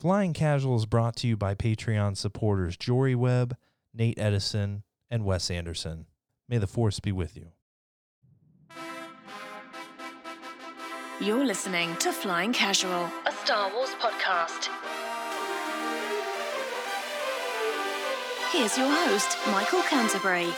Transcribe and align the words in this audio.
Flying 0.00 0.32
Casual 0.32 0.76
is 0.76 0.86
brought 0.86 1.14
to 1.16 1.28
you 1.28 1.36
by 1.36 1.54
Patreon 1.54 2.16
supporters 2.16 2.78
Jory 2.78 3.14
Webb, 3.14 3.54
Nate 3.92 4.18
Edison, 4.18 4.82
and 5.10 5.26
Wes 5.26 5.50
Anderson. 5.50 6.06
May 6.48 6.56
the 6.56 6.66
force 6.66 7.00
be 7.00 7.12
with 7.12 7.36
you. 7.36 7.48
You're 11.20 11.44
listening 11.44 11.94
to 11.96 12.12
Flying 12.12 12.54
Casual, 12.54 13.10
a 13.26 13.32
Star 13.44 13.70
Wars 13.74 13.90
podcast. 14.00 14.70
Here's 18.52 18.78
your 18.78 18.88
host, 18.90 19.36
Michael 19.48 19.82
Canterbury. 19.82 20.48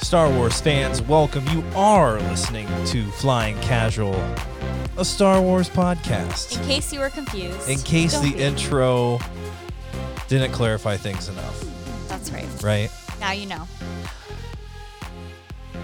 Star 0.00 0.28
Wars 0.30 0.60
fans, 0.60 1.00
welcome. 1.00 1.46
You 1.50 1.62
are 1.76 2.18
listening 2.22 2.66
to 2.86 3.04
Flying 3.12 3.56
Casual, 3.60 4.20
a 4.98 5.04
Star 5.04 5.40
Wars 5.40 5.68
podcast. 5.68 6.58
In 6.58 6.64
case 6.66 6.92
you 6.92 7.00
were 7.00 7.10
confused. 7.10 7.68
In 7.68 7.78
case 7.78 8.12
Don't 8.12 8.24
the 8.24 8.32
be. 8.34 8.42
intro 8.42 9.18
didn't 10.28 10.52
clarify 10.52 10.96
things 10.96 11.28
enough, 11.28 11.64
That's 12.08 12.30
right. 12.30 12.46
right? 12.62 12.90
Now 13.20 13.32
you 13.32 13.46
know. 13.46 13.66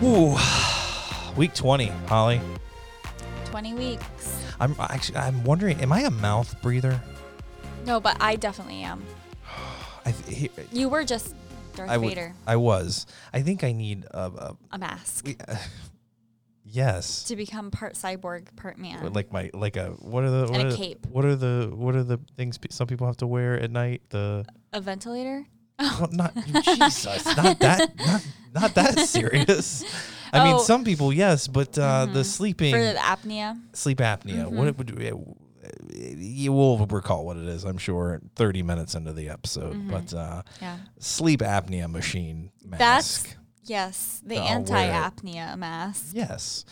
Ooh, 0.03 0.37
week 1.37 1.55
20, 1.55 1.87
Holly. 2.07 2.41
20 3.47 3.75
weeks. 3.75 4.45
I'm 4.61 4.75
actually 4.79 5.19
I'm 5.19 5.43
wondering, 5.45 5.81
am 5.81 5.93
I 5.93 6.01
a 6.01 6.11
mouth 6.11 6.61
breather? 6.63 7.01
No, 7.87 8.01
but 8.01 8.17
I 8.21 8.37
definitely 8.37 8.83
am. 8.83 9.05
I 10.05 10.11
he, 10.11 10.51
You 10.73 10.89
were 10.89 11.05
just 11.05 11.35
Darth 11.77 11.91
I, 11.91 11.95
w- 11.95 12.11
Vader. 12.11 12.35
I 12.47 12.57
was. 12.57 13.07
I 13.33 13.43
think 13.43 13.65
I 13.65 13.73
need 13.73 14.05
a, 14.11 14.19
a 14.27 14.57
A 14.73 14.79
mask. 14.79 15.27
we, 15.27 15.37
uh, 15.49 15.57
yes. 16.75 17.25
to 17.25 17.37
become 17.37 17.71
part 17.71 17.95
cyborg, 17.95 18.55
part 18.57 18.77
man. 18.79 19.13
Like 19.13 19.33
my 19.33 19.51
like 19.55 19.77
a 19.77 19.91
what 20.01 20.25
are 20.25 20.31
the 20.31 20.43
what 20.53 20.61
And 20.61 20.63
a 20.63 20.67
are, 20.67 20.71
the- 20.73 20.77
cape. 20.77 21.07
what 21.07 21.25
are 21.25 21.37
the 21.37 21.71
what 21.75 21.95
are 21.97 22.05
the 22.05 22.19
things 22.37 22.59
pe- 22.59 22.69
some 22.71 22.87
people 22.87 23.07
have 23.07 23.17
to 23.19 23.27
wear 23.27 23.59
at 23.59 23.71
night? 23.71 24.03
The 24.11 24.45
a 24.73 24.81
ventilator? 24.81 25.47
well, 25.79 26.09
not 26.13 26.35
Jesus, 26.65 27.25
not 27.37 27.59
that 27.61 27.97
not 27.99 28.27
not 28.55 28.75
that 28.75 28.99
serious. 29.09 29.85
I 30.33 30.45
mean, 30.45 30.55
Oh. 30.57 30.63
some 30.63 30.85
people 30.85 31.13
yes, 31.13 31.47
but 31.49 31.79
uh, 31.79 32.07
the 32.07 32.21
Mhm. 32.21 32.25
sleeping 32.27 32.73
For 32.75 32.81
the 32.83 32.99
apnea? 32.99 33.61
sleep 33.73 33.99
apnea. 33.99 34.49
What 34.51 34.69
it 34.69 34.79
would 34.79 34.91
you 35.97 36.53
will 36.53 36.79
recall 36.87 37.25
what 37.25 37.37
it 37.37 37.47
is, 37.49 37.65
I'm 37.65 37.79
sure, 37.79 38.21
30 38.37 38.63
minutes 38.63 38.95
into 38.95 39.13
the 39.13 39.29
episode. 39.31 39.75
Mhm. 39.75 39.91
But 39.91 40.13
uh, 40.15 40.43
Yeah. 40.61 40.77
sleep 40.99 41.41
apnea 41.41 41.91
machine 41.91 42.51
mask. 42.67 42.79
That's, 42.79 43.37
yes, 43.65 44.23
the 44.25 44.37
I'll 44.37 44.43
wear 44.43 44.53
it. 44.53 44.57
anti 44.57 44.87
apnea 44.89 45.59
mask. 45.59 46.13
Yes. 46.13 46.65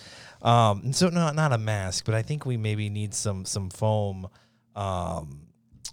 Um, 0.42 0.80
and 0.84 0.96
so 0.96 1.08
not 1.08 1.34
not 1.34 1.52
a 1.52 1.58
mask, 1.58 2.04
but 2.04 2.14
I 2.14 2.22
think 2.22 2.44
we 2.44 2.56
maybe 2.56 2.90
need 2.90 3.14
some 3.14 3.44
some 3.44 3.70
foam, 3.70 4.28
um, 4.74 5.42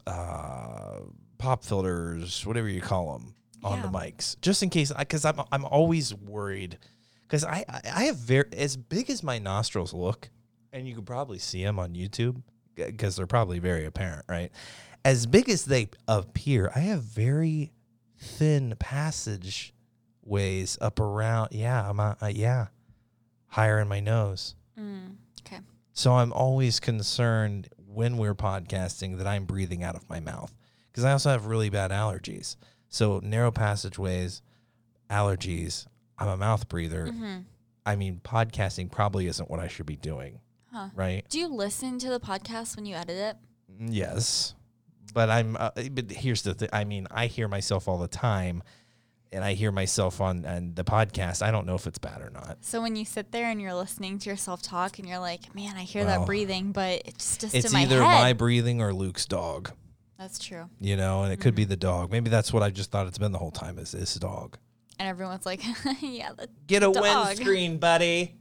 uh, 0.07 1.01
pop 1.37 1.63
filters, 1.63 2.45
whatever 2.45 2.67
you 2.67 2.81
call 2.81 3.13
them, 3.13 3.35
on 3.63 3.81
the 3.81 3.87
mics, 3.87 4.39
just 4.41 4.63
in 4.63 4.69
case. 4.69 4.91
Because 4.91 5.23
I'm 5.25 5.41
I'm 5.51 5.65
always 5.65 6.15
worried, 6.15 6.79
because 7.23 7.43
I 7.43 7.63
I 7.69 7.81
I 7.93 8.03
have 8.05 8.17
very 8.17 8.45
as 8.53 8.75
big 8.75 9.09
as 9.09 9.21
my 9.21 9.37
nostrils 9.37 9.93
look, 9.93 10.29
and 10.73 10.87
you 10.87 10.95
could 10.95 11.05
probably 11.05 11.37
see 11.37 11.63
them 11.63 11.77
on 11.77 11.93
YouTube 11.93 12.41
because 12.75 13.15
they're 13.17 13.27
probably 13.27 13.59
very 13.59 13.85
apparent, 13.85 14.25
right? 14.27 14.51
As 15.05 15.25
big 15.25 15.49
as 15.49 15.65
they 15.65 15.89
appear, 16.07 16.71
I 16.75 16.79
have 16.79 17.03
very 17.03 17.71
thin 18.17 18.75
passage 18.79 19.73
ways 20.29 20.77
up 20.79 20.99
around. 20.99 21.49
Yeah, 21.51 21.89
I'm 21.89 21.99
a, 21.99 22.15
uh, 22.21 22.27
yeah, 22.27 22.67
higher 23.47 23.79
in 23.79 23.87
my 23.87 23.99
nose. 23.99 24.55
Mm, 24.79 25.15
okay. 25.41 25.59
So 25.93 26.13
I'm 26.15 26.31
always 26.31 26.79
concerned 26.79 27.67
when 27.87 28.17
we're 28.17 28.35
podcasting 28.35 29.17
that 29.17 29.27
I'm 29.27 29.45
breathing 29.45 29.83
out 29.83 29.95
of 29.95 30.07
my 30.09 30.19
mouth 30.19 30.53
because 30.91 31.03
I 31.03 31.11
also 31.11 31.29
have 31.31 31.47
really 31.47 31.69
bad 31.69 31.91
allergies. 31.91 32.55
So 32.87 33.19
narrow 33.23 33.51
passageways, 33.51 34.41
allergies. 35.09 35.87
I'm 36.17 36.27
a 36.27 36.37
mouth 36.37 36.67
breather. 36.69 37.07
hmm 37.07 37.37
I 37.85 37.95
mean, 37.95 38.21
podcasting 38.23 38.91
probably 38.91 39.25
isn't 39.27 39.49
what 39.49 39.59
I 39.59 39.67
should 39.67 39.87
be 39.87 39.95
doing, 39.95 40.41
Huh. 40.71 40.89
right? 40.93 41.25
Do 41.29 41.39
you 41.39 41.47
listen 41.47 41.97
to 41.99 42.09
the 42.09 42.19
podcast 42.19 42.75
when 42.75 42.85
you 42.85 42.95
edit 42.95 43.15
it? 43.17 43.37
Yes, 43.79 44.53
but 45.13 45.29
I'm. 45.31 45.57
Uh, 45.57 45.71
but 45.91 46.11
here's 46.11 46.43
the 46.43 46.53
thing. 46.53 46.69
I 46.71 46.83
mean, 46.83 47.07
I 47.09 47.25
hear 47.25 47.47
myself 47.47 47.87
all 47.87 47.97
the 47.97 48.07
time, 48.07 48.61
and 49.31 49.43
I 49.43 49.53
hear 49.53 49.71
myself 49.71 50.21
on 50.21 50.45
on 50.45 50.73
the 50.75 50.83
podcast. 50.83 51.41
I 51.41 51.51
don't 51.51 51.65
know 51.65 51.75
if 51.75 51.85
it's 51.87 51.99
bad 51.99 52.21
or 52.21 52.29
not. 52.29 52.57
So 52.61 52.81
when 52.81 52.95
you 52.95 53.05
sit 53.05 53.31
there 53.31 53.45
and 53.45 53.61
you're 53.61 53.73
listening 53.75 54.19
to 54.19 54.29
yourself 54.29 54.61
talk 54.61 54.99
and 54.99 55.07
you're 55.07 55.19
like, 55.19 55.53
man, 55.55 55.75
I 55.77 55.81
hear 55.83 56.05
Well, 56.05 56.19
that 56.21 56.25
breathing, 56.25 56.71
but 56.71 57.01
it's 57.05 57.37
just 57.37 57.53
It's 57.55 57.67
in 57.67 57.73
my 57.73 57.81
either 57.83 58.03
head. 58.03 58.21
my 58.21 58.33
breathing 58.33 58.81
or 58.81 58.93
Luke's 58.93 59.25
dog. 59.25 59.71
That's 60.17 60.39
true. 60.39 60.69
You 60.81 60.97
know, 60.97 61.23
and 61.23 61.31
it 61.31 61.39
could 61.39 61.55
be 61.55 61.63
Mm-hmm. 61.63 61.69
the 61.69 61.77
dog. 61.77 62.11
Maybe 62.11 62.29
that's 62.29 62.51
what 62.51 62.61
I 62.63 62.69
just 62.71 62.91
thought 62.91 63.07
it's 63.07 63.17
been 63.17 63.31
the 63.31 63.37
whole 63.39 63.51
time. 63.51 63.77
Is 63.79 63.91
this 63.91 64.15
dog? 64.15 64.57
And 64.99 65.07
everyone's 65.07 65.45
like, 65.45 65.61
yeah, 66.01 66.31
the 66.37 66.49
Get 66.67 66.83
a 66.83 66.91
dog. 66.91 67.01
windscreen, 67.01 67.77
buddy. 67.77 68.35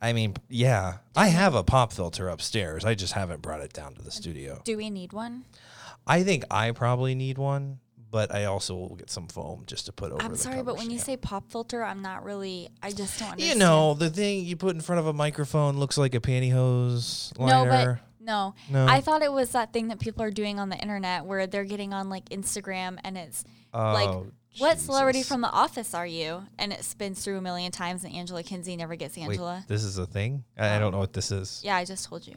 I 0.00 0.12
mean, 0.14 0.34
yeah, 0.48 0.94
I 1.14 1.28
have 1.28 1.54
a 1.54 1.62
pop 1.62 1.92
filter 1.92 2.28
upstairs. 2.28 2.84
I 2.84 2.94
just 2.96 3.12
haven't 3.12 3.40
brought 3.40 3.60
it 3.60 3.72
down 3.72 3.94
to 3.94 4.02
the 4.02 4.10
studio. 4.10 4.60
Do 4.64 4.76
we 4.76 4.90
need 4.90 5.12
one? 5.12 5.44
I 6.04 6.24
think 6.24 6.42
I 6.50 6.72
probably 6.72 7.14
need 7.14 7.38
one, 7.38 7.78
but 8.12 8.32
I 8.32 8.44
also 8.44 8.76
will 8.76 8.94
get 8.94 9.10
some 9.10 9.26
foam 9.26 9.64
just 9.66 9.86
to 9.86 9.92
put 9.92 10.12
over. 10.12 10.22
I'm 10.22 10.36
sorry, 10.36 10.62
but 10.62 10.76
when 10.76 10.90
you 10.90 10.98
say 10.98 11.16
pop 11.16 11.50
filter, 11.50 11.82
I'm 11.82 12.02
not 12.02 12.22
really. 12.24 12.68
I 12.82 12.90
just 12.92 13.18
don't 13.18 13.30
understand. 13.32 13.54
you 13.54 13.58
know, 13.58 13.94
the 13.94 14.10
thing 14.10 14.44
you 14.44 14.54
put 14.54 14.76
in 14.76 14.80
front 14.82 15.00
of 15.00 15.06
a 15.06 15.12
microphone 15.14 15.78
looks 15.78 15.96
like 15.98 16.14
a 16.14 16.20
pantyhose 16.20 17.36
No, 17.38 17.64
but 17.64 17.98
no. 18.20 18.54
No? 18.70 18.86
I 18.86 19.00
thought 19.00 19.22
it 19.22 19.32
was 19.32 19.50
that 19.50 19.72
thing 19.72 19.88
that 19.88 19.98
people 19.98 20.22
are 20.22 20.30
doing 20.30 20.60
on 20.60 20.68
the 20.68 20.76
internet 20.76 21.24
where 21.24 21.46
they're 21.46 21.64
getting 21.64 21.92
on 21.92 22.08
like 22.08 22.28
Instagram 22.28 22.98
and 23.02 23.16
it's 23.18 23.44
like, 23.74 24.08
Oh, 24.08 24.26
what 24.58 24.78
celebrity 24.78 25.22
from 25.22 25.40
The 25.40 25.50
Office 25.50 25.94
are 25.94 26.06
you? 26.06 26.44
And 26.58 26.72
it 26.72 26.84
spins 26.84 27.24
through 27.24 27.38
a 27.38 27.40
million 27.40 27.72
times 27.72 28.04
and 28.04 28.14
Angela 28.14 28.42
Kinsey 28.42 28.76
never 28.76 28.94
gets 28.94 29.16
Wait, 29.16 29.24
Angela. 29.24 29.64
this 29.66 29.82
is 29.82 29.96
a 29.96 30.06
thing. 30.06 30.44
I, 30.58 30.76
I 30.76 30.78
don't 30.78 30.92
know 30.92 30.98
what 30.98 31.14
this 31.14 31.32
is. 31.32 31.62
yeah, 31.64 31.76
I 31.76 31.84
just 31.86 32.06
told 32.08 32.26
you. 32.26 32.34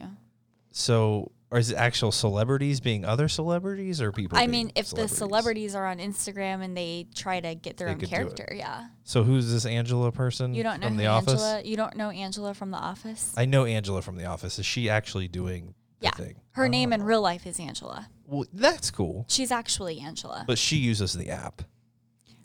So, 0.76 1.32
or 1.50 1.58
is 1.58 1.70
it 1.70 1.76
actual 1.76 2.12
celebrities 2.12 2.80
being 2.80 3.06
other 3.06 3.28
celebrities 3.28 4.02
or 4.02 4.12
people? 4.12 4.36
I 4.36 4.46
mean, 4.46 4.72
if 4.74 4.90
the 4.90 5.08
celebrities 5.08 5.74
are 5.74 5.86
on 5.86 5.98
Instagram 5.98 6.62
and 6.62 6.76
they 6.76 7.06
try 7.14 7.40
to 7.40 7.54
get 7.54 7.78
their 7.78 7.88
They 7.88 7.92
own 7.94 7.98
could 8.00 8.10
do 8.10 8.14
it. 8.14 8.18
character, 8.18 8.52
yeah. 8.54 8.88
So 9.02 9.22
who's 9.22 9.50
this 9.50 9.64
Angela 9.64 10.12
person? 10.12 10.52
You 10.52 10.62
don't 10.62 10.80
know 10.80 10.88
from 10.88 10.96
who 10.96 11.02
the 11.02 11.06
office? 11.06 11.32
Angela. 11.32 11.62
You 11.64 11.76
don't 11.78 11.96
know 11.96 12.10
Angela 12.10 12.52
from 12.52 12.72
The 12.72 12.76
Office. 12.76 13.32
I 13.38 13.46
know 13.46 13.64
Angela 13.64 14.02
from 14.02 14.16
the 14.16 14.26
office. 14.26 14.58
Is 14.58 14.66
she 14.66 14.90
actually 14.90 15.28
doing 15.28 15.74
the 16.00 16.04
yeah, 16.04 16.10
thing? 16.10 16.40
her 16.52 16.68
name 16.68 16.92
in 16.92 17.02
real 17.02 17.22
life 17.22 17.46
is 17.46 17.58
Angela. 17.58 18.10
Well, 18.26 18.44
that's 18.52 18.90
cool. 18.90 19.24
She's 19.28 19.50
actually 19.50 19.98
Angela. 20.00 20.44
But 20.46 20.58
she 20.58 20.76
uses 20.76 21.14
the 21.14 21.30
app. 21.30 21.62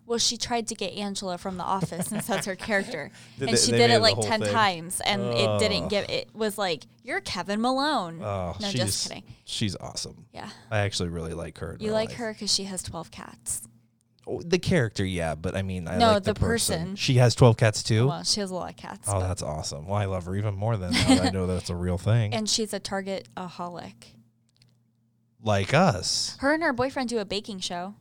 Well, 0.05 0.17
she 0.19 0.35
tried 0.35 0.67
to 0.67 0.75
get 0.75 0.93
Angela 0.93 1.37
from 1.37 1.57
The 1.57 1.63
Office 1.63 2.07
since 2.07 2.27
that's 2.27 2.45
her 2.45 2.55
character, 2.55 3.11
Did 3.39 3.47
and 3.49 3.57
they- 3.57 3.61
she 3.61 3.71
they 3.71 3.77
did 3.77 3.91
it 3.91 3.99
like 4.01 4.19
ten 4.19 4.41
thing? 4.41 4.51
times, 4.51 4.99
and 5.01 5.21
it 5.21 5.59
didn't 5.59 5.87
give. 5.87 6.09
It 6.09 6.29
was 6.35 6.57
like 6.57 6.83
you're 7.03 7.21
Kevin 7.21 7.61
Malone. 7.61 8.21
Oh, 8.21 8.55
no, 8.59 8.67
she's, 8.69 8.81
just 8.81 9.07
kidding. 9.07 9.23
She's 9.45 9.75
awesome. 9.77 10.25
Yeah, 10.33 10.49
I 10.69 10.79
actually 10.79 11.09
really 11.09 11.33
like 11.33 11.59
her. 11.59 11.77
you 11.79 11.91
like 11.91 12.09
life. 12.09 12.17
her 12.17 12.33
because 12.33 12.53
she 12.53 12.65
has 12.65 12.83
twelve 12.83 13.09
cats. 13.11 13.61
Oh, 14.27 14.39
the 14.41 14.59
character, 14.59 15.03
yeah, 15.03 15.33
but 15.33 15.55
I 15.55 15.61
mean, 15.63 15.87
I 15.87 15.97
No, 15.97 16.07
like 16.13 16.23
the, 16.23 16.33
the 16.33 16.39
person. 16.39 16.79
person. 16.81 16.95
She 16.95 17.15
has 17.15 17.33
twelve 17.33 17.55
cats 17.57 17.81
too. 17.81 18.07
Well, 18.07 18.23
she 18.23 18.39
has 18.41 18.51
a 18.51 18.55
lot 18.55 18.69
of 18.69 18.75
cats. 18.77 19.07
oh, 19.11 19.19
that's 19.19 19.41
awesome. 19.41 19.87
Well, 19.87 19.95
I 19.95 20.05
love 20.05 20.25
her 20.25 20.35
even 20.35 20.55
more 20.55 20.75
than 20.77 20.91
that 20.91 21.21
I 21.25 21.29
know 21.29 21.47
that's 21.47 21.69
a 21.69 21.75
real 21.75 21.97
thing. 21.97 22.33
and 22.35 22.49
she's 22.49 22.73
a 22.73 22.79
Target 22.79 23.29
aholic. 23.37 23.93
like 25.43 25.73
us. 25.73 26.35
Her 26.39 26.53
and 26.53 26.61
her 26.63 26.73
boyfriend 26.73 27.09
do 27.09 27.19
a 27.19 27.25
baking 27.25 27.59
show. 27.61 27.95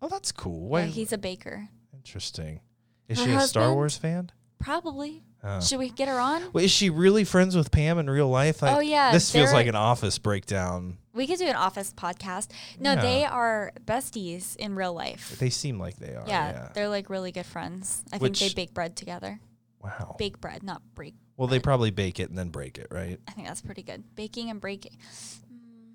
Oh, 0.00 0.08
that's 0.08 0.32
cool. 0.32 0.64
Yeah, 0.64 0.68
Why? 0.68 0.86
he's 0.86 1.12
a 1.12 1.18
baker. 1.18 1.68
interesting. 1.94 2.60
Is 3.08 3.18
Her 3.18 3.24
she 3.24 3.30
a 3.32 3.40
Star 3.40 3.62
husband? 3.64 3.74
Wars 3.74 3.96
fan? 3.96 4.30
Probably. 4.58 5.22
Oh. 5.42 5.60
Should 5.60 5.78
we 5.78 5.88
get 5.90 6.08
her 6.08 6.18
on? 6.18 6.42
Well, 6.52 6.64
is 6.64 6.70
she 6.70 6.90
really 6.90 7.24
friends 7.24 7.56
with 7.56 7.70
Pam 7.70 7.98
in 7.98 8.10
real 8.10 8.28
life? 8.28 8.62
I, 8.62 8.74
Oh, 8.76 8.80
yeah, 8.80 9.12
This 9.12 9.30
feels 9.30 9.46
they're- 9.50 9.54
like 9.54 9.66
an 9.68 9.76
office 9.76 10.18
breakdown. 10.18 10.98
We 11.14 11.26
could 11.26 11.38
do 11.38 11.46
an 11.46 11.54
office 11.56 11.92
podcast. 11.92 12.48
No, 12.78 12.94
Yeah. 12.94 13.02
they 13.02 13.24
are 13.24 13.72
besties 13.84 14.56
in 14.56 14.74
real 14.74 14.92
life. 14.92 15.36
They 15.38 15.50
seem 15.50 15.78
like 15.78 15.96
they 15.96 16.14
are. 16.14 16.24
yeah, 16.26 16.50
Yeah. 16.50 16.68
they're 16.74 16.88
like 16.88 17.08
really 17.10 17.30
good 17.32 17.46
friends. 17.46 18.02
I 18.12 18.18
Which- 18.18 18.38
think 18.40 18.54
they 18.54 18.62
bake 18.62 18.74
bread 18.74 18.96
together. 18.96 19.40
Wow. 19.82 20.16
Bake 20.18 20.40
bread, 20.40 20.62
not 20.64 20.82
break. 20.94 21.14
well, 21.36 21.46
they 21.48 21.60
probably 21.60 21.90
bake 21.92 22.18
it 22.18 22.28
and 22.30 22.36
then 22.38 22.48
break 22.50 22.78
it, 22.78 22.88
right? 22.90 23.20
I 23.28 23.30
think 23.32 23.46
that's 23.46 23.62
pretty 23.62 23.82
good. 23.84 24.02
Baking 24.16 24.50
and 24.50 24.60
breaking. 24.60 24.96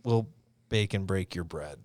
We'll 0.06 0.30
bake 0.70 0.94
and 0.94 1.06
break 1.06 1.36
your 1.36 1.44
bread. 1.44 1.80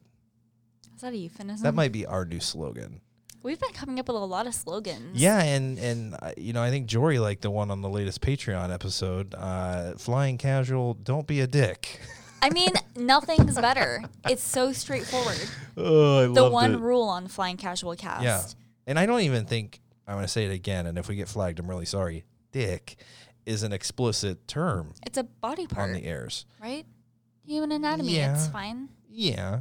Is 0.99 1.03
that 1.03 1.13
a 1.13 1.17
euphemism? 1.17 1.63
That 1.63 1.75
might 1.77 1.93
be 1.93 2.05
our 2.07 2.25
new 2.25 2.41
slogan. 2.41 3.01
We've 3.45 3.61
been 3.61 3.71
coming 3.73 4.01
up 4.01 4.09
with 4.09 4.17
a 4.17 4.19
lot 4.19 4.49
of 4.49 4.55
slogans. 4.55 5.17
Yeah, 5.21 5.41
and 5.41 5.79
and 5.79 6.17
uh, 6.21 6.33
you 6.37 6.53
know, 6.53 6.61
I 6.61 6.71
think 6.71 6.89
Jory 6.89 7.21
liked 7.21 7.43
the 7.43 7.53
one 7.53 7.71
on 7.71 7.83
the 7.83 7.89
latest 7.89 8.21
Patreon 8.21 8.75
episode. 8.75 9.33
Uh, 9.33 9.93
Flying 9.97 10.39
casual, 10.39 10.95
don't 10.95 11.25
be 11.29 11.39
a 11.41 11.47
dick. 11.47 12.01
I 12.43 12.51
mean, 12.51 12.71
nothing's 12.97 13.55
better. 13.55 14.03
It's 14.29 14.43
so 14.43 14.73
straightforward. 14.73 15.39
oh, 15.77 16.31
I 16.31 16.35
The 16.35 16.51
one 16.51 16.75
it. 16.75 16.81
rule 16.81 17.05
on 17.05 17.29
Flying 17.29 17.57
Casual 17.57 17.95
Cast. 17.95 18.25
Yeah, 18.25 18.43
and 18.89 18.99
I 18.99 19.07
don't 19.07 19.21
even 19.21 19.45
think 19.47 19.81
I'm 20.09 20.15
going 20.15 20.25
to 20.25 20.29
say 20.33 20.47
it 20.47 20.53
again. 20.53 20.87
And 20.89 20.99
if 20.99 21.07
we 21.09 21.15
get 21.15 21.29
flagged, 21.29 21.61
I'm 21.61 21.71
really 21.71 21.87
sorry. 21.87 22.25
Dick 22.51 22.97
is 23.47 23.63
an 23.63 23.73
explicit 23.73 24.49
term 24.49 24.95
It's 25.07 25.17
a 25.17 25.23
body 25.23 25.69
part 25.69 25.91
on 25.91 25.95
the 25.95 26.05
airs. 26.05 26.45
right? 26.61 26.85
Human 27.47 27.71
anatomy. 27.71 28.17
It's 28.17 28.49
fine. 28.49 28.89
Yeah. 29.09 29.61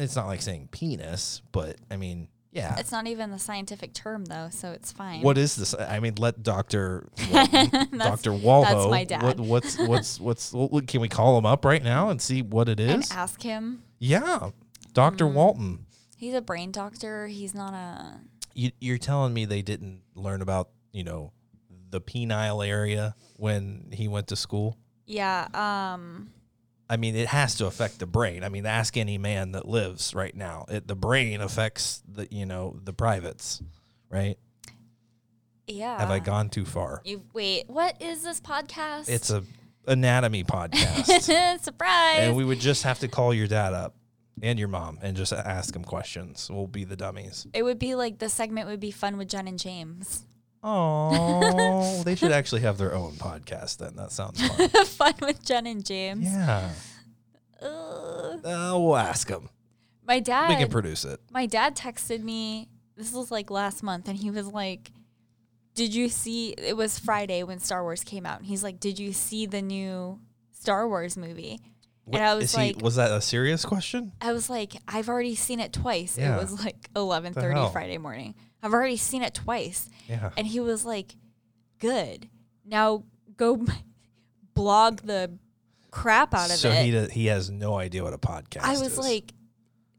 It's 0.00 0.16
not 0.16 0.26
like 0.26 0.42
saying 0.42 0.68
penis, 0.72 1.42
but 1.52 1.76
I 1.90 1.96
mean, 1.96 2.28
yeah. 2.52 2.76
It's 2.78 2.90
not 2.92 3.06
even 3.06 3.30
the 3.30 3.38
scientific 3.38 3.92
term 3.94 4.24
though, 4.24 4.48
so 4.50 4.72
it's 4.72 4.90
fine. 4.92 5.22
What 5.22 5.38
is 5.38 5.54
this? 5.56 5.74
I 5.78 6.00
mean, 6.00 6.14
let 6.18 6.42
Doctor 6.42 7.08
Doctor 7.32 8.30
Walho. 8.32 8.62
that's 8.64 8.86
my 8.90 9.04
dad. 9.04 9.22
What, 9.22 9.40
what's 9.40 9.78
what's 9.78 10.20
what's? 10.20 10.52
what- 10.52 10.86
Can 10.86 11.00
we 11.00 11.08
call 11.08 11.38
him 11.38 11.46
up 11.46 11.64
right 11.64 11.82
now 11.82 12.08
and 12.10 12.20
see 12.20 12.42
what 12.42 12.68
it 12.68 12.80
is? 12.80 12.90
and 12.92 13.06
ask 13.12 13.40
him. 13.42 13.82
yeah, 13.98 14.50
Doctor 14.92 15.24
Mm. 15.26 15.34
Walton. 15.34 15.86
He's 16.16 16.34
a 16.34 16.42
brain 16.42 16.70
doctor. 16.72 17.28
He's 17.28 17.54
not 17.54 17.72
a. 17.72 18.20
You, 18.54 18.72
you're 18.80 18.98
telling 18.98 19.32
me 19.32 19.44
they 19.44 19.62
didn't 19.62 20.02
learn 20.14 20.42
about 20.42 20.70
you 20.92 21.04
know 21.04 21.32
the 21.90 22.00
penile 22.00 22.66
area 22.66 23.14
when 23.36 23.90
he 23.92 24.06
went 24.08 24.26
to 24.28 24.36
school? 24.36 24.76
Yeah. 25.06 25.46
Um. 25.54 26.30
I 26.90 26.96
mean, 26.96 27.14
it 27.14 27.28
has 27.28 27.54
to 27.56 27.66
affect 27.66 28.00
the 28.00 28.06
brain. 28.06 28.42
I 28.42 28.48
mean, 28.48 28.66
ask 28.66 28.96
any 28.96 29.16
man 29.16 29.52
that 29.52 29.66
lives 29.66 30.12
right 30.12 30.34
now. 30.34 30.66
It, 30.68 30.88
the 30.88 30.96
brain 30.96 31.40
affects 31.40 32.02
the 32.12 32.26
you 32.32 32.44
know 32.44 32.80
the 32.82 32.92
privates, 32.92 33.62
right? 34.10 34.36
Yeah. 35.68 36.00
Have 36.00 36.10
I 36.10 36.18
gone 36.18 36.48
too 36.50 36.64
far? 36.64 37.00
You 37.04 37.22
wait. 37.32 37.70
What 37.70 38.02
is 38.02 38.24
this 38.24 38.40
podcast? 38.40 39.08
It's 39.08 39.30
a 39.30 39.44
anatomy 39.86 40.42
podcast. 40.42 41.60
surprise. 41.60 42.18
and 42.18 42.34
we 42.34 42.44
would 42.44 42.58
just 42.58 42.82
have 42.82 42.98
to 42.98 43.08
call 43.08 43.32
your 43.32 43.46
dad 43.46 43.72
up 43.72 43.94
and 44.42 44.58
your 44.58 44.68
mom 44.68 44.98
and 45.00 45.16
just 45.16 45.32
ask 45.32 45.72
them 45.72 45.84
questions. 45.84 46.50
We'll 46.50 46.66
be 46.66 46.82
the 46.82 46.96
dummies. 46.96 47.46
it 47.54 47.62
would 47.62 47.78
be 47.78 47.94
like 47.94 48.18
the 48.18 48.28
segment 48.28 48.66
would 48.66 48.80
be 48.80 48.90
fun 48.90 49.16
with 49.16 49.28
Jen 49.28 49.46
and 49.46 49.60
James. 49.60 50.26
Oh, 50.62 52.02
they 52.04 52.14
should 52.14 52.32
actually 52.40 52.60
have 52.62 52.78
their 52.78 52.94
own 52.94 53.12
podcast 53.12 53.78
then. 53.78 53.96
That 53.96 54.12
sounds 54.12 54.46
fun. 54.46 54.68
fun 54.86 55.14
with 55.22 55.44
Jen 55.44 55.66
and 55.66 55.84
James. 55.84 56.24
yeah. 56.24 56.70
Ugh. 57.62 58.40
Uh, 58.44 58.72
we'll 58.78 58.96
ask 58.96 59.28
them. 59.28 59.48
my 60.06 60.20
dad. 60.20 60.48
We 60.48 60.56
can 60.56 60.70
produce 60.70 61.04
it. 61.04 61.20
my 61.30 61.46
dad 61.46 61.76
texted 61.76 62.22
me 62.22 62.68
this 62.96 63.12
was 63.12 63.30
like 63.30 63.50
last 63.50 63.82
month 63.82 64.08
and 64.08 64.16
he 64.18 64.30
was 64.30 64.46
like 64.46 64.90
did 65.74 65.94
you 65.94 66.08
see 66.08 66.50
it 66.50 66.76
was 66.76 66.98
friday 66.98 67.42
when 67.44 67.58
star 67.58 67.82
wars 67.82 68.02
came 68.04 68.26
out 68.26 68.38
and 68.38 68.46
he's 68.46 68.62
like 68.62 68.78
did 68.80 68.98
you 68.98 69.12
see 69.12 69.46
the 69.46 69.62
new 69.62 70.18
star 70.52 70.86
wars 70.88 71.16
movie 71.16 71.58
and 72.12 72.22
i 72.22 72.34
was 72.34 72.44
Is 72.44 72.56
like 72.56 72.76
he, 72.76 72.82
was 72.82 72.96
that 72.96 73.10
a 73.10 73.20
serious 73.22 73.64
question? 73.64 74.12
i 74.20 74.32
was 74.32 74.50
like 74.50 74.74
i've 74.88 75.08
already 75.08 75.34
seen 75.34 75.60
it 75.60 75.72
twice 75.72 76.18
Yeah. 76.18 76.36
it 76.36 76.40
was 76.42 76.62
like 76.64 76.90
11.30 76.94 77.72
friday 77.72 77.96
morning 77.98 78.34
i've 78.62 78.72
already 78.72 78.96
seen 78.96 79.22
it 79.22 79.34
twice 79.34 79.88
Yeah. 80.08 80.30
and 80.36 80.46
he 80.46 80.60
was 80.60 80.84
like 80.84 81.16
good 81.78 82.28
now 82.64 83.04
go 83.36 83.64
blog 84.54 85.00
the 85.00 85.38
crap 85.90 86.34
out 86.34 86.50
of 86.50 86.56
so 86.56 86.68
it 86.70 86.76
So 86.76 86.82
he 86.82 86.90
does, 86.90 87.10
he 87.12 87.26
has 87.26 87.50
no 87.50 87.76
idea 87.76 88.02
what 88.04 88.12
a 88.14 88.18
podcast 88.18 88.58
is. 88.58 88.64
i 88.64 88.72
is. 88.74 88.80
was 88.82 88.98
like 88.98 89.32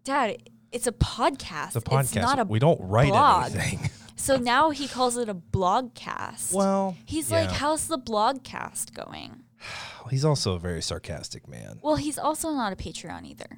dad 0.03 0.37
it's 0.71 0.87
a 0.87 0.91
podcast 0.93 1.67
it's 1.67 1.75
a 1.77 1.81
podcast. 1.81 2.21
not 2.21 2.39
a 2.39 2.43
we 2.45 2.59
don't 2.59 2.79
write 2.81 3.09
blog. 3.09 3.51
anything. 3.55 3.89
So 4.17 4.37
now 4.37 4.69
he 4.69 4.87
calls 4.87 5.17
it 5.17 5.29
a 5.29 5.33
blogcast. 5.33 6.53
well, 6.53 6.95
he's 7.05 7.31
like, 7.31 7.49
"How's 7.49 7.87
the 7.87 7.97
blogcast 7.97 8.93
going?" 8.93 9.41
he's 10.11 10.23
also 10.23 10.53
a 10.53 10.59
very 10.59 10.83
sarcastic 10.83 11.47
man. 11.47 11.79
Well, 11.81 11.95
he's 11.95 12.19
also 12.19 12.51
not 12.51 12.71
a 12.71 12.75
Patreon 12.75 13.25
either. 13.25 13.57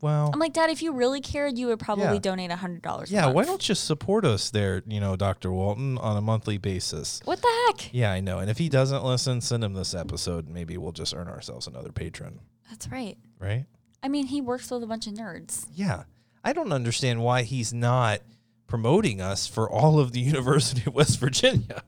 Well, 0.00 0.30
I'm 0.32 0.38
like, 0.38 0.52
Dad, 0.52 0.70
if 0.70 0.80
you 0.82 0.92
really 0.92 1.20
cared, 1.20 1.58
you 1.58 1.66
would 1.68 1.80
probably 1.80 2.04
Yeah. 2.04 2.18
donate 2.18 2.50
a 2.50 2.56
hundred 2.56 2.82
dollars. 2.82 3.10
yeah, 3.10 3.26
why 3.26 3.44
don't 3.44 3.68
you 3.68 3.74
support 3.74 4.24
us 4.24 4.50
there, 4.50 4.82
you 4.86 5.00
know, 5.00 5.16
Dr. 5.16 5.50
Walton, 5.50 5.98
on 5.98 6.16
a 6.16 6.20
monthly 6.20 6.56
basis? 6.58 7.20
What 7.24 7.42
the 7.42 7.48
heck? 7.66 7.92
Yeah, 7.92 8.12
I 8.12 8.20
know. 8.20 8.38
And 8.38 8.48
if 8.48 8.58
he 8.58 8.68
doesn't 8.68 9.04
listen, 9.04 9.40
send 9.40 9.64
him 9.64 9.74
this 9.74 9.94
episode. 9.94 10.48
Maybe 10.48 10.76
we'll 10.78 10.92
just 10.92 11.14
earn 11.14 11.26
ourselves 11.28 11.66
another 11.66 11.90
patron, 11.90 12.40
That's 12.70 12.88
right. 12.88 13.18
right? 13.40 13.66
I 14.02 14.08
mean, 14.08 14.26
he 14.26 14.40
works 14.40 14.70
with 14.70 14.82
a 14.84 14.86
bunch 14.86 15.06
of 15.08 15.14
nerds. 15.14 15.66
Yeah. 15.74 16.04
I 16.44 16.52
don't 16.52 16.72
understand 16.72 17.20
why 17.22 17.42
he's 17.42 17.74
not 17.74 18.20
promoting 18.68 19.20
us 19.20 19.46
for 19.48 19.68
all 19.68 19.98
of 19.98 20.12
the 20.12 20.20
University 20.32 20.84
of 20.86 20.94
West 20.94 21.18
Virginia. 21.18 21.82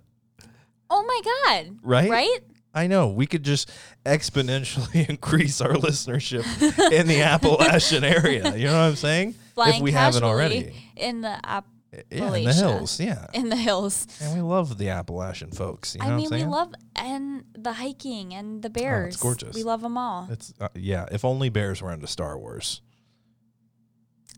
Oh 0.91 1.05
my 1.05 1.21
God! 1.63 1.79
Right? 1.83 2.11
Right? 2.11 2.39
I 2.73 2.87
know. 2.87 3.09
We 3.09 3.27
could 3.27 3.43
just 3.43 3.71
exponentially 4.07 5.09
increase 5.09 5.61
our 5.61 5.73
listenership 5.75 6.45
in 6.93 7.07
the 7.09 7.23
Appalachian 7.23 8.05
area. 8.19 8.55
You 8.57 8.67
know 8.67 8.73
what 8.75 8.89
I'm 8.91 8.97
saying? 8.97 9.35
Flying 9.55 9.75
if 9.77 9.81
we 9.83 9.93
haven't 9.93 10.23
already. 10.23 10.75
in 10.97 11.21
the 11.23 11.39
app 11.45 11.67
Yeah, 12.11 12.33
in 12.35 12.45
the 12.45 12.53
hills. 12.53 13.01
Yeah. 13.01 13.27
in 13.35 13.49
the 13.49 13.57
hills. 13.57 14.07
And 14.21 14.35
we 14.37 14.41
love 14.41 14.79
the 14.79 14.91
Appalachian 14.91 15.51
folks. 15.51 15.97
You 15.97 16.03
know 16.07 16.15
I 16.15 16.17
mean, 16.17 16.31
we 16.31 16.45
love 16.45 16.73
and 16.95 17.43
the 17.59 17.73
hiking 17.73 18.33
and 18.35 18.63
the 18.63 18.71
bears. 18.71 19.15
It's 19.15 19.23
gorgeous. 19.23 19.57
We 19.57 19.65
love 19.65 19.81
them 19.83 19.99
all. 19.99 20.29
it's 20.31 20.55
uh, 20.61 20.69
yeah, 20.77 21.07
if 21.11 21.25
only 21.25 21.49
bears 21.49 21.83
were 21.83 21.93
into 21.93 22.07
Star 22.07 22.39
Wars. 22.39 22.83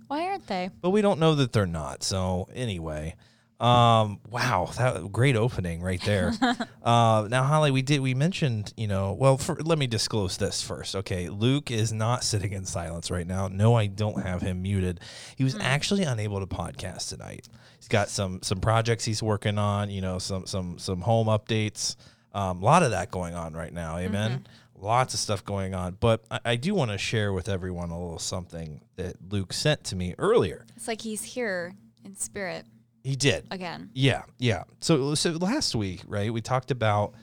Why 0.09 0.27
aren't 0.29 0.47
they? 0.47 0.71
but 0.81 0.91
we 0.91 1.01
don't 1.03 1.21
know 1.21 1.35
that 1.35 1.53
they're 1.53 1.67
not. 1.67 2.03
So 2.03 2.49
anyway, 2.55 3.15
um, 3.63 4.19
wow, 4.29 4.71
that 4.77 5.13
great 5.13 5.37
opening 5.37 5.83
right 5.83 6.03
there. 6.05 6.33
uh, 6.83 7.29
now, 7.31 7.45
Holly, 7.45 7.71
we 7.71 7.81
did 7.81 8.01
we 8.01 8.13
mentioned 8.13 8.73
you 8.77 8.89
know 8.89 9.13
well 9.13 9.39
for, 9.39 9.55
let 9.55 9.79
me 9.79 9.87
disclose 9.87 10.37
this 10.37 10.63
first. 10.63 10.97
Okay, 10.97 11.29
Luke 11.29 11.71
is 11.71 11.93
not 11.93 12.25
sitting 12.25 12.53
in 12.53 12.65
silence 12.65 13.09
right 13.11 13.27
now. 13.27 13.47
No, 13.47 13.75
I 13.75 13.87
don't 13.87 14.21
have 14.23 14.43
him 14.43 14.63
muted. 14.63 14.99
He 15.37 15.45
was 15.45 15.57
actually 15.61 16.03
unable 16.03 16.41
to 16.41 16.47
podcast 16.47 17.11
tonight. 17.11 17.49
He's 17.79 17.87
got 17.87 18.09
some 18.09 18.43
some 18.43 18.61
projects 18.61 19.05
he's 19.05 19.23
working 19.23 19.59
on. 19.59 19.91
You 19.91 20.01
know, 20.01 20.19
some 20.19 20.45
some 20.47 20.79
some 20.79 21.01
home 21.01 21.29
updates. 21.29 21.95
Um, 22.35 22.63
a 22.63 22.65
lot 22.65 22.83
of 22.83 22.91
that 22.91 23.13
going 23.13 23.35
on 23.35 23.53
right 23.53 23.73
now. 23.73 23.99
Amen. 23.99 24.47
Lots 24.75 25.15
of 25.15 25.21
stuff 25.21 25.45
going 25.45 25.75
on, 25.75 25.97
but 26.01 26.25
I, 26.29 26.41
I 26.45 26.57
do 26.57 26.75
want 26.75 26.91
to 26.91 26.99
share 26.99 27.33
with 27.33 27.49
everyone 27.49 27.91
a 27.91 28.01
little 28.01 28.19
something 28.19 28.81
that 28.97 29.15
Luke 29.31 29.53
sent 29.53 29.85
to 29.85 29.97
me 29.97 30.17
earlier. 30.19 30.67
It's 30.75 30.89
like 30.89 31.03
he's 31.03 31.23
here 31.23 31.77
in 32.05 32.17
spirit 32.17 32.67
He 33.03 33.17
did. 33.17 33.47
again. 33.51 33.91
Yeah, 33.95 34.23
yeah. 34.39 34.65
So 34.81 35.15
so 35.15 35.33
last 35.33 35.75
week, 35.75 36.03
right, 36.07 36.33
we 36.33 36.41
talked 36.41 36.71
about 36.71 37.15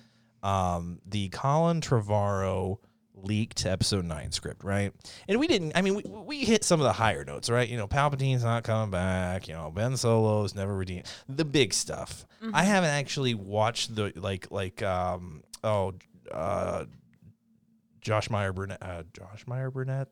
um 0.43 0.99
the 1.05 1.29
Colin 1.29 1.81
Trevorrow 1.81 2.77
leaked 3.21 3.65
episode 3.65 4.05
9 4.05 4.31
script, 4.31 4.63
right? 4.63 4.93
And 5.27 5.39
we 5.39 5.47
didn't 5.47 5.73
I 5.75 5.81
mean 5.81 5.95
we, 5.95 6.03
we 6.03 6.39
hit 6.45 6.63
some 6.63 6.79
of 6.79 6.85
the 6.85 6.93
higher 6.93 7.23
notes, 7.23 7.49
right? 7.49 7.67
You 7.67 7.77
know, 7.77 7.87
Palpatine's 7.87 8.43
not 8.43 8.63
coming 8.63 8.91
back, 8.91 9.47
you 9.47 9.53
know, 9.53 9.71
Ben 9.71 9.97
Solo's 9.97 10.55
never 10.55 10.75
redeemed. 10.75 11.05
The 11.27 11.45
big 11.45 11.73
stuff. 11.73 12.25
I 12.53 12.63
haven't 12.63 12.91
actually 12.91 13.33
watched 13.33 13.95
the 13.95 14.13
like 14.15 14.47
like 14.51 14.81
um 14.81 15.43
oh 15.63 15.93
uh 16.31 16.85
Josh 18.01 18.29
Meyer 18.29 18.53
Burnett 18.53 18.81
uh, 18.81 19.03
Josh 19.13 19.45
Meyer 19.45 19.71
Burnett 19.71 20.07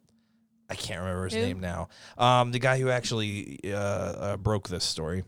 I 0.69 0.75
can't 0.75 0.99
remember 0.99 1.25
his 1.25 1.33
Who? 1.33 1.39
name 1.39 1.59
now. 1.61 1.87
Um, 2.17 2.51
the 2.51 2.59
guy 2.59 2.77
who 2.77 2.89
actually 2.89 3.59
uh, 3.65 3.77
uh, 3.77 4.37
broke 4.37 4.67
this 4.67 4.83
story. 4.83 5.23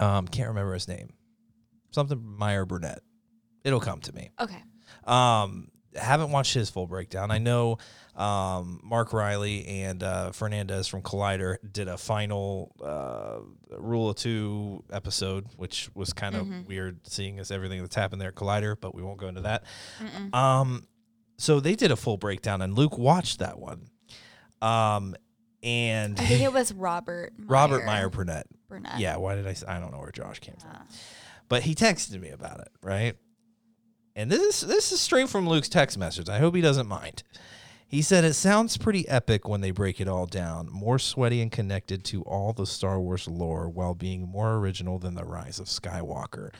Um, 0.00 0.28
can't 0.28 0.48
remember 0.48 0.74
his 0.74 0.88
name. 0.88 1.12
Something 1.90 2.22
Meyer 2.24 2.64
Burnett. 2.64 3.00
It'll 3.64 3.80
come 3.80 4.00
to 4.02 4.14
me. 4.14 4.30
Okay. 4.40 4.62
Um, 5.04 5.68
haven't 5.96 6.30
watched 6.30 6.54
his 6.54 6.70
full 6.70 6.86
breakdown. 6.86 7.30
I 7.30 7.38
know 7.38 7.78
um, 8.14 8.80
Mark 8.84 9.12
Reilly 9.12 9.66
and 9.66 10.02
uh, 10.02 10.32
Fernandez 10.32 10.86
from 10.86 11.02
Collider 11.02 11.56
did 11.72 11.88
a 11.88 11.96
final 11.96 12.72
uh, 12.82 13.38
Rule 13.76 14.10
of 14.10 14.16
Two 14.16 14.84
episode, 14.92 15.46
which 15.56 15.90
was 15.94 16.12
kind 16.12 16.36
of 16.36 16.46
weird 16.68 17.06
seeing 17.06 17.38
as 17.38 17.50
everything 17.50 17.80
that's 17.80 17.96
happened 17.96 18.20
there 18.20 18.28
at 18.28 18.34
Collider, 18.34 18.76
but 18.78 18.94
we 18.94 19.02
won't 19.02 19.18
go 19.18 19.28
into 19.28 19.40
that. 19.42 19.64
Um, 20.32 20.84
so 21.38 21.58
they 21.60 21.74
did 21.74 21.90
a 21.90 21.96
full 21.96 22.16
breakdown, 22.16 22.62
and 22.62 22.76
Luke 22.76 22.98
watched 22.98 23.38
that 23.38 23.58
one. 23.58 23.88
Um, 24.60 25.14
and 25.62 26.18
I 26.18 26.24
think 26.24 26.42
it 26.42 26.52
was 26.52 26.72
Robert. 26.72 27.32
Robert 27.38 27.84
Meyer 27.84 28.08
Burnett. 28.08 28.46
Burnett. 28.68 28.98
Yeah, 28.98 29.16
why 29.16 29.34
did 29.34 29.46
I? 29.46 29.54
I 29.66 29.80
don't 29.80 29.92
know 29.92 29.98
where 30.00 30.10
Josh 30.12 30.38
came 30.40 30.56
from, 30.60 30.70
Uh, 30.70 30.82
but 31.48 31.62
he 31.62 31.74
texted 31.74 32.20
me 32.20 32.28
about 32.30 32.60
it, 32.60 32.68
right? 32.82 33.16
And 34.14 34.30
this 34.30 34.62
is 34.62 34.68
this 34.68 34.92
is 34.92 35.00
straight 35.00 35.28
from 35.28 35.48
Luke's 35.48 35.68
text 35.68 35.96
message. 35.98 36.28
I 36.28 36.38
hope 36.38 36.54
he 36.54 36.60
doesn't 36.60 36.88
mind. 36.88 37.22
He 37.86 38.02
said 38.02 38.22
it 38.24 38.34
sounds 38.34 38.76
pretty 38.76 39.08
epic 39.08 39.48
when 39.48 39.62
they 39.62 39.70
break 39.70 39.98
it 39.98 40.08
all 40.08 40.26
down, 40.26 40.68
more 40.70 40.98
sweaty 40.98 41.40
and 41.40 41.50
connected 41.50 42.04
to 42.06 42.22
all 42.24 42.52
the 42.52 42.66
Star 42.66 43.00
Wars 43.00 43.26
lore 43.26 43.66
while 43.68 43.94
being 43.94 44.28
more 44.28 44.56
original 44.56 44.98
than 44.98 45.14
the 45.14 45.24
rise 45.24 45.58
of 45.58 45.66
Skywalker. 45.68 46.52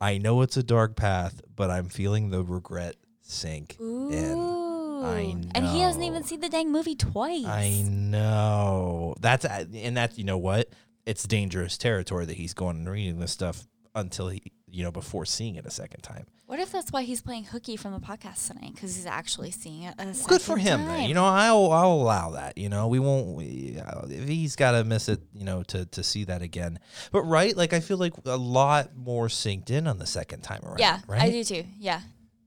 I 0.00 0.18
know 0.18 0.42
it's 0.42 0.56
a 0.56 0.62
dark 0.62 0.94
path, 0.94 1.40
but 1.56 1.70
I'm 1.72 1.88
feeling 1.88 2.30
the 2.30 2.44
regret 2.44 2.94
sink 3.22 3.76
in. 3.80 4.65
I 5.04 5.36
And 5.54 5.66
he 5.66 5.80
hasn't 5.80 6.04
even 6.04 6.24
seen 6.24 6.40
the 6.40 6.48
dang 6.48 6.72
movie 6.72 6.94
twice. 6.94 7.46
I 7.46 7.84
know. 7.86 9.14
That's 9.20 9.44
and 9.44 9.96
that's 9.96 10.18
you 10.18 10.24
know 10.24 10.38
what? 10.38 10.68
It's 11.04 11.24
dangerous 11.24 11.78
territory 11.78 12.24
that 12.26 12.36
he's 12.36 12.54
going 12.54 12.76
and 12.78 12.88
reading 12.88 13.18
this 13.18 13.32
stuff 13.32 13.66
until 13.94 14.28
he 14.28 14.42
you 14.68 14.82
know 14.82 14.92
before 14.92 15.24
seeing 15.24 15.56
it 15.56 15.66
a 15.66 15.70
second 15.70 16.00
time. 16.02 16.26
What 16.46 16.60
if 16.60 16.70
that's 16.70 16.92
why 16.92 17.02
he's 17.02 17.22
playing 17.22 17.44
hooky 17.44 17.76
from 17.76 17.92
the 17.92 17.98
podcast 17.98 18.46
tonight? 18.46 18.72
Because 18.72 18.94
he's 18.94 19.06
actually 19.06 19.50
seeing 19.50 19.82
it. 19.82 19.94
A 19.98 20.14
Good 20.28 20.40
for 20.40 20.56
him. 20.56 20.84
Then. 20.84 21.08
You 21.08 21.14
know, 21.14 21.24
I'll 21.24 21.72
I'll 21.72 21.92
allow 21.92 22.30
that. 22.30 22.56
You 22.56 22.68
know, 22.68 22.86
we 22.86 23.00
won't. 23.00 23.36
We, 23.36 23.80
uh, 23.84 24.06
if 24.08 24.28
he's 24.28 24.54
got 24.54 24.72
to 24.72 24.84
miss 24.84 25.08
it, 25.08 25.20
you 25.34 25.44
know, 25.44 25.64
to 25.64 25.86
to 25.86 26.04
see 26.04 26.22
that 26.24 26.42
again. 26.42 26.78
But 27.10 27.22
right, 27.22 27.56
like 27.56 27.72
I 27.72 27.80
feel 27.80 27.96
like 27.96 28.12
a 28.26 28.36
lot 28.36 28.96
more 28.96 29.26
synced 29.26 29.70
in 29.70 29.88
on 29.88 29.98
the 29.98 30.06
second 30.06 30.42
time 30.42 30.64
around. 30.64 30.78
Yeah, 30.78 31.00
right. 31.08 31.22
I 31.22 31.30
do 31.30 31.42
too. 31.42 31.64
Yeah. 31.80 32.02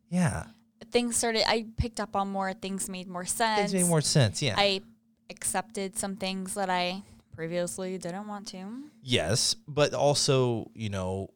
Yeah. 0.10 0.46
Things 0.92 1.16
started. 1.16 1.44
I 1.50 1.66
picked 1.78 2.00
up 2.00 2.16
on 2.16 2.30
more. 2.30 2.54
Things 2.54 2.90
made 2.90 3.08
more 3.08 3.26
sense. 3.26 3.72
Things 3.72 3.74
made 3.84 3.90
more 3.90 4.02
sense. 4.02 4.42
Yeah. 4.42 4.56
I 4.58 4.82
accepted 5.30 5.98
some 5.98 6.16
things 6.16 6.56
that 6.56 6.70
I 6.70 7.04
previously 7.36 7.98
didn't 7.98 8.28
want 8.28 8.48
to. 8.50 8.66
yes, 9.02 9.56
but 9.68 9.94
also, 9.94 10.70
you 10.74 10.90
know, 10.90 11.30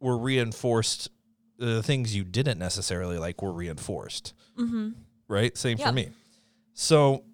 were 0.00 0.16
reinforced. 0.18 1.10
The 1.58 1.82
things 1.82 2.14
you 2.16 2.24
didn't 2.24 2.58
necessarily 2.58 3.18
like 3.18 3.42
were 3.42 3.52
reinforced. 3.52 4.34
Mm-hmm. 4.58 4.90
right? 5.28 5.56
Same 5.56 5.78
Yeah. 5.78 5.88
for 5.88 5.92
me. 5.92 6.08
So 6.74 7.24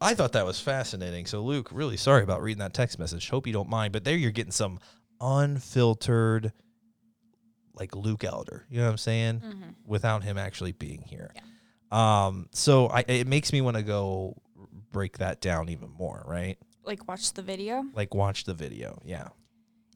I 0.00 0.14
thought 0.14 0.32
that 0.32 0.44
was 0.46 0.60
fascinating. 0.60 1.26
So 1.26 1.40
Luke, 1.42 1.70
really 1.72 1.96
sorry 1.96 2.22
about 2.22 2.42
reading 2.42 2.60
that 2.60 2.74
text 2.74 2.98
message. 2.98 3.30
Hope 3.30 3.46
you 3.46 3.52
don't 3.52 3.68
mind. 3.68 3.92
But 3.92 4.04
there 4.04 4.16
you're 4.16 4.30
getting 4.30 4.52
some 4.52 4.78
unfiltered, 5.20 6.52
like 7.74 7.94
Luke 7.96 8.24
Elder. 8.24 8.64
You 8.70 8.78
know 8.78 8.84
what 8.84 8.90
I'm 8.92 8.98
saying? 8.98 9.40
Mm-hmm. 9.40 9.70
Without 9.86 10.22
him 10.22 10.38
actually 10.38 10.72
being 10.72 11.02
here. 11.02 11.32
Um. 11.90 12.48
So 12.52 12.86
I 12.88 13.04
it 13.06 13.26
makes 13.26 13.52
me 13.52 13.60
want 13.60 13.76
to 13.76 13.82
go 13.82 14.36
break 14.92 15.18
that 15.18 15.40
down 15.40 15.68
even 15.68 15.90
more, 15.90 16.22
right? 16.26 16.56
Like 16.84 17.06
watch 17.08 17.32
the 17.34 17.42
video. 17.42 17.84
Like 17.94 18.14
watch 18.14 18.44
the 18.44 18.54
video. 18.54 19.00
Yeah. 19.04 19.28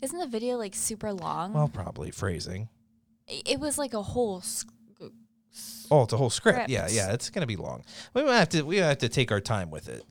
Isn't 0.02 0.18
the 0.18 0.26
video 0.28 0.56
like 0.56 0.74
super 0.74 1.12
long? 1.12 1.52
Well, 1.54 1.68
probably 1.68 2.10
phrasing. 2.10 2.68
It 3.26 3.58
was 3.60 3.78
like 3.78 3.94
a 3.94 4.02
whole. 4.02 4.38
s- 4.38 4.64
Oh, 5.90 6.02
it's 6.02 6.12
a 6.12 6.16
whole 6.16 6.30
script. 6.30 6.68
Yeah, 6.68 6.86
yeah, 6.90 7.12
it's 7.12 7.30
gonna 7.30 7.46
be 7.46 7.56
long. 7.56 7.82
We 8.14 8.22
have 8.22 8.48
to 8.50 8.62
we 8.62 8.76
have 8.76 8.98
to 8.98 9.08
take 9.08 9.32
our 9.32 9.40
time 9.40 9.70
with 9.70 9.88
it. 9.88 10.04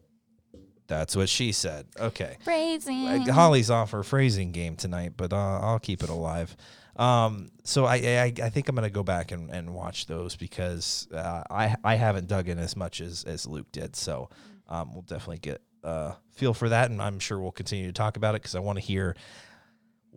That's 0.87 1.15
what 1.15 1.29
she 1.29 1.51
said. 1.51 1.85
Okay. 1.99 2.37
Phrasing. 2.43 3.27
Holly's 3.27 3.69
off 3.69 3.91
her 3.91 4.03
phrasing 4.03 4.51
game 4.51 4.75
tonight, 4.75 5.13
but 5.17 5.33
uh, 5.33 5.59
I'll 5.61 5.79
keep 5.79 6.01
it 6.03 6.09
alive. 6.09 6.55
Um, 6.97 7.51
so 7.63 7.85
I, 7.85 7.95
I 7.95 8.33
I 8.43 8.49
think 8.49 8.67
I'm 8.67 8.75
gonna 8.75 8.89
go 8.89 9.03
back 9.03 9.31
and, 9.31 9.49
and 9.51 9.73
watch 9.73 10.07
those 10.07 10.35
because 10.35 11.07
uh, 11.13 11.43
I 11.49 11.75
I 11.83 11.95
haven't 11.95 12.27
dug 12.27 12.49
in 12.49 12.59
as 12.59 12.75
much 12.75 13.01
as 13.01 13.23
as 13.23 13.45
Luke 13.45 13.71
did. 13.71 13.95
So 13.95 14.29
um, 14.67 14.93
we'll 14.93 15.03
definitely 15.03 15.39
get 15.39 15.61
uh 15.83 16.13
feel 16.33 16.53
for 16.53 16.69
that, 16.69 16.89
and 16.89 17.01
I'm 17.01 17.19
sure 17.19 17.39
we'll 17.39 17.51
continue 17.51 17.87
to 17.87 17.93
talk 17.93 18.17
about 18.17 18.35
it 18.35 18.41
because 18.41 18.55
I 18.55 18.59
want 18.59 18.79
to 18.79 18.83
hear 18.83 19.15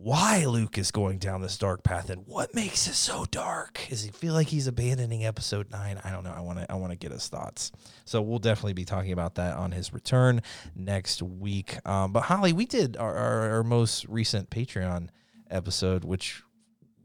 why 0.03 0.45
Luke 0.45 0.79
is 0.79 0.89
going 0.89 1.19
down 1.19 1.41
this 1.41 1.57
dark 1.59 1.83
path 1.83 2.09
and 2.09 2.25
what 2.25 2.55
makes 2.55 2.87
it 2.87 2.95
so 2.95 3.25
dark. 3.29 3.79
Does 3.89 4.01
he 4.03 4.09
feel 4.09 4.33
like 4.33 4.47
he's 4.47 4.65
abandoning 4.65 5.23
episode 5.23 5.69
nine? 5.69 6.01
I 6.03 6.09
don't 6.11 6.23
know. 6.23 6.33
I 6.35 6.41
want 6.41 6.57
to 6.57 6.71
I 6.71 6.75
want 6.75 6.91
to 6.91 6.97
get 6.97 7.11
his 7.11 7.27
thoughts. 7.27 7.71
So 8.05 8.19
we'll 8.21 8.39
definitely 8.39 8.73
be 8.73 8.85
talking 8.85 9.11
about 9.11 9.35
that 9.35 9.55
on 9.55 9.71
his 9.71 9.93
return 9.93 10.41
next 10.75 11.21
week. 11.21 11.77
Um, 11.87 12.13
but 12.13 12.21
Holly, 12.23 12.51
we 12.51 12.65
did 12.65 12.97
our, 12.97 13.15
our, 13.15 13.49
our 13.51 13.63
most 13.63 14.05
recent 14.07 14.49
Patreon 14.49 15.09
episode, 15.51 16.03
which 16.03 16.41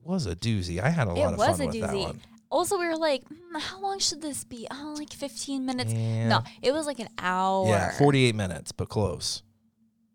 was 0.06 0.26
a 0.26 0.34
doozy. 0.36 0.80
I 0.80 0.88
had 0.90 1.06
a 1.08 1.12
lot 1.12 1.18
it 1.18 1.22
of 1.34 1.36
fun 1.58 1.66
with 1.66 1.80
that 1.80 1.90
doozy. 1.90 2.02
one. 2.04 2.20
Also, 2.50 2.78
we 2.78 2.86
were 2.86 2.96
like, 2.96 3.24
hmm, 3.26 3.58
how 3.58 3.80
long 3.80 3.98
should 3.98 4.22
this 4.22 4.44
be? 4.44 4.66
Oh, 4.70 4.94
like 4.96 5.12
15 5.12 5.66
minutes. 5.66 5.92
Yeah. 5.92 6.28
No, 6.28 6.42
it 6.62 6.72
was 6.72 6.86
like 6.86 7.00
an 7.00 7.08
hour. 7.18 7.66
Yeah, 7.68 7.90
48 7.98 8.34
minutes, 8.34 8.72
but 8.72 8.88
close. 8.88 9.42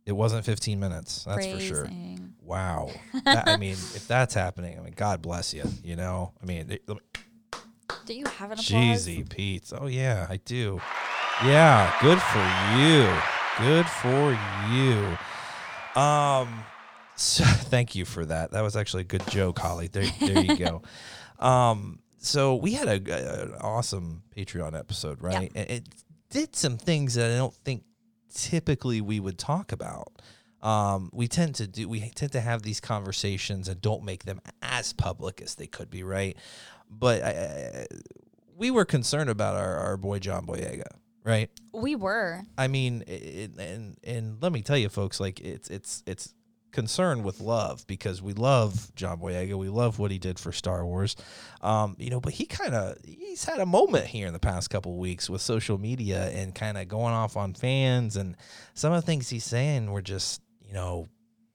It 0.05 0.13
wasn't 0.13 0.45
15 0.45 0.79
minutes. 0.79 1.25
That's 1.25 1.45
for 1.45 1.60
sure. 1.60 1.88
Wow. 2.41 2.89
That- 3.25 3.48
I 3.48 3.57
mean, 3.57 3.74
if 3.74 4.07
that's 4.07 4.33
happening, 4.33 4.77
I 4.79 4.81
mean, 4.81 4.93
God 4.95 5.21
bless 5.21 5.53
you. 5.53 5.63
You 5.83 5.95
know, 5.95 6.33
I 6.41 6.45
mean, 6.45 6.71
it- 6.71 6.86
Do 8.05 8.13
you 8.13 8.25
have 8.25 8.51
an 8.51 8.60
applause? 8.60 8.65
Cheesy 8.67 9.24
Pete. 9.24 9.71
Oh 9.79 9.88
yeah, 9.88 10.25
I 10.29 10.38
do. 10.38 10.81
Yeah, 11.43 11.93
good 12.01 12.19
for 12.21 12.45
you. 12.77 13.07
Good 13.60 13.86
for 13.88 14.38
you. 14.71 15.17
Um 16.01 16.63
so 17.21 17.43
thank 17.45 17.95
you 17.95 18.05
for 18.05 18.25
that. 18.25 18.51
That 18.51 18.61
was 18.61 18.75
actually 18.75 19.01
a 19.01 19.05
good 19.05 19.25
joke, 19.27 19.59
Holly. 19.59 19.87
There, 19.87 20.05
there 20.19 20.39
you 20.39 20.57
go. 20.57 20.81
Um 21.39 22.01
so 22.19 22.53
we 22.53 22.73
had 22.73 22.87
a, 22.87 23.41
an 23.41 23.55
awesome 23.61 24.21
Patreon 24.37 24.77
episode, 24.77 25.23
right? 25.23 25.51
And 25.55 25.69
it 25.71 25.87
did 26.29 26.55
some 26.55 26.77
things 26.77 27.15
that 27.15 27.31
I 27.31 27.35
don't 27.35 27.55
think 27.65 27.83
typically 28.33 29.01
we 29.01 29.19
would 29.19 29.39
talk 29.39 29.71
about. 29.71 30.21
Um, 30.61 31.09
we 31.11 31.27
tend 31.27 31.55
to 31.55 31.67
do 31.67 31.89
we 31.89 31.99
tend 32.11 32.31
to 32.33 32.41
have 32.41 32.61
these 32.61 32.79
conversations 32.79 33.67
and 33.67 33.81
don't 33.81 34.03
make 34.03 34.25
them 34.25 34.39
as 34.61 34.93
public 34.93 35.41
as 35.41 35.55
they 35.55 35.65
could 35.65 35.89
be, 35.89 36.03
right? 36.03 36.37
But 36.89 37.21
uh, 37.23 37.85
we 38.55 38.69
were 38.69 38.85
concerned 38.85 39.29
about 39.29 39.55
our, 39.55 39.77
our 39.77 39.97
boy 39.97 40.19
John 40.19 40.45
Boyega, 40.45 40.85
right? 41.23 41.49
We 41.73 41.95
were. 41.95 42.43
I 42.57 42.67
mean, 42.67 43.03
it, 43.07 43.57
and 43.57 43.97
and 44.03 44.37
let 44.41 44.51
me 44.51 44.61
tell 44.61 44.77
you, 44.77 44.89
folks, 44.89 45.19
like 45.19 45.39
it's 45.39 45.69
it's 45.69 46.03
it's 46.05 46.35
concern 46.71 47.23
with 47.23 47.39
love 47.39 47.85
because 47.87 48.21
we 48.21 48.33
love 48.33 48.93
John 48.95 49.19
Boyega, 49.19 49.57
we 49.57 49.69
love 49.69 49.99
what 49.99 50.11
he 50.11 50.19
did 50.19 50.39
for 50.39 50.51
Star 50.51 50.85
Wars, 50.85 51.15
um, 51.61 51.95
you 51.99 52.09
know. 52.09 52.19
But 52.19 52.33
he 52.33 52.45
kind 52.45 52.73
of 52.73 52.97
he's 53.03 53.43
had 53.43 53.59
a 53.59 53.65
moment 53.65 54.07
here 54.07 54.27
in 54.27 54.33
the 54.33 54.39
past 54.39 54.69
couple 54.69 54.97
weeks 54.97 55.29
with 55.29 55.41
social 55.41 55.77
media 55.77 56.29
and 56.29 56.55
kind 56.55 56.77
of 56.77 56.87
going 56.87 57.13
off 57.13 57.37
on 57.37 57.53
fans, 57.53 58.17
and 58.17 58.35
some 58.73 58.93
of 58.93 59.01
the 59.01 59.05
things 59.05 59.29
he's 59.29 59.45
saying 59.45 59.91
were 59.91 60.01
just 60.01 60.41
you 60.65 60.73
know 60.73 61.07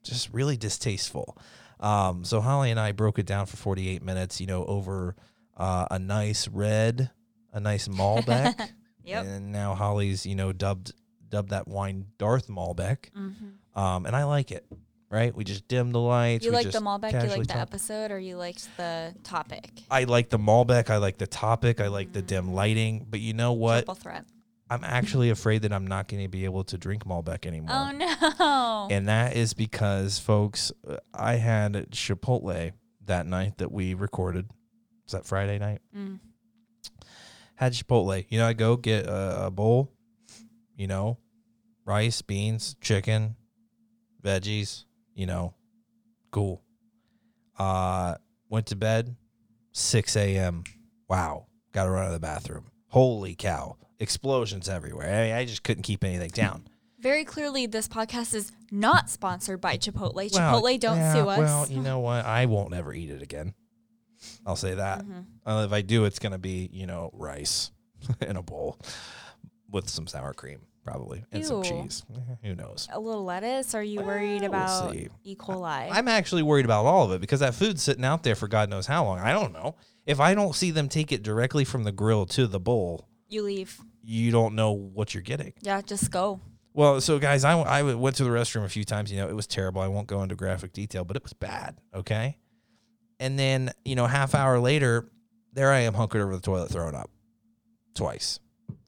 just 0.03 0.33
really 0.33 0.57
distasteful. 0.57 1.37
Um, 1.81 2.25
so 2.25 2.41
Holly 2.41 2.71
and 2.71 2.81
I 2.81 2.93
broke 2.93 3.19
it 3.19 3.27
down 3.27 3.47
for 3.47 3.57
48 3.57 4.03
minutes, 4.03 4.41
you 4.41 4.47
know, 4.47 4.65
over 4.65 5.15
uh, 5.57 5.87
a 5.91 5.99
nice 5.99 6.49
red, 6.49 7.11
a 7.53 7.61
nice 7.61 7.89
Malbec. 7.89 8.71
Yep. 9.07 9.25
And 9.25 9.53
now 9.53 9.77
Holly's, 9.77 10.27
you 10.27 10.35
know, 10.35 10.53
dubbed 10.53 10.93
dubbed 11.29 11.51
that 11.51 11.69
wine 11.69 12.07
Darth 12.19 12.49
Malbec. 12.49 13.11
Mm-hmm. 13.17 13.79
Um, 13.79 14.05
and 14.05 14.17
I 14.17 14.25
like 14.25 14.51
it. 14.51 14.67
Right? 15.09 15.35
We 15.35 15.45
just 15.45 15.69
dim 15.69 15.93
the 15.93 16.01
lights. 16.01 16.45
You 16.45 16.51
we 16.51 16.57
liked 16.57 16.73
the 16.73 16.81
Malbec? 16.81 17.13
You 17.13 17.29
liked 17.29 17.49
the 17.49 17.55
talk. 17.55 17.63
episode, 17.63 18.11
or 18.11 18.19
you 18.19 18.37
liked 18.37 18.69
the 18.77 19.15
topic? 19.23 19.71
I 19.91 20.05
like 20.05 20.31
the 20.31 20.39
Malbec. 20.39 20.91
I 20.91 20.97
like 20.97 21.19
the 21.19 21.29
topic. 21.29 21.81
I 21.81 21.87
like 21.89 22.13
the 22.13 22.23
dim 22.23 22.53
lighting. 22.53 23.07
But 23.09 23.21
you 23.21 23.33
know 23.33 23.53
what? 23.53 23.79
Triple 23.79 23.95
threat. 23.95 24.25
I'm 24.69 24.83
actually 24.83 25.31
afraid 25.31 25.63
that 25.63 25.73
I'm 25.73 25.87
not 25.87 26.09
going 26.09 26.25
to 26.25 26.29
be 26.29 26.45
able 26.45 26.65
to 26.65 26.77
drink 26.77 27.05
Malbec 27.05 27.47
anymore. 27.47 27.71
Oh 27.71 27.91
no! 27.93 28.89
And 28.91 29.07
that 29.09 29.37
is 29.37 29.55
because, 29.55 30.19
folks, 30.19 30.73
I 31.15 31.35
had 31.35 31.75
Chipotle 31.93 32.73
that 33.05 33.27
night 33.27 33.59
that 33.59 33.71
we 33.71 33.95
recorded. 33.95 34.51
Was 35.05 35.13
that 35.13 35.25
Friday 35.25 35.61
night? 35.61 35.83
Mm. 35.97 36.19
Had 37.55 37.75
Chipotle. 37.75 38.27
You 38.29 38.39
know, 38.39 38.49
I 38.49 38.55
go 38.55 38.77
get 38.77 39.07
a, 39.07 39.47
a 39.47 39.51
bowl, 39.53 39.93
you 40.75 40.89
know, 40.89 41.19
rice, 41.85 42.21
beans, 42.23 42.75
chicken, 42.81 43.37
veggies, 44.21 44.86
you 45.17 45.27
know, 45.27 45.55
cool. 46.31 46.63
Uh, 47.59 48.15
went 48.49 48.67
to 48.67 48.77
bed, 48.77 49.17
6 49.73 50.17
a.m. 50.17 50.63
Wow. 51.09 51.47
Got 51.73 51.85
to 51.85 51.91
run 51.91 52.07
to 52.07 52.13
the 52.13 52.21
bathroom. 52.21 52.67
Holy 52.89 53.35
cow. 53.35 53.77
Explosions 53.99 54.69
everywhere. 54.69 55.09
I, 55.09 55.27
mean, 55.27 55.35
I 55.35 55.45
just 55.47 55.65
couldn't 55.65 55.83
keep 55.83 56.05
anything 56.05 56.31
down. 56.31 56.69
Very 57.01 57.25
clearly, 57.25 57.67
this 57.67 57.89
podcast 57.89 58.35
is 58.35 58.53
not 58.71 59.11
sponsored 59.11 59.61
by 59.61 59.79
Chipotle. 59.79 60.15
Well, 60.15 60.29
Chipotle, 60.29 60.79
don't 60.79 60.99
yeah, 60.99 61.15
sue 61.15 61.29
us. 61.29 61.39
Well, 61.39 61.67
you 61.69 61.81
know 61.81 62.01
what? 62.01 62.25
I 62.25 62.47
won't 62.47 62.75
ever 62.75 62.93
eat 62.93 63.11
it 63.11 63.23
again. 63.23 63.55
I'll 64.45 64.57
say 64.57 64.75
that. 64.75 65.01
Mm-hmm. 65.01 65.49
Uh, 65.49 65.65
if 65.65 65.73
I 65.73 65.83
do, 65.83 66.05
it's 66.05 66.19
gonna 66.19 66.39
be 66.39 66.69
you 66.73 66.87
know 66.87 67.11
rice 67.13 67.71
in 68.21 68.37
a 68.37 68.43
bowl 68.43 68.79
with 69.71 69.89
some 69.89 70.07
sour 70.07 70.33
cream 70.33 70.61
probably 70.87 71.25
and 71.33 71.45
some 71.45 71.63
cheese. 71.63 72.05
Who 72.43 72.55
knows? 72.55 72.89
a 72.93 73.01
little 73.01 73.25
lettuce. 73.25 73.75
Are 73.75 73.83
you 73.83 74.01
worried 74.03 74.43
Well, 74.43 74.51
we'll 74.53 74.61
about 74.61 74.93
see. 74.93 75.09
E. 75.25 75.35
coli? 75.37 75.89
I'm 75.91 76.09
actually 76.09 76.43
worried 76.43 76.65
about 76.65 76.87
all 76.87 77.05
of 77.05 77.13
it 77.13 77.21
because 77.21 77.41
that 77.41 77.55
food's 77.55 77.83
sitting 77.83 78.05
out 78.05 78.23
there 78.23 78.35
for 78.35 78.47
God 78.49 78.71
knows 78.71 78.87
how 78.87 79.05
long. 79.05 79.19
I 79.19 79.33
don't 79.33 79.53
know. 79.53 79.75
If 80.07 80.21
I 80.21 80.35
don't 80.35 80.55
see 80.55 80.71
them 80.71 80.89
take 80.89 81.11
it 81.11 81.23
directly 81.23 81.65
from 81.65 81.83
the 81.85 81.93
grill 81.93 82.27
to 82.27 82.47
the 82.47 82.61
bowl, 82.61 83.09
you 83.29 83.43
leave. 83.43 83.81
you 84.05 84.31
don't 84.31 84.55
know 84.55 84.71
what 84.73 85.13
you're 85.15 85.23
getting. 85.23 85.53
Yeah, 85.63 85.81
just 85.83 86.11
go. 86.13 86.41
Well, 86.73 87.01
so 87.01 87.19
guys, 87.19 87.43
I, 87.43 87.59
I 87.59 87.83
went 87.83 88.17
to 88.17 88.25
the 88.25 88.31
restroom 88.31 88.65
a 88.65 88.69
few 88.69 88.85
times. 88.85 89.11
You 89.11 89.19
know, 89.19 89.29
it 89.29 89.35
was 89.35 89.47
terrible. 89.47 89.81
I 89.81 89.89
won't 89.89 90.07
go 90.07 90.23
into 90.23 90.37
graphic 90.37 90.73
detail, 90.73 91.05
but 91.05 91.17
it 91.17 91.23
was 91.23 91.33
bad. 91.33 91.77
Okay. 91.95 92.37
And 93.19 93.39
then, 93.39 93.73
you 93.85 93.97
know, 93.97 94.07
half 94.07 94.35
hour 94.35 94.61
later, 94.61 95.11
there 95.55 95.73
I 95.73 95.81
am 95.81 95.95
hunkered 95.95 96.21
over 96.21 96.35
the 96.37 96.43
toilet 96.43 96.69
throwing 96.71 96.95
up 96.95 97.11
twice. 97.95 98.39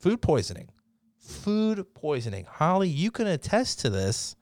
Food 0.01 0.21
poisoning. 0.21 0.69
Food 1.29 1.85
poisoning. 1.95 2.47
Holly, 2.49 2.89
you 2.89 3.11
can 3.11 3.27
attest 3.27 3.81
to 3.81 3.91
this. 3.91 4.35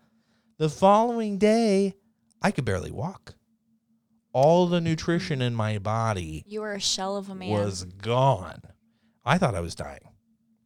The 0.58 0.68
following 0.70 1.36
day, 1.36 1.94
I 2.40 2.50
could 2.52 2.64
barely 2.64 2.90
walk. 2.92 3.34
All 4.32 4.66
the 4.66 4.80
nutrition 4.80 5.42
in 5.42 5.54
my 5.54 5.78
body 5.78 6.44
You 6.46 6.60
were 6.60 6.74
a 6.74 6.80
shell 6.80 7.16
of 7.16 7.28
a 7.28 7.34
man. 7.34 7.50
was 7.50 7.84
gone. 7.84 8.60
I 9.24 9.38
thought 9.38 9.54
I 9.54 9.60
was 9.60 9.74
dying. 9.74 10.00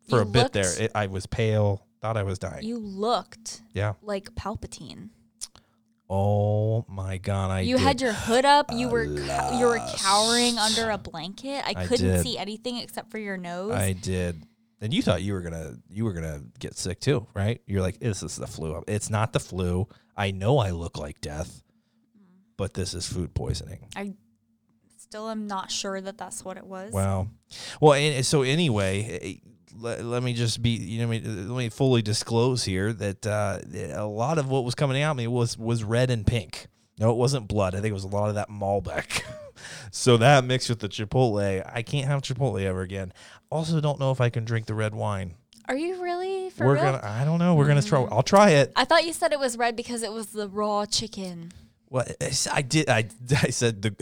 For 0.09 0.17
You 0.17 0.23
a 0.23 0.27
bit 0.27 0.53
there, 0.53 0.73
it, 0.83 0.91
I 0.95 1.07
was 1.07 1.25
pale, 1.27 1.87
thought 2.03 2.17
I 2.17 2.23
was 2.25 2.39
dying. 2.39 2.65
you 2.67 2.79
looked 2.79 3.63
yeah. 3.73 3.95
like 4.03 4.35
Palpatine. 4.35 5.11
Oh 6.13 6.85
my 6.89 7.19
god, 7.19 7.53
I 7.53 7.61
you 7.61 7.77
had 7.79 8.01
your 8.01 8.13
hood 8.13 8.45
up. 8.45 8.73
You 8.73 8.89
were 8.89 9.05
you 9.05 9.67
were 9.67 9.81
cowering 9.97 10.59
under 10.59 10.91
a 10.91 10.99
blanket. 10.99 11.63
I 11.65 11.75
I 11.83 11.87
couldn't 11.87 12.07
did. 12.09 12.23
see 12.25 12.37
anything 12.37 12.79
except 12.79 13.13
for 13.13 13.19
your 13.19 13.37
nose. 13.37 13.71
I 13.73 13.93
did. 13.93 14.45
And 14.81 14.95
you 14.95 15.03
thought 15.03 15.23
you 15.23 15.35
were 15.35 15.41
gonna 15.43 15.77
you 15.89 16.05
were 16.05 16.13
gonna 16.13 16.43
get 16.59 16.77
sick 16.77 17.01
too, 17.01 17.27
right? 17.35 17.61
You're 17.67 17.83
like, 17.83 18.01
this 18.01 18.23
is 18.23 18.37
the 18.37 18.47
flu. 18.47 18.83
It's 18.89 19.11
not 19.11 19.33
the 19.33 19.41
flu. 19.41 19.89
I 20.17 20.31
know 20.31 20.59
I 20.59 20.71
look 20.71 20.99
like 20.99 21.21
death, 21.21 21.63
but 22.57 22.75
this 22.75 22.95
is 22.95 23.07
food 23.07 23.35
poisoning. 23.35 23.87
I 23.95 24.15
still 24.97 25.29
am 25.29 25.47
not 25.47 25.71
sure 25.71 26.01
that 26.01 26.17
that's 26.17 26.45
what 26.45 26.57
it 26.57 26.67
was. 26.67 26.93
Wow. 26.93 27.29
Well, 27.81 27.95
and 27.95 28.25
so 28.25 28.43
anyway, 28.43 29.41
let, 29.77 30.05
let 30.05 30.23
me 30.23 30.33
just 30.33 30.63
be 30.63 30.71
you 30.71 31.01
know 31.01 31.13
let 31.13 31.23
me, 31.25 31.29
let 31.29 31.59
me 31.59 31.69
fully 31.69 32.01
disclose 32.01 32.65
here 32.65 32.93
that 32.93 33.27
uh, 33.27 33.59
a 33.95 34.07
lot 34.07 34.39
of 34.39 34.49
what 34.49 34.65
was 34.65 34.75
coming 34.75 35.03
out 35.03 35.13
of 35.13 35.17
me 35.19 35.27
was 35.27 35.59
was 35.59 35.85
red 35.85 36.11
and 36.11 36.27
pink. 36.27 36.69
No, 36.99 37.11
it 37.11 37.17
wasn't 37.17 37.49
blood. 37.49 37.75
I 37.75 37.81
think 37.81 37.91
it 37.91 37.95
was 37.95 38.05
a 38.05 38.09
lot 38.09 38.29
of 38.29 38.35
that 38.37 38.49
Malbec. 38.51 39.23
so 39.91 40.17
that 40.17 40.45
mixed 40.45 40.69
with 40.69 40.81
the 40.81 40.89
Chipotle, 40.89 41.63
I 41.73 41.83
can't 41.83 42.07
have 42.07 42.23
Chipotle 42.23 42.63
ever 42.63 42.83
again. 42.83 43.13
Also, 43.51 43.81
don't 43.81 43.99
know 44.01 44.11
if 44.11 44.21
I 44.21 44.29
can 44.31 44.45
drink 44.45 44.67
the 44.67 44.75
red 44.75 44.95
wine. 44.95 45.35
Are 45.69 45.77
you 45.77 46.03
really 46.03 46.51
for 46.51 46.67
We're 46.67 46.75
real? 46.75 46.83
gonna. 46.85 47.01
I 47.03 47.25
don't 47.25 47.39
know. 47.39 47.55
We're 47.55 47.69
gonna 47.69 47.83
try. 47.83 48.01
Mm. 48.01 48.09
I'll 48.11 48.23
try 48.23 48.51
it. 48.51 48.73
I 48.75 48.85
thought 48.85 49.05
you 49.05 49.13
said 49.13 49.33
it 49.33 49.39
was 49.39 49.57
red 49.57 49.77
because 49.77 50.03
it 50.03 50.13
was 50.13 50.29
the 50.29 50.49
raw 50.49 50.85
chicken. 50.85 51.53
Well, 51.91 52.07
I 52.53 52.63
did. 52.63 52.89
I, 52.89 53.09
I 53.43 53.51
said 53.51 53.83
the 53.83 53.97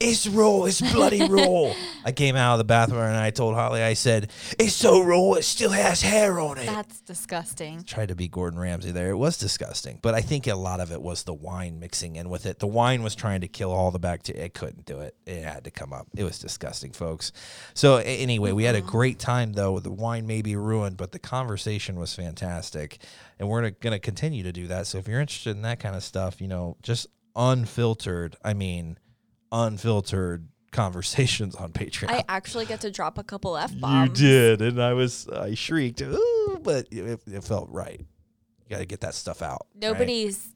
it's 0.00 0.26
raw. 0.26 0.64
It's 0.64 0.80
bloody 0.80 1.28
raw. 1.28 1.74
I 2.04 2.10
came 2.12 2.36
out 2.36 2.54
of 2.54 2.58
the 2.58 2.64
bathroom 2.64 3.02
and 3.02 3.16
I 3.16 3.30
told 3.30 3.54
Holly. 3.54 3.82
I 3.82 3.92
said 3.92 4.30
it's 4.58 4.72
so 4.72 5.02
raw. 5.02 5.34
It 5.34 5.44
still 5.44 5.70
has 5.70 6.00
hair 6.00 6.40
on 6.40 6.56
it. 6.56 6.64
That's 6.64 7.02
disgusting. 7.02 7.84
Tried 7.84 8.08
to 8.08 8.14
be 8.14 8.28
Gordon 8.28 8.58
Ramsay 8.58 8.92
there. 8.92 9.10
It 9.10 9.16
was 9.16 9.36
disgusting, 9.36 9.98
but 10.00 10.14
I 10.14 10.22
think 10.22 10.46
a 10.46 10.54
lot 10.54 10.80
of 10.80 10.90
it 10.90 11.02
was 11.02 11.24
the 11.24 11.34
wine 11.34 11.78
mixing 11.78 12.16
in 12.16 12.30
with 12.30 12.46
it. 12.46 12.60
The 12.60 12.66
wine 12.66 13.02
was 13.02 13.14
trying 13.14 13.42
to 13.42 13.48
kill 13.48 13.72
all 13.72 13.90
the 13.90 13.98
bacteria. 13.98 14.44
It 14.44 14.54
couldn't 14.54 14.86
do 14.86 15.00
it. 15.00 15.14
It 15.26 15.44
had 15.44 15.64
to 15.64 15.70
come 15.70 15.92
up. 15.92 16.06
It 16.16 16.24
was 16.24 16.38
disgusting, 16.38 16.92
folks. 16.92 17.30
So 17.74 17.96
anyway, 17.96 18.52
we 18.52 18.64
had 18.64 18.74
a 18.74 18.80
great 18.80 19.18
time 19.18 19.52
though. 19.52 19.80
The 19.80 19.92
wine 19.92 20.26
may 20.26 20.40
be 20.40 20.56
ruined, 20.56 20.96
but 20.96 21.12
the 21.12 21.18
conversation 21.18 21.96
was 21.96 22.14
fantastic, 22.14 22.98
and 23.38 23.50
we're 23.50 23.68
going 23.68 23.92
to 23.92 23.98
continue 23.98 24.42
to 24.44 24.52
do 24.52 24.66
that. 24.68 24.86
So 24.86 24.96
if 24.96 25.06
you're 25.06 25.20
interested 25.20 25.50
in 25.50 25.62
that 25.62 25.78
kind 25.78 25.94
of 25.94 26.02
stuff, 26.02 26.40
you 26.40 26.48
know, 26.48 26.78
just 26.82 27.08
unfiltered. 27.36 28.36
I 28.44 28.54
mean, 28.54 28.98
unfiltered 29.52 30.48
conversations 30.72 31.54
on 31.54 31.72
Patreon. 31.72 32.10
I 32.10 32.24
actually 32.28 32.66
get 32.66 32.80
to 32.82 32.90
drop 32.90 33.18
a 33.18 33.22
couple 33.24 33.56
f 33.56 33.78
bombs. 33.78 34.20
You 34.20 34.26
did, 34.28 34.62
and 34.62 34.82
I 34.82 34.92
was 34.94 35.28
I 35.28 35.54
shrieked, 35.54 36.02
Ooh, 36.02 36.58
but 36.62 36.88
it, 36.90 37.20
it 37.26 37.44
felt 37.44 37.68
right. 37.70 38.00
You 38.00 38.70
got 38.70 38.78
to 38.78 38.86
get 38.86 39.00
that 39.02 39.14
stuff 39.14 39.42
out. 39.42 39.66
right? 39.74 39.82
Nobody's 39.92 40.48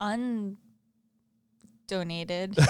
undonated. 0.00 0.56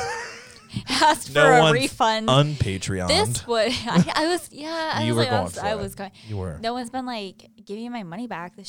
Asked 0.89 1.35
No 1.35 1.43
for 1.45 1.51
a 1.69 1.73
refund. 1.73 2.29
unpatreon. 2.29 3.09
this 3.09 3.47
would 3.47 3.69
I, 3.87 4.13
I 4.15 4.27
was 4.29 4.49
yeah. 4.53 4.93
I 4.95 5.05
You 5.05 5.15
was 5.15 5.27
were 5.27 5.31
like, 5.31 5.33
I 5.33 5.37
going 5.37 5.45
was, 5.45 5.55
for 5.55 5.61
I 5.67 5.75
was 5.77 5.95
going. 5.95 6.11
you 6.27 6.37
were. 6.37 6.59
No 6.61 6.75
one's 6.75 6.91
been 6.91 7.07
like, 7.07 7.49
give 7.65 7.77
me 7.79 7.89
my 7.89 8.03
money 8.03 8.27
back. 8.27 8.55
This 8.57 8.69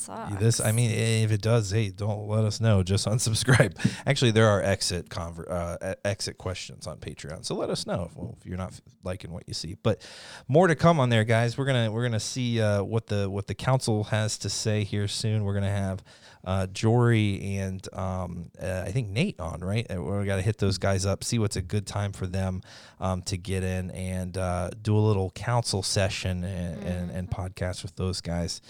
sucks. 0.00 0.36
This, 0.36 0.60
I 0.60 0.72
mean, 0.72 0.90
if 0.90 1.30
it 1.30 1.42
does, 1.42 1.70
hey, 1.70 1.90
don't 1.90 2.26
let 2.28 2.44
us 2.44 2.60
know. 2.60 2.82
Just 2.82 3.06
unsubscribe. 3.12 3.76
Actually, 4.06 4.30
there 4.30 4.48
are 4.48 4.62
exit 4.62 5.08
conver- 5.08 5.50
uh, 5.50 5.94
exit 6.04 6.38
questions 6.38 6.86
on 6.86 6.98
Patreon, 6.98 7.44
so 7.44 7.54
let 7.54 7.70
us 7.70 7.86
know 7.86 8.08
if, 8.10 8.16
well, 8.16 8.36
if 8.40 8.46
you're 8.46 8.58
not 8.58 8.78
liking 9.04 9.30
what 9.32 9.44
you 9.46 9.54
see. 9.54 9.76
But 9.82 10.06
more 10.48 10.66
to 10.66 10.74
come 10.74 11.00
on 11.00 11.08
there, 11.10 11.24
guys. 11.24 11.56
We're 11.56 11.66
gonna 11.66 11.90
we're 11.90 12.02
gonna 12.04 12.20
see 12.20 12.60
uh, 12.60 12.82
what 12.82 13.06
the 13.06 13.28
what 13.28 13.46
the 13.46 13.54
council 13.54 14.04
has 14.04 14.38
to 14.38 14.50
say 14.50 14.84
here 14.84 15.08
soon. 15.08 15.44
We're 15.44 15.54
gonna 15.54 15.70
have 15.70 16.02
uh, 16.44 16.66
Jory 16.68 17.58
and 17.58 17.86
um, 17.92 18.50
uh, 18.60 18.84
I 18.86 18.92
think 18.92 19.08
Nate 19.08 19.38
on, 19.40 19.60
right? 19.60 19.86
Uh, 19.90 20.02
We 20.02 20.24
got 20.26 20.36
to 20.36 20.42
hit 20.42 20.58
those 20.58 20.78
guys 20.78 21.04
up, 21.06 21.22
see 21.24 21.38
what's 21.38 21.56
a 21.56 21.62
good 21.62 21.86
time 21.86 22.12
for 22.12 22.26
them 22.26 22.62
um, 22.98 23.22
to 23.22 23.36
get 23.36 23.62
in 23.62 23.90
and 23.90 24.36
uh, 24.38 24.70
do 24.82 24.96
a 24.96 25.00
little 25.00 25.30
council 25.30 25.82
session 25.82 26.44
and, 26.44 26.82
and, 26.82 27.10
and 27.10 27.30
podcast 27.30 27.82
with 27.82 27.96
those 27.96 28.20
guys. 28.20 28.60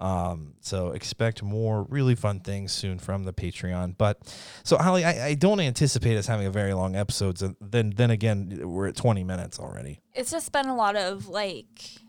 Um, 0.00 0.54
so 0.60 0.92
expect 0.92 1.42
more 1.42 1.82
really 1.84 2.14
fun 2.14 2.40
things 2.40 2.72
soon 2.72 2.98
from 2.98 3.24
the 3.24 3.34
Patreon. 3.34 3.96
But 3.98 4.18
so 4.64 4.78
Holly, 4.78 5.04
I, 5.04 5.26
I 5.26 5.34
don't 5.34 5.60
anticipate 5.60 6.16
us 6.16 6.26
having 6.26 6.46
a 6.46 6.50
very 6.50 6.72
long 6.72 6.96
episodes. 6.96 7.42
And 7.42 7.54
then 7.60 7.92
then 7.94 8.10
again, 8.10 8.60
we're 8.64 8.88
at 8.88 8.96
20 8.96 9.24
minutes 9.24 9.58
already. 9.58 10.00
It's 10.14 10.30
just 10.30 10.52
been 10.52 10.66
a 10.66 10.74
lot 10.74 10.96
of 10.96 11.28
like 11.28 12.00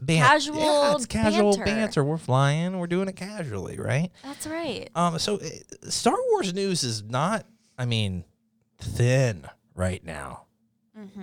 Ban- 0.00 0.22
Casual 0.24 0.60
yeah, 0.60 0.94
it's 0.94 1.06
casual 1.06 1.56
banter. 1.56 1.64
banter. 1.64 2.04
We're 2.04 2.18
flying. 2.18 2.78
We're 2.78 2.86
doing 2.86 3.08
it 3.08 3.16
casually, 3.16 3.78
right? 3.78 4.10
that's 4.22 4.46
right. 4.46 4.88
Um, 4.94 5.18
so 5.18 5.36
uh, 5.36 5.48
Star 5.90 6.16
Wars 6.30 6.54
news 6.54 6.84
is 6.84 7.02
not, 7.02 7.44
I 7.76 7.84
mean, 7.84 8.24
thin 8.80 9.44
right 9.74 10.04
now, 10.04 10.44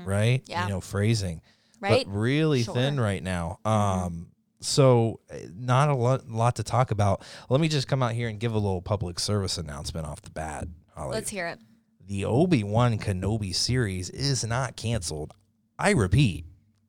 right? 0.05 0.41
Mm-hmm. 0.43 0.51
Yeah. 0.51 0.63
You 0.63 0.69
know, 0.69 0.81
phrasing, 0.81 1.41
Right? 1.79 2.05
But 2.05 2.13
really 2.13 2.63
Sure. 2.63 2.73
Mm-hmm. 2.73 2.83
thin 2.83 2.99
right 2.99 3.23
now. 3.23 3.59
Um, 3.65 4.27
so 4.59 5.19
uh, 5.31 5.35
not 5.55 5.89
a 5.89 5.95
lot, 5.95 6.27
lot 6.29 6.55
to 6.57 6.63
talk 6.63 6.91
about. 6.91 7.23
Let 7.49 7.61
me 7.61 7.67
just 7.67 7.87
come 7.87 8.01
out 8.03 8.13
here 8.13 8.27
and 8.27 8.39
give 8.39 8.53
a 8.53 8.57
little 8.57 8.81
public 8.81 9.19
service 9.19 9.57
announcement 9.57 10.05
off 10.07 10.21
the 10.21 10.31
bat. 10.31 10.67
Holly. 10.95 11.11
Let's 11.11 11.29
hear 11.29 11.47
it. 11.47 11.59
the 12.07 12.25
Obi 12.25 12.63
Wan 12.63 12.97
Kenobi 12.97 13.53
series 13.55 14.09
is 14.09 14.43
not 14.45 14.75
canceled. 14.75 15.33
I 15.77 15.91
repeat, 15.91 16.45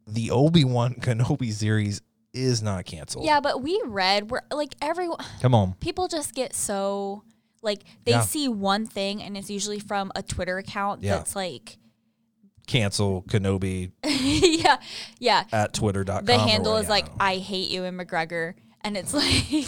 the 0.07 0.31
Obi 0.31 0.65
Wan 0.65 0.95
Kenobi 1.01 1.53
series 1.53 2.01
is 2.33 2.63
not 2.63 2.85
canceled. 2.85 3.25
Yeah, 3.25 3.41
but 3.41 3.63
we 3.63 3.81
read 3.87 4.31
we're 4.31 4.43
like 4.51 4.75
everyone 4.83 5.19
Come 5.41 5.55
on. 5.55 5.75
people 5.81 6.07
just 6.09 6.35
get 6.35 6.55
so 6.55 7.23
like 7.63 7.83
they 8.05 8.13
Yeah. 8.13 8.21
see 8.21 8.47
one 8.49 8.87
thing 8.87 9.23
and 9.23 9.37
it's 9.37 9.51
usually 9.51 9.79
from 9.81 10.13
a 10.15 10.23
Twitter 10.23 10.59
account 10.59 11.03
Yeah. 11.03 11.17
that's 11.17 11.35
like 11.35 11.79
Cancel 12.67 13.23
Kenobi 13.23 13.93
yeah, 14.05 14.77
yeah. 15.19 15.45
at 15.53 15.73
twitter.com. 15.73 16.25
The 16.25 16.37
handle 16.39 16.77
is 16.77 16.89
like 16.89 17.07
I. 17.21 17.33
I 17.33 17.39
hate 17.39 17.71
you 17.71 17.85
and 17.85 17.99
McGregor 17.99 18.55
and 18.83 18.97
it's 18.97 19.15
like 19.23 19.65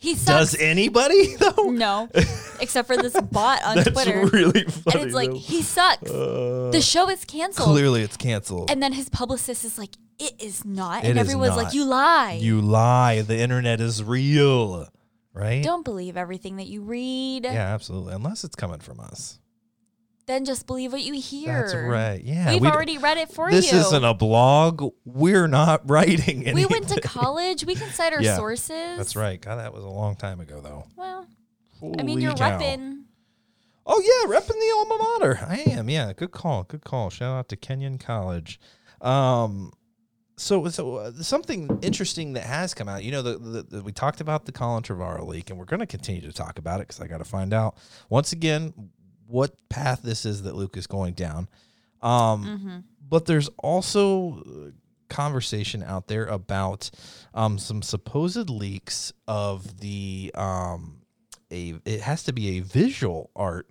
he 0.00 0.14
sucks. 0.14 0.52
Does 0.52 0.60
anybody 0.60 1.36
though? 1.40 1.70
no, 1.70 2.08
except 2.60 2.86
for 2.86 2.96
this 2.96 3.18
bot 3.32 3.62
on 3.64 3.76
That's 3.76 3.90
Twitter. 3.90 4.26
really 4.26 4.64
funny. 4.64 4.98
and 5.00 5.04
it's 5.06 5.14
like 5.14 5.30
though. 5.30 5.38
he 5.38 5.62
sucks. 5.62 6.10
Uh, 6.10 6.70
the 6.72 6.80
show 6.80 7.08
is 7.08 7.24
canceled. 7.24 7.68
clearly 7.68 8.02
it's 8.02 8.16
canceled. 8.16 8.70
And 8.70 8.82
then 8.82 8.92
his 8.92 9.08
publicist 9.08 9.64
is 9.64 9.78
like, 9.78 9.90
it 10.18 10.34
is 10.40 10.64
not. 10.64 11.04
It 11.04 11.10
and 11.10 11.18
is 11.18 11.26
everyone's 11.28 11.56
not. 11.56 11.64
like, 11.64 11.74
you 11.74 11.84
lie. 11.84 12.32
you 12.40 12.60
lie. 12.60 13.22
The 13.22 13.38
internet 13.38 13.80
is 13.80 14.02
real, 14.02 14.88
right? 15.32 15.62
don't 15.62 15.84
believe 15.84 16.16
everything 16.16 16.56
that 16.56 16.66
you 16.66 16.82
read. 16.82 17.44
yeah, 17.44 17.72
absolutely. 17.74 18.14
Unless 18.14 18.44
it's 18.44 18.56
coming 18.56 18.80
from 18.80 19.00
us. 19.00 19.38
Then 20.28 20.44
just 20.44 20.66
believe 20.66 20.92
what 20.92 21.02
you 21.02 21.14
hear. 21.14 21.62
That's 21.62 21.74
right. 21.74 22.22
Yeah, 22.22 22.52
We've 22.52 22.60
we 22.60 22.68
d- 22.68 22.72
already 22.74 22.98
read 22.98 23.16
it 23.16 23.32
for 23.32 23.50
This 23.50 23.72
you. 23.72 23.78
This 23.78 23.86
isn't 23.88 24.04
a 24.04 24.12
blog. 24.12 24.92
We're 25.06 25.48
not 25.48 25.80
writing 25.90 26.46
anything. 26.46 26.54
we 26.54 26.66
went 26.66 26.86
to 26.90 27.00
college. 27.00 27.64
We 27.64 27.74
can 27.74 27.88
cite 27.90 28.12
our 28.12 28.20
Yeah, 28.22 28.36
sources. 28.36 28.98
That's 28.98 29.16
right. 29.16 29.40
God, 29.40 29.56
that 29.56 29.72
was 29.72 29.82
a 29.84 29.88
long 29.88 30.16
time 30.16 30.38
ago, 30.40 30.60
though. 30.60 30.84
Well, 30.96 31.26
I 31.98 32.02
mean, 32.02 32.20
you're 32.20 32.34
cow. 32.34 32.58
repping. 32.58 33.04
Oh 33.86 34.02
yeah, 34.04 34.30
repping 34.38 34.48
the 34.48 34.74
alma 34.76 34.98
mater. 35.02 35.40
I 35.48 35.60
am. 35.70 35.88
Yeah, 35.88 36.12
good 36.12 36.30
call. 36.30 36.64
Good 36.64 36.84
call. 36.84 37.08
Shout 37.08 37.34
out 37.38 37.48
to 37.48 37.56
Kenyon 37.56 37.96
College. 37.96 38.60
Um, 39.00 39.72
so 40.36 40.68
so 40.68 40.96
uh, 40.96 41.12
something 41.22 41.78
interesting 41.80 42.34
that 42.34 42.44
has 42.44 42.74
come 42.74 42.86
out. 42.88 43.02
You 43.02 43.12
know, 43.12 43.22
the, 43.22 43.38
the, 43.38 43.62
the 43.62 43.82
we 43.82 43.92
talked 43.92 44.20
about 44.20 44.44
the 44.44 44.52
Colin 44.52 44.82
Trevorrow 44.82 45.26
leak, 45.26 45.48
and 45.48 45.58
we're 45.58 45.64
going 45.64 45.80
to 45.80 45.86
continue 45.86 46.20
to 46.20 46.32
talk 46.34 46.58
about 46.58 46.80
it 46.80 46.88
because 46.88 47.00
I 47.00 47.06
got 47.06 47.18
to 47.18 47.24
find 47.24 47.54
out 47.54 47.78
once 48.10 48.32
again 48.32 48.90
what 49.28 49.52
path 49.68 50.00
this 50.02 50.24
is 50.26 50.42
that 50.42 50.56
Luke 50.56 50.76
is 50.76 50.86
going 50.88 51.12
down. 51.14 51.48
Um, 52.02 52.44
Mm-hmm. 52.44 52.78
but 53.08 53.26
there's 53.26 53.48
also 53.58 54.40
uh, 54.42 54.70
conversation 55.08 55.82
out 55.82 56.06
there 56.08 56.26
about 56.26 56.90
um, 57.34 57.58
some 57.58 57.82
supposed 57.82 58.48
leaks 58.50 59.12
of 59.26 59.80
the 59.80 60.30
um, 60.34 61.02
a 61.50 61.74
it 61.84 62.00
has 62.02 62.22
to 62.24 62.32
be 62.32 62.58
a 62.58 62.60
visual 62.60 63.30
art 63.36 63.66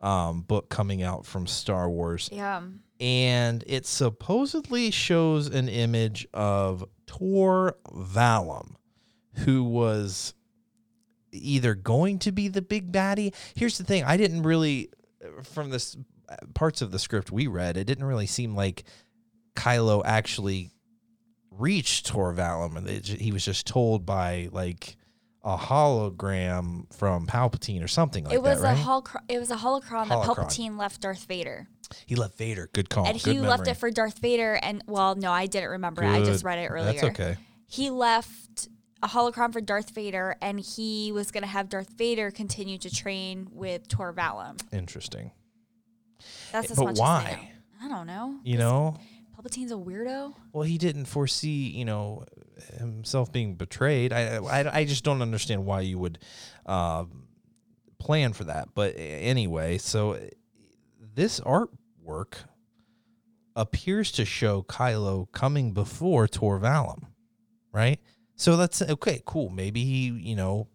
um, 0.00 0.42
book 0.42 0.68
coming 0.68 1.02
out 1.02 1.26
from 1.26 1.46
Star 1.46 1.88
Wars, 1.90 2.28
Yeah. 2.32 2.62
and 3.00 3.62
it 3.66 3.86
supposedly 3.86 4.90
shows 4.90 5.46
an 5.46 5.68
image 5.68 6.26
of 6.34 6.84
Tor 7.06 7.76
Valum, 7.92 8.76
who 9.44 9.62
was 9.64 10.34
either 11.32 11.74
going 11.74 12.18
to 12.20 12.32
be 12.32 12.48
the 12.48 12.62
big 12.62 12.90
baddie. 12.92 13.32
Here's 13.54 13.78
the 13.78 13.84
thing: 13.84 14.04
I 14.04 14.16
didn't 14.16 14.42
really, 14.42 14.90
from 15.42 15.70
this 15.70 15.96
uh, 16.28 16.36
parts 16.54 16.82
of 16.82 16.90
the 16.90 16.98
script 16.98 17.30
we 17.30 17.46
read, 17.46 17.76
it 17.76 17.84
didn't 17.84 18.04
really 18.04 18.26
seem 18.26 18.54
like 18.54 18.84
Kylo 19.54 20.02
actually 20.04 20.70
reached 21.50 22.06
Tor 22.06 22.32
Valum, 22.34 22.76
and 22.76 22.88
it, 22.88 23.06
he 23.06 23.32
was 23.32 23.44
just 23.44 23.66
told 23.66 24.06
by 24.06 24.48
like 24.52 24.96
a 25.42 25.56
hologram 25.56 26.92
from 26.94 27.26
Palpatine 27.26 27.82
or 27.82 27.88
something 27.88 28.24
like 28.24 28.32
that. 28.32 28.36
it 28.36 28.42
was 28.42 28.60
that, 28.62 28.74
right? 28.74 28.78
a 28.78 28.82
holocron. 28.82 29.22
It 29.28 29.38
was 29.38 29.50
a 29.50 29.56
holocron, 29.56 30.08
that 30.08 30.18
Palpatine 30.18 30.78
left 30.78 31.00
Darth 31.00 31.24
Vader, 31.24 31.66
he 32.06 32.14
left 32.14 32.36
Vader. 32.36 32.68
Good 32.72 32.88
call. 32.90 33.06
and 33.06 33.20
Good 33.22 33.34
he 33.34 33.40
left 33.40 33.62
memory. 33.62 33.72
it 33.72 33.76
for 33.76 33.90
Darth 33.90 34.18
Vader. 34.18 34.58
And 34.62 34.82
well, 34.86 35.14
no, 35.14 35.32
I 35.32 35.46
didn't 35.46 35.70
remember. 35.70 36.02
it. 36.02 36.08
I 36.08 36.22
just 36.22 36.44
read 36.44 36.58
it 36.58 36.68
earlier. 36.68 36.92
That's 36.92 37.04
okay. 37.04 37.36
He 37.66 37.90
left 37.90 38.68
a 39.02 39.08
holocron 39.08 39.52
for 39.52 39.60
Darth 39.60 39.90
Vader, 39.90 40.36
and 40.40 40.60
he 40.60 41.10
was 41.12 41.30
going 41.30 41.42
to 41.42 41.48
have 41.48 41.68
Darth 41.68 41.90
Vader 41.96 42.30
continue 42.30 42.78
to 42.78 42.90
train 42.90 43.48
with 43.52 43.88
Tor 43.88 44.12
Valum. 44.12 44.60
Interesting. 44.72 45.32
That's 46.52 46.70
as 46.70 46.76
But 46.76 46.84
much 46.84 46.92
As 46.94 47.00
why? 47.00 47.38
I, 47.80 47.86
know. 47.86 47.94
I 47.94 47.96
don't 47.96 48.06
know. 48.06 48.40
You 48.44 48.58
know, 48.58 48.96
Palpatine's 49.34 49.72
a 49.72 49.76
weirdo. 49.76 50.34
well, 50.52 50.64
he 50.64 50.76
didn't 50.76 51.06
foresee, 51.06 51.70
you 51.70 51.84
know, 51.86 52.24
himself 52.78 53.32
being 53.32 53.54
betrayed. 53.54 54.12
I, 54.12 54.36
I, 54.36 54.80
I 54.80 54.84
just 54.84 55.02
don't 55.02 55.22
understand 55.22 55.64
why 55.64 55.80
you 55.80 55.98
would 55.98 56.18
um, 56.66 57.24
plan 57.98 58.34
for 58.34 58.44
that. 58.44 58.68
But 58.74 58.94
anyway, 58.98 59.78
so 59.78 60.18
this 61.14 61.40
artwork 61.40 62.34
appears 63.56 64.12
to 64.12 64.24
show 64.26 64.62
Kylo 64.62 65.30
coming 65.32 65.72
before 65.72 66.28
Tor 66.28 66.60
Valum, 66.60 67.06
right? 67.72 67.98
So 68.40 68.56
that's 68.56 68.80
okay, 68.80 69.22
cool. 69.26 69.50
Maybe 69.50 69.84
he, 69.84 70.06
you 70.06 70.34
know, 70.34 70.66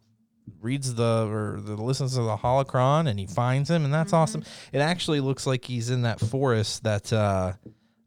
reads 0.62 0.94
the 0.94 1.28
or 1.28 1.60
the, 1.60 1.76
listens 1.76 2.14
to 2.14 2.22
the 2.22 2.38
holocron 2.38 3.10
and 3.10 3.18
he 3.20 3.26
finds 3.26 3.72
him, 3.72 3.84
and 3.84 3.92
that's 3.92 4.14
awesome. 4.14 4.44
It 4.72 4.82
actually 4.82 5.20
looks 5.20 5.48
like 5.48 5.66
he's 5.66 5.90
in 5.90 6.04
that 6.04 6.20
forest 6.20 6.84
that 6.84 7.12
uh, 7.12 7.54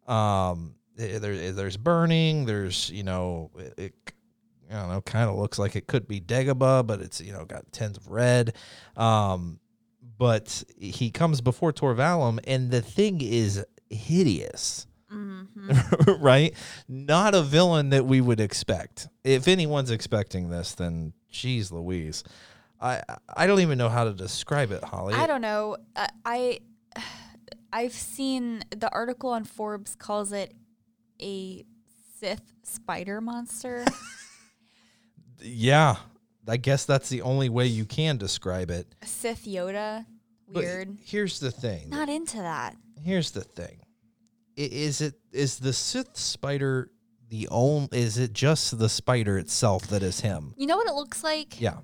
um, 0.09 0.77
there, 0.95 1.51
there's 1.51 1.77
burning. 1.77 2.47
There's 2.47 2.89
you 2.91 3.03
know, 3.03 3.51
it, 3.59 3.75
it 3.77 3.95
I 4.71 4.75
don't 4.75 4.91
know, 4.91 5.01
kind 5.01 5.29
of 5.29 5.35
looks 5.35 5.59
like 5.59 5.75
it 5.75 5.89
could 5.89 6.07
be 6.07 6.21
Dagobah, 6.21 6.87
but 6.87 7.01
it's 7.01 7.21
you 7.21 7.33
know 7.33 7.45
got 7.45 7.73
tons 7.73 7.97
of 7.97 8.07
red. 8.07 8.55
Um, 8.97 9.59
but 10.19 10.63
he 10.79 11.11
comes 11.11 11.41
before 11.41 11.73
Tor 11.73 11.97
Valum 11.97 12.39
and 12.45 12.71
the 12.71 12.81
thing 12.81 13.21
is 13.21 13.65
hideous. 13.91 14.88
right? 16.21 16.55
Not 16.89 17.35
a 17.35 17.43
villain 17.43 17.91
that 17.91 18.07
we 18.07 18.21
would 18.21 18.41
expect. 18.41 19.09
If 19.25 19.49
anyone's 19.49 19.91
expecting 19.91 20.51
this, 20.51 20.75
then 20.75 21.13
geez 21.31 21.71
Louise. 21.73 22.25
I 22.81 23.03
I 23.35 23.47
don't 23.47 23.61
even 23.61 23.79
know 23.79 23.89
how 23.89 24.05
to 24.05 24.13
describe 24.13 24.71
it, 24.71 24.83
Holly. 24.85 25.15
I 25.15 25.27
don't 25.27 25.41
know. 25.41 25.77
Uh, 25.97 26.07
I, 26.25 26.61
I 26.97 27.03
I've 27.73 27.93
seen 27.93 28.63
the 28.71 28.91
article 28.93 29.31
on 29.31 29.45
Forbes 29.45 29.95
calls 29.95 30.33
it 30.33 30.55
a 31.21 31.65
Sith 32.19 32.53
spider 32.63 33.21
monster. 33.21 33.85
Yeah. 35.41 35.97
I 36.47 36.57
guess 36.57 36.85
that's 36.85 37.09
the 37.11 37.23
only 37.23 37.49
way 37.49 37.67
you 37.67 37.85
can 37.85 38.17
describe 38.17 38.71
it. 38.71 38.87
Sith 39.05 39.45
Yoda. 39.45 40.07
But 40.51 40.63
Weird. 40.63 40.97
here's 41.05 41.41
the 41.41 41.51
thing. 41.51 41.91
Not 41.91 42.09
into 42.09 42.39
that. 42.39 42.75
here's 43.05 43.33
the 43.33 43.43
thing. 43.43 43.81
Is 44.59 45.01
it 45.01 45.15
is 45.33 45.59
the 45.59 45.73
Sith 45.73 46.17
spider 46.17 46.91
the 47.29 47.47
only 47.49 47.89
is 47.93 48.19
it 48.19 48.33
just 48.33 48.77
the 48.79 48.89
spider 48.89 49.39
itself 49.39 49.87
that 49.89 50.03
is 50.03 50.21
him? 50.21 50.53
You 50.57 50.67
know 50.67 50.77
what 50.77 50.89
it 50.89 50.95
looks 50.95 51.23
like? 51.23 51.61
Yeah. 51.61 51.79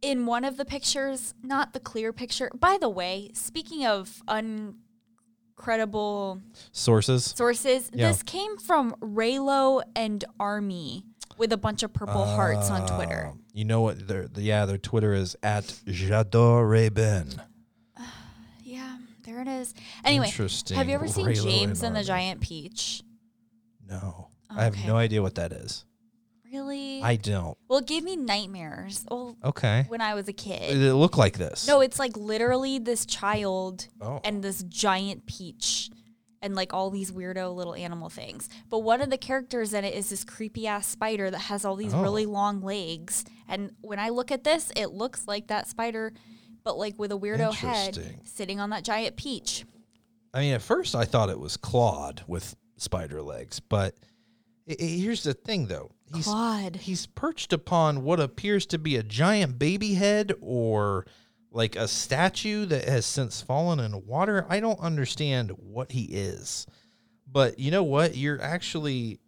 in 0.00 0.26
one 0.26 0.44
of 0.44 0.56
the 0.56 0.64
pictures, 0.64 1.34
not 1.42 1.72
the 1.72 1.80
clear 1.80 2.12
picture. 2.12 2.48
By 2.54 2.78
the 2.80 2.88
way, 2.88 3.30
speaking 3.34 3.84
of 3.84 4.22
uncredible 5.56 6.40
Sources. 6.72 7.24
sources, 7.36 7.90
Yeah. 7.92 8.08
this 8.08 8.22
came 8.22 8.58
from 8.58 8.92
Raylo 9.00 9.82
and 9.96 10.24
Army 10.38 11.04
with 11.36 11.52
a 11.52 11.56
bunch 11.56 11.82
of 11.82 11.92
purple 11.92 12.24
hearts 12.26 12.70
on 12.70 12.86
Twitter. 12.86 13.32
Uh, 13.34 13.38
You 13.52 13.64
know 13.64 13.80
what 13.80 14.06
their 14.06 14.28
the, 14.28 14.42
yeah, 14.42 14.66
their 14.66 14.78
Twitter 14.78 15.14
is 15.14 15.36
at 15.42 15.64
J'adore 15.86 16.68
Reben. 16.68 17.42
There 19.44 19.54
it 19.54 19.60
is. 19.60 19.74
Anyway, 20.04 20.26
Interesting. 20.26 20.76
have 20.76 20.88
you 20.88 20.94
ever 20.94 21.06
seen 21.08 21.26
Raylo 21.26 21.42
James 21.44 21.82
and 21.84 21.94
the 21.94 22.02
Giant 22.02 22.40
Peach? 22.40 23.02
No. 23.88 24.28
I 24.50 24.64
have 24.64 24.76
no 24.84 24.96
idea 24.96 25.22
what 25.22 25.36
that 25.36 25.52
is. 25.52 25.84
Really? 26.52 27.02
I 27.02 27.16
don't. 27.16 27.56
well, 27.68 27.78
it 27.80 27.86
gave 27.86 28.02
me 28.02 28.16
nightmares. 28.16 29.04
Well, 29.10 29.36
Okay. 29.44 29.84
when 29.88 30.00
I 30.00 30.14
was 30.14 30.24
a 30.24 30.32
Did 30.32 30.36
kid. 30.38 30.76
it 30.82 30.94
look 30.94 31.16
like 31.18 31.36
this? 31.38 31.68
No, 31.68 31.80
it's 31.82 31.98
like 31.98 32.16
literally 32.16 32.78
this 32.78 33.04
child 33.06 33.86
Oh. 34.00 34.20
and 34.24 34.42
this 34.42 34.62
giant 34.64 35.26
peach 35.26 35.90
and 36.40 36.54
like 36.56 36.72
all 36.72 36.88
these 36.90 37.12
weirdo 37.12 37.54
little 37.54 37.74
animal 37.74 38.08
things. 38.08 38.48
But 38.70 38.78
one 38.80 39.00
of 39.02 39.10
the 39.10 39.18
characters 39.18 39.72
in 39.74 39.84
it 39.84 39.94
is 39.94 40.08
this 40.08 40.24
creepy 40.24 40.66
ass 40.66 40.86
spider 40.86 41.30
that 41.30 41.38
has 41.42 41.64
all 41.66 41.76
these 41.76 41.92
Oh. 41.94 42.00
really 42.02 42.24
long 42.26 42.62
legs. 42.62 43.24
And 43.46 43.72
when 43.82 43.98
I 43.98 44.08
look 44.08 44.32
at 44.32 44.42
this, 44.44 44.72
it 44.74 44.86
looks 44.92 45.28
like 45.28 45.46
that 45.48 45.68
spider, 45.68 46.12
but 46.68 46.76
like 46.76 46.98
with 46.98 47.10
a 47.10 47.16
weirdo 47.18 47.54
head 47.54 47.96
Interesting. 47.96 48.20
sitting 48.24 48.60
on 48.60 48.68
that 48.70 48.84
giant 48.84 49.16
peach. 49.16 49.64
I 50.34 50.40
mean, 50.40 50.52
at 50.52 50.60
first 50.60 50.94
I 50.94 51.06
thought 51.06 51.30
it 51.30 51.40
was 51.40 51.56
Klaud 51.56 52.22
with 52.26 52.54
spider 52.76 53.22
legs, 53.22 53.58
but 53.58 53.94
i 54.68 54.76
i- 54.78 54.84
here's 54.84 55.22
the 55.22 55.32
thing, 55.32 55.68
though. 55.68 55.92
He's 56.14 56.26
Klaud. 56.26 56.76
he's 56.76 57.06
perched 57.06 57.54
upon 57.54 58.04
what 58.04 58.20
appears 58.20 58.66
to 58.66 58.78
be 58.78 58.96
a 58.96 59.02
giant 59.02 59.58
baby 59.58 59.94
head 59.94 60.34
or 60.42 61.06
like 61.50 61.74
a 61.74 61.88
statue 61.88 62.66
that 62.66 62.86
has 62.86 63.06
since 63.06 63.40
fallen 63.40 63.80
in 63.80 64.04
water. 64.04 64.44
I 64.50 64.60
don't 64.60 64.78
understand 64.78 65.52
what 65.52 65.92
he 65.92 66.02
is. 66.04 66.66
But 67.26 67.58
you 67.58 67.70
know 67.70 67.82
what? 67.82 68.14
You're 68.14 68.42
actually 68.42 69.20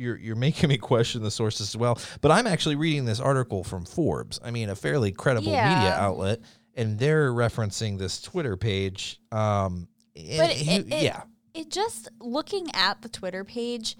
you're 0.00 0.16
you're 0.16 0.36
making 0.36 0.68
me 0.68 0.78
question 0.78 1.22
the 1.22 1.30
sources 1.30 1.68
as 1.68 1.76
well. 1.76 1.98
But 2.20 2.30
I'm 2.32 2.46
actually 2.46 2.76
reading 2.76 3.04
this 3.04 3.20
article 3.20 3.62
from 3.64 3.84
Forbes. 3.84 4.40
I 4.42 4.50
mean, 4.50 4.68
a 4.70 4.74
fairly 4.76 5.12
credible 5.12 5.52
media 5.52 5.94
outlet, 5.96 6.40
and 6.74 6.98
they're 6.98 7.32
referencing 7.32 7.98
this 7.98 8.20
Twitter 8.22 8.56
page. 8.56 9.20
Um, 9.30 9.88
But 10.14 10.50
it, 10.50 10.92
it- 10.92 11.02
yeah, 11.02 11.22
it 11.54 11.70
just 11.70 12.08
looking 12.20 12.68
at 12.74 13.02
the 13.02 13.08
Twitter 13.08 13.44
page, 13.44 13.96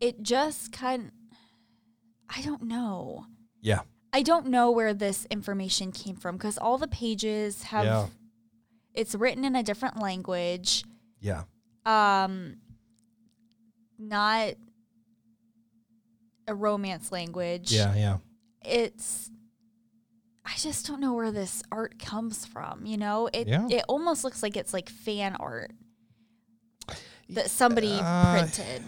it 0.00 0.22
just 0.22 0.72
kind 0.72 1.10
I 2.34 2.40
don't 2.42 2.62
know. 2.62 3.26
yeah, 3.60 3.80
I 4.12 4.22
don't 4.22 4.46
know 4.46 4.70
where 4.70 4.94
this 4.94 5.26
information 5.30 5.92
came 5.92 6.16
from 6.16 6.36
because 6.36 6.56
all 6.58 6.78
the 6.78 6.88
pages 6.88 7.64
have 7.64 7.84
Yeah. 7.84 8.06
it's 8.94 9.14
written 9.14 9.44
in 9.44 9.54
a 9.54 9.62
different 9.62 10.00
language. 10.00 10.84
yeah. 11.20 11.42
Um 11.84 12.56
not 13.98 14.54
a 16.48 16.54
romance 16.54 17.12
language. 17.12 17.72
Yeah, 17.72 17.94
yeah. 17.94 18.16
It's 18.64 19.30
I 20.44 20.54
just 20.56 20.86
don't 20.86 21.00
know 21.00 21.12
where 21.14 21.30
this 21.30 21.62
art 21.70 21.98
comes 22.00 22.44
from, 22.46 22.84
you 22.84 22.96
know? 22.96 23.28
It 23.32 23.46
Yeah. 23.48 23.68
it 23.70 23.84
almost 23.88 24.24
looks 24.24 24.42
like 24.42 24.56
it's 24.56 24.72
like 24.72 24.88
fan 24.88 25.36
art 25.36 25.72
that 27.30 27.50
somebody 27.50 27.92
Uh, 28.00 28.32
printed. 28.38 28.82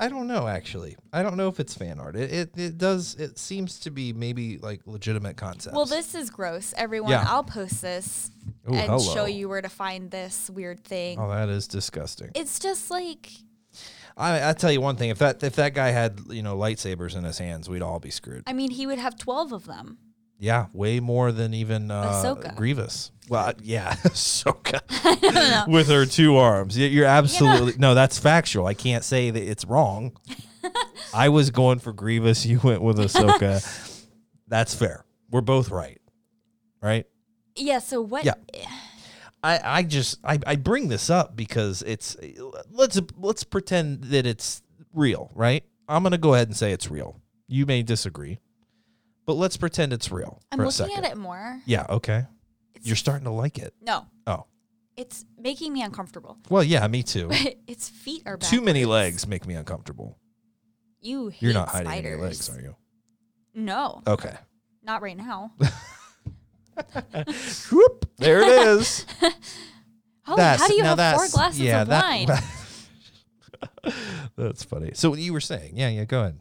I 0.00 0.08
don't 0.08 0.28
know 0.28 0.46
actually. 0.46 0.96
I 1.12 1.22
don't 1.24 1.36
know 1.36 1.48
if 1.48 1.58
it's 1.58 1.74
fan 1.74 1.98
art. 1.98 2.14
It, 2.14 2.32
it 2.32 2.50
it 2.58 2.78
does 2.78 3.14
it 3.16 3.36
seems 3.38 3.80
to 3.80 3.90
be 3.90 4.12
maybe 4.12 4.58
like 4.58 4.82
legitimate 4.86 5.36
concepts. 5.36 5.74
Well, 5.74 5.86
this 5.86 6.14
is 6.14 6.30
gross. 6.30 6.72
Everyone, 6.76 7.10
Yeah. 7.10 7.24
I'll 7.26 7.42
post 7.42 7.82
this 7.82 8.30
Ooh, 8.70 8.74
and 8.74 8.88
hello. 8.90 9.14
show 9.14 9.24
you 9.24 9.48
where 9.48 9.62
to 9.62 9.68
find 9.68 10.10
this 10.10 10.48
weird 10.50 10.84
thing. 10.84 11.18
Oh, 11.18 11.28
that 11.30 11.48
is 11.48 11.66
disgusting. 11.66 12.30
It's 12.36 12.60
just 12.60 12.90
like 12.92 13.28
I 14.18 14.50
I 14.50 14.52
tell 14.52 14.72
you 14.72 14.80
one 14.80 14.96
thing, 14.96 15.10
if 15.10 15.18
that 15.18 15.42
if 15.42 15.56
that 15.56 15.74
guy 15.74 15.88
had, 15.90 16.20
you 16.28 16.42
know, 16.42 16.56
lightsabers 16.56 17.16
in 17.16 17.24
his 17.24 17.38
hands, 17.38 17.68
we'd 17.68 17.82
all 17.82 18.00
be 18.00 18.10
screwed. 18.10 18.42
I 18.46 18.52
mean, 18.52 18.70
he 18.70 18.86
would 18.86 18.98
have 18.98 19.16
12 19.18 19.52
of 19.52 19.66
them. 19.66 19.98
Yeah, 20.40 20.66
way 20.72 21.00
more 21.00 21.32
than 21.32 21.52
even 21.54 21.90
uh, 21.90 22.04
Ahsoka. 22.04 22.54
Grievous. 22.54 23.10
Well, 23.28 23.52
yeah, 23.62 23.94
Ahsoka 24.04 25.66
with 25.68 25.88
her 25.88 26.06
two 26.06 26.36
arms. 26.36 26.76
You're 26.78 27.06
absolutely 27.06 27.74
no. 27.78 27.94
That's 27.94 28.18
factual. 28.18 28.66
I 28.66 28.74
can't 28.74 29.04
say 29.04 29.30
that 29.30 29.42
it's 29.42 29.64
wrong. 29.64 30.16
I 31.14 31.28
was 31.30 31.50
going 31.50 31.78
for 31.78 31.92
Grievous. 31.92 32.44
You 32.44 32.60
went 32.62 32.82
with 32.82 32.98
Ahsoka. 32.98 34.04
that's 34.46 34.74
fair. 34.74 35.04
We're 35.30 35.40
both 35.40 35.70
right. 35.70 36.00
Right. 36.82 37.06
Yeah, 37.56 37.80
so 37.80 38.00
what 38.00 38.24
Yeah. 38.24 38.34
I, 39.42 39.60
I 39.62 39.82
just 39.84 40.18
I, 40.24 40.38
I 40.46 40.56
bring 40.56 40.88
this 40.88 41.10
up 41.10 41.36
because 41.36 41.82
it's 41.86 42.16
let's 42.70 43.00
let's 43.16 43.44
pretend 43.44 44.04
that 44.04 44.26
it's 44.26 44.62
real, 44.92 45.30
right? 45.34 45.64
I'm 45.88 46.02
gonna 46.02 46.18
go 46.18 46.34
ahead 46.34 46.48
and 46.48 46.56
say 46.56 46.72
it's 46.72 46.90
real. 46.90 47.20
You 47.46 47.64
may 47.64 47.82
disagree, 47.82 48.38
but 49.26 49.34
let's 49.34 49.56
pretend 49.56 49.92
it's 49.92 50.10
real 50.10 50.42
I'm 50.52 50.58
for 50.58 50.64
a 50.64 50.68
looking 50.68 50.96
at 50.96 51.04
it 51.04 51.16
more. 51.16 51.60
Yeah, 51.66 51.86
okay. 51.88 52.24
It's, 52.74 52.86
You're 52.86 52.96
starting 52.96 53.24
to 53.24 53.30
like 53.30 53.58
it. 53.58 53.74
No, 53.80 54.06
Oh, 54.26 54.46
it's 54.96 55.24
making 55.38 55.72
me 55.72 55.82
uncomfortable. 55.82 56.38
well, 56.50 56.62
yeah, 56.64 56.86
me 56.88 57.02
too. 57.02 57.28
its 57.66 57.88
feet 57.88 58.22
are 58.26 58.36
bad. 58.36 58.50
Too 58.50 58.60
many 58.60 58.84
legs 58.84 59.26
make 59.26 59.46
me 59.46 59.54
uncomfortable. 59.54 60.18
You 61.00 61.28
hate 61.28 61.42
You're 61.42 61.54
not 61.54 61.68
hiding 61.68 61.86
spiders. 61.92 62.12
any 62.12 62.22
legs, 62.22 62.50
are 62.50 62.60
you? 62.60 62.76
No, 63.54 64.02
Okay. 64.06 64.34
not 64.82 65.00
right 65.00 65.16
now. 65.16 65.52
Whoop! 67.72 68.10
There 68.18 68.40
it 68.42 68.48
is. 68.68 69.06
Oh, 70.30 70.32
Holy, 70.32 70.42
how 70.42 70.68
do 70.68 70.74
you 70.74 70.82
now 70.82 70.94
have 70.94 71.14
four 71.16 71.24
that's- 71.24 71.32
glasses 71.32 71.60
yeah, 71.60 71.80
of 71.80 71.88
that- 71.88 72.04
wine? 72.04 72.28
that's 74.36 74.62
funny. 74.62 74.90
So 74.92 75.14
you 75.14 75.32
were 75.32 75.40
saying, 75.40 75.72
yeah, 75.74 75.88
yeah, 75.88 76.04
go 76.04 76.20
ahead. 76.20 76.38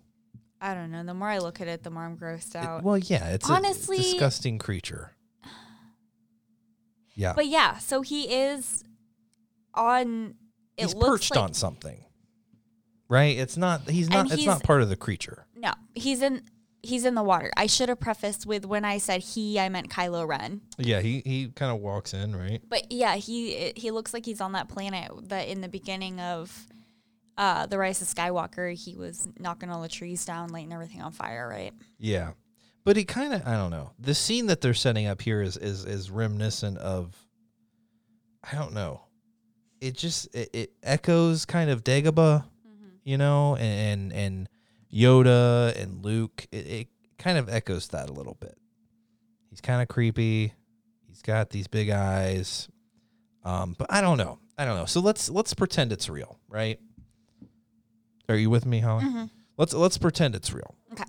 I 0.60 0.74
don't 0.74 0.92
know. 0.92 1.06
The 1.06 1.14
more 1.14 1.30
I 1.30 1.38
look 1.38 1.62
at 1.62 1.70
it, 1.70 1.84
the 1.84 1.90
more 1.90 2.04
I'm 2.04 2.18
grossed 2.18 2.58
out. 2.58 2.84
Well, 2.84 2.98
yeah, 2.98 3.30
it's 3.30 3.50
Honestly- 3.50 3.96
a 3.96 4.02
disgusting 4.02 4.58
creature. 4.58 5.16
Yeah. 7.16 7.32
But 7.34 7.48
yeah, 7.48 7.78
so 7.78 8.02
he 8.02 8.24
is 8.24 8.84
on. 9.74 10.36
It 10.76 10.84
he's 10.88 10.94
looks 10.94 11.08
perched 11.10 11.36
like, 11.36 11.44
on 11.46 11.54
something. 11.54 12.04
Right? 13.08 13.38
It's 13.38 13.56
not 13.56 13.90
he's 13.90 14.10
not 14.10 14.20
And 14.20 14.32
it's 14.32 14.42
he's- 14.42 14.48
not 14.48 14.64
part 14.64 14.82
of 14.82 14.90
the 14.90 14.98
creature. 14.98 15.46
No, 15.56 15.72
he's 15.96 16.22
in. 16.22 16.42
He's 16.88 17.06
in 17.06 17.16
the 17.16 17.24
water. 17.24 17.52
I 17.58 17.68
should 17.68 17.90
have 17.90 18.00
prefaced 18.00 18.46
with 18.46 18.66
when 18.66 18.86
I 18.86 18.98
said 18.98 19.22
he, 19.22 19.60
I 19.60 19.70
meant 19.70 19.90
Kylo 19.90 20.28
Ren. 20.28 20.62
Yeah, 20.78 21.02
he 21.02 21.22
he 21.26 21.50
kind 21.50 21.72
of 21.72 21.80
walks 21.82 22.14
in, 22.14 22.36
right? 22.36 22.62
But 22.68 22.92
yeah, 22.92 23.16
he 23.16 23.74
he 23.76 23.92
looks 23.92 24.14
like 24.14 24.26
he's 24.26 24.42
on 24.42 24.54
that 24.54 24.70
planet 24.70 25.12
that 25.30 25.48
in 25.48 25.62
the 25.62 25.68
beginning 25.68 26.20
of 26.20 26.66
uh, 27.38 27.66
the 27.68 27.78
Rise 27.78 28.02
of 28.02 28.08
Skywalker, 28.08 28.74
he 28.74 28.96
was 28.96 29.28
knocking 29.40 29.70
all 29.70 29.82
the 29.82 29.88
trees 29.90 30.26
down, 30.26 30.50
lighting 30.50 30.74
everything 30.74 31.02
on 31.02 31.12
fire, 31.12 31.48
right? 31.48 31.74
Yeah. 32.00 32.32
But 32.84 32.96
he 32.96 33.04
kind 33.04 33.34
of 33.34 33.46
I 33.46 33.54
don't 33.54 33.72
know. 33.72 33.92
The 34.00 34.16
scene 34.16 34.46
that 34.48 34.62
they're 34.62 34.74
setting 34.74 35.08
up 35.08 35.22
here 35.22 35.42
is 35.42 35.58
is 35.58 35.84
is 35.86 36.10
reminiscent 36.10 36.78
of 36.78 37.16
I 38.50 38.56
don't 38.56 38.74
know. 38.74 39.02
it 39.82 39.96
just 39.98 40.34
it, 40.34 40.50
it 40.54 40.72
echoes 40.84 41.46
kind 41.46 41.70
of 41.70 41.84
Dagobah, 41.84 42.44
Mm-hmm. 42.46 42.88
you 43.04 43.18
know, 43.18 43.56
and 43.58 44.14
and 44.14 44.50
Yoda 44.94 45.76
and 45.82 46.04
Luke. 46.04 46.48
It, 46.52 46.68
it 46.68 46.88
kind 47.18 47.38
of 47.38 47.50
echoes 47.50 47.88
that 47.90 48.10
a 48.10 48.14
little 48.14 48.36
bit. 48.40 48.58
He's 49.50 49.62
kind 49.62 49.82
of 49.82 49.88
creepy. 49.88 50.54
He's 51.08 51.22
got 51.22 51.50
these 51.50 51.68
big 51.68 51.90
eyes. 51.90 52.68
Um, 53.44 53.76
but 53.78 53.88
I 53.92 54.02
don't 54.02 54.18
know. 54.18 54.40
I 54.58 54.66
don't 54.66 54.76
know. 54.78 54.86
So 54.86 55.00
let's 55.00 55.30
let's 55.30 55.54
pretend 55.54 55.92
it's 55.92 56.10
real, 56.10 56.40
right? 56.50 56.80
Are 58.30 58.36
you 58.36 58.50
with 58.50 58.66
me, 58.66 58.80
Holly? 58.80 59.06
Mhm. 59.06 59.30
Let's 59.58 59.74
let's 59.74 59.98
pretend 59.98 60.36
it's 60.36 60.52
real. 60.52 60.76
Okay. 60.92 61.06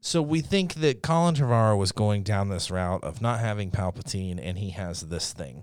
So 0.00 0.20
we 0.20 0.40
think 0.40 0.74
that 0.74 1.02
Colin 1.02 1.34
Trevorrow 1.36 1.78
was 1.78 1.92
going 1.92 2.24
down 2.24 2.48
this 2.48 2.70
route 2.70 3.04
of 3.04 3.22
not 3.22 3.38
having 3.38 3.70
Palpatine, 3.70 4.38
and 4.42 4.58
he 4.58 4.70
has 4.70 5.02
this 5.02 5.32
thing. 5.32 5.62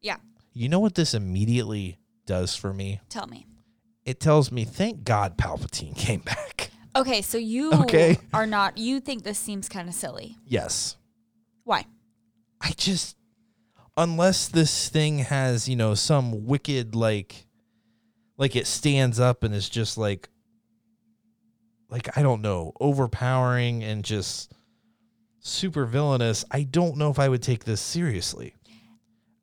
Yeah. 0.00 0.16
You 0.54 0.68
know 0.70 0.80
what 0.80 0.94
this 0.94 1.12
immediately 1.12 1.98
does 2.26 2.56
for 2.56 2.72
me? 2.72 3.00
Tell 3.10 3.26
me. 3.26 3.46
It 4.10 4.18
tells 4.18 4.50
me, 4.50 4.64
thank 4.64 5.04
God 5.04 5.38
Palpatine 5.38 5.96
came 5.96 6.18
back. 6.18 6.72
Okay, 6.96 7.22
so 7.22 7.38
you 7.38 7.72
Okay. 7.72 8.18
are 8.34 8.44
not. 8.44 8.76
You 8.76 8.98
think 8.98 9.22
this 9.22 9.38
seems 9.38 9.68
kind 9.68 9.88
of 9.88 9.94
silly. 9.94 10.36
Yes. 10.44 10.96
Why? 11.62 11.84
I 12.60 12.72
just, 12.76 13.16
unless 13.96 14.48
this 14.48 14.88
thing 14.88 15.20
has, 15.20 15.68
you 15.68 15.76
know, 15.76 15.94
some 15.94 16.44
wicked, 16.46 16.96
like, 16.96 17.46
like 18.36 18.56
it 18.56 18.66
stands 18.66 19.20
up 19.20 19.44
and 19.44 19.54
is 19.54 19.68
just 19.68 19.96
like, 19.96 20.28
like, 21.88 22.18
I 22.18 22.22
don't 22.22 22.42
know, 22.42 22.72
overpowering 22.80 23.84
and 23.84 24.04
just 24.04 24.52
super 25.38 25.86
villainous, 25.86 26.44
I 26.50 26.64
don't 26.64 26.96
know 26.96 27.10
if 27.12 27.20
I 27.20 27.28
would 27.28 27.42
take 27.42 27.62
this 27.62 27.80
seriously. 27.80 28.54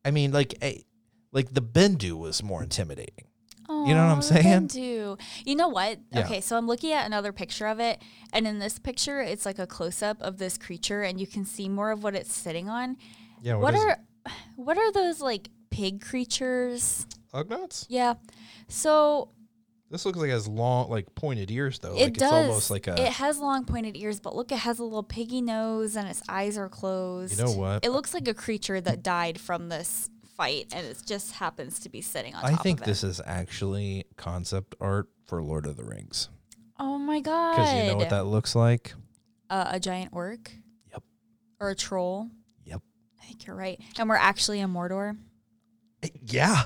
I 0.03 0.11
mean, 0.11 0.33
like, 0.33 0.55
a, 0.61 0.83
like 1.31 1.53
the 1.53 1.61
Bendu 1.61 2.17
was 2.17 2.43
more 2.43 2.61
intimidating. 2.61 3.27
You 3.69 3.93
know 3.93 4.05
what 4.07 4.13
I'm 4.13 4.21
saying? 4.21 4.67
Do 4.67 5.17
you 5.45 5.55
know 5.55 5.67
what? 5.67 5.99
Yeah. 6.11 6.21
Okay, 6.25 6.41
so 6.41 6.57
I'm 6.57 6.67
looking 6.67 6.93
at 6.93 7.05
another 7.05 7.31
picture 7.33 7.67
of 7.67 7.79
it, 7.79 8.01
and 8.31 8.47
in 8.47 8.59
this 8.59 8.79
picture, 8.79 9.19
it's 9.21 9.45
like 9.45 9.59
a 9.59 9.67
close 9.67 10.01
up 10.01 10.21
of 10.21 10.37
this 10.37 10.57
creature, 10.57 11.01
and 11.03 11.19
you 11.19 11.27
can 11.27 11.45
see 11.45 11.67
more 11.67 11.91
of 11.91 12.03
what 12.03 12.15
it's 12.15 12.33
sitting 12.33 12.69
on. 12.69 12.97
Yeah. 13.41 13.55
What, 13.55 13.75
are 13.75 13.97
what 14.55 14.77
are 14.77 14.91
those 14.91 15.21
like 15.21 15.49
pig 15.69 16.01
creatures? 16.01 17.05
Ugnaughts? 17.33 17.85
Yeah. 17.89 18.15
So 18.69 19.29
This 19.91 20.05
looks 20.05 20.17
like 20.17 20.29
it 20.29 20.33
has 20.33 20.47
long, 20.47 20.89
like 20.89 21.13
pointed 21.15 21.51
ears, 21.51 21.79
though. 21.79 21.95
it 21.95 22.03
like 22.03 22.13
does. 22.13 22.31
it's 22.31 22.31
almost 22.31 22.71
like 22.71 22.87
a. 22.87 22.93
it 23.01 23.13
has 23.13 23.37
long 23.39 23.65
pointed 23.65 23.95
ears, 23.97 24.19
but 24.19 24.35
look, 24.35 24.51
it 24.51 24.59
has 24.59 24.79
a 24.79 24.83
little 24.83 25.03
piggy 25.03 25.41
nose, 25.41 25.95
and 25.95 26.07
its 26.07 26.23
eyes 26.29 26.57
are 26.57 26.69
closed. 26.69 27.37
You 27.37 27.45
know 27.45 27.51
what? 27.51 27.85
It 27.85 27.89
looks 27.91 28.13
like 28.13 28.27
a 28.27 28.33
creature 28.33 28.79
that 28.81 29.03
died 29.03 29.39
from 29.39 29.69
this 29.69 30.09
fight, 30.37 30.67
and 30.71 30.85
it 30.85 31.01
just 31.05 31.33
happens 31.33 31.79
to 31.79 31.89
be 31.89 31.99
sitting 32.01 32.33
on 32.35 32.43
top 32.43 32.51
I 32.51 32.55
think 32.55 32.83
this 32.83 33.03
is 33.03 33.19
actually 33.25 34.05
concept 34.15 34.75
art 34.79 35.07
for 35.25 35.41
Lord 35.43 35.65
of 35.65 35.75
the 35.75 35.83
Rings. 35.83 36.29
Oh 36.79 36.97
my 36.97 37.19
god! 37.19 37.55
Because 37.55 37.73
you 37.73 37.91
know 37.91 37.97
what 37.97 38.11
that 38.11 38.25
looks 38.27 38.55
like? 38.55 38.93
uh, 39.49 39.65
a 39.71 39.79
giant 39.79 40.11
orc. 40.13 40.51
Yep. 40.91 41.03
Or 41.59 41.69
a 41.69 41.75
troll. 41.75 42.29
Yep. 42.65 42.81
I 43.21 43.25
think 43.25 43.47
you're 43.47 43.55
right. 43.55 43.79
And 43.97 44.09
we're 44.09 44.15
actually 44.15 44.59
in 44.59 44.71
Mordor, 44.71 45.17
Yeah. 46.21 46.63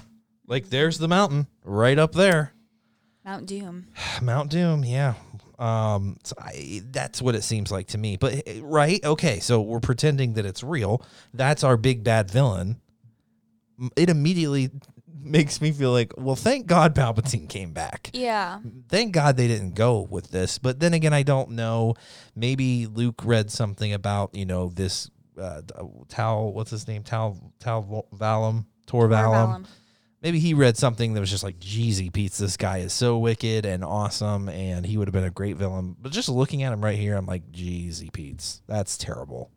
Like 0.48 0.70
there's 0.70 0.98
the 0.98 1.08
mountain 1.08 1.48
right 1.64 1.98
up 1.98 2.14
there. 2.14 2.54
Mount 3.24 3.46
Doom. 3.46 3.88
Mount 4.22 4.50
Doom, 4.50 4.84
yeah. 4.84 5.14
Um 5.60 6.18
so 6.24 6.34
I, 6.40 6.82
that's 6.92 7.22
what 7.22 7.36
it 7.36 7.44
seems 7.44 7.72
like 7.72 7.88
to 7.90 7.98
me. 7.98 8.18
But 8.18 8.44
eh, 8.48 8.60
right? 8.64 9.04
Okay, 9.06 9.40
so 9.40 9.62
we're 9.62 9.80
pretending 9.80 10.34
that 10.34 10.46
it's 10.46 10.64
real. 10.64 11.06
That's 11.34 11.64
our 11.64 11.78
big 11.78 12.04
bad 12.04 12.30
villain. 12.32 12.81
It 13.96 14.10
immediately 14.10 14.70
makes 15.24 15.62
me 15.62 15.72
feel 15.72 15.92
like, 15.92 16.14
well, 16.18 16.36
thank 16.36 16.68
God 16.68 16.96
Palpatine 16.96 17.48
came 17.48 17.74
back. 17.74 18.10
Yeah. 18.14 18.60
thank 18.90 19.14
God 19.14 19.38
they 19.38 19.48
didn't 19.48 19.76
go 19.76 20.02
with 20.10 20.32
this. 20.32 20.58
But 20.58 20.80
then 20.80 20.94
again, 20.94 21.14
I 21.14 21.24
don't 21.24 21.52
know. 21.52 21.96
Maybe 22.36 22.88
Luke 22.88 23.22
read 23.24 23.52
something 23.52 23.94
about 23.94 24.36
you 24.36 24.46
know 24.46 24.70
this 24.70 25.10
uh, 25.40 25.62
Tal. 26.10 26.54
What's 26.54 26.72
his 26.72 26.88
name? 26.88 27.04
Tal 27.04 27.54
Tal 27.60 28.08
Valum 28.14 28.66
Tor. 28.88 29.08
Valum. 29.08 29.66
Maybe 30.22 30.40
he 30.40 30.54
read 30.54 30.78
something 30.78 31.14
that 31.14 31.20
was 31.20 31.32
just 31.32 31.44
like, 31.44 31.60
"Jeezy 31.60 32.14
Pete's 32.14 32.38
this 32.38 32.56
guy 32.56 32.80
is 32.80 32.94
so 32.94 33.18
wicked 33.18 33.66
and 33.66 33.84
awesome, 33.84 34.50
and 34.50 34.86
he 34.86 34.96
would 34.98 35.08
have 35.08 35.14
been 35.14 35.24
a 35.24 35.32
great 35.32 35.58
villain." 35.58 35.96
But 36.00 36.12
just 36.12 36.30
looking 36.30 36.62
at 36.62 36.72
him 36.74 36.84
right 36.84 36.98
here, 36.98 37.16
I'm 37.16 37.26
like, 37.26 37.52
"Jeezy 37.52 38.14
Pete's 38.14 38.62
that's 38.68 38.98
terrible." 38.98 39.50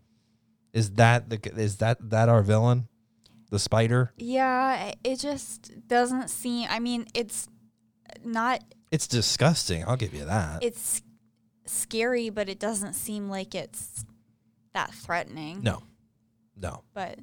Is 0.73 0.93
that 0.93 1.29
the 1.29 1.39
is 1.55 1.77
that 1.77 1.99
that 2.11 2.31
our 2.31 2.43
villain, 2.43 2.89
the 3.55 3.59
spider? 3.61 4.13
Yeah, 4.17 4.93
it 5.05 5.21
just 5.21 5.71
doesn't 5.87 6.29
seem. 6.29 6.67
I 6.69 6.81
mean, 6.81 7.07
it's 7.15 7.49
not. 8.25 8.63
It's 8.91 9.07
disgusting. 9.07 9.85
I'll 9.87 9.97
give 9.97 10.13
you 10.13 10.25
that. 10.25 10.63
It's 10.63 11.03
scary, 11.65 12.31
but 12.31 12.49
it 12.49 12.59
doesn't 12.59 12.95
seem 12.95 13.29
like 13.31 13.55
it's 13.55 14.05
that 14.75 14.93
threatening. 14.93 15.63
no, 15.63 15.83
no. 16.57 16.83
But 16.95 17.21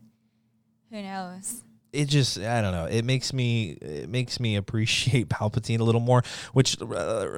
who 0.89 1.01
knows? 1.01 1.63
It 1.93 2.06
just 2.06 2.39
I 2.39 2.62
don't 2.62 2.71
know. 2.71 2.86
It 2.86 3.04
makes 3.04 3.34
me 3.34 3.71
it 3.82 4.10
makes 4.10 4.39
me 4.39 4.56
appreciate 4.62 5.30
Palpatine 5.30 5.80
a 5.80 5.84
little 5.84 6.01
more. 6.01 6.23
Which 6.54 6.82
uh, 6.82 6.86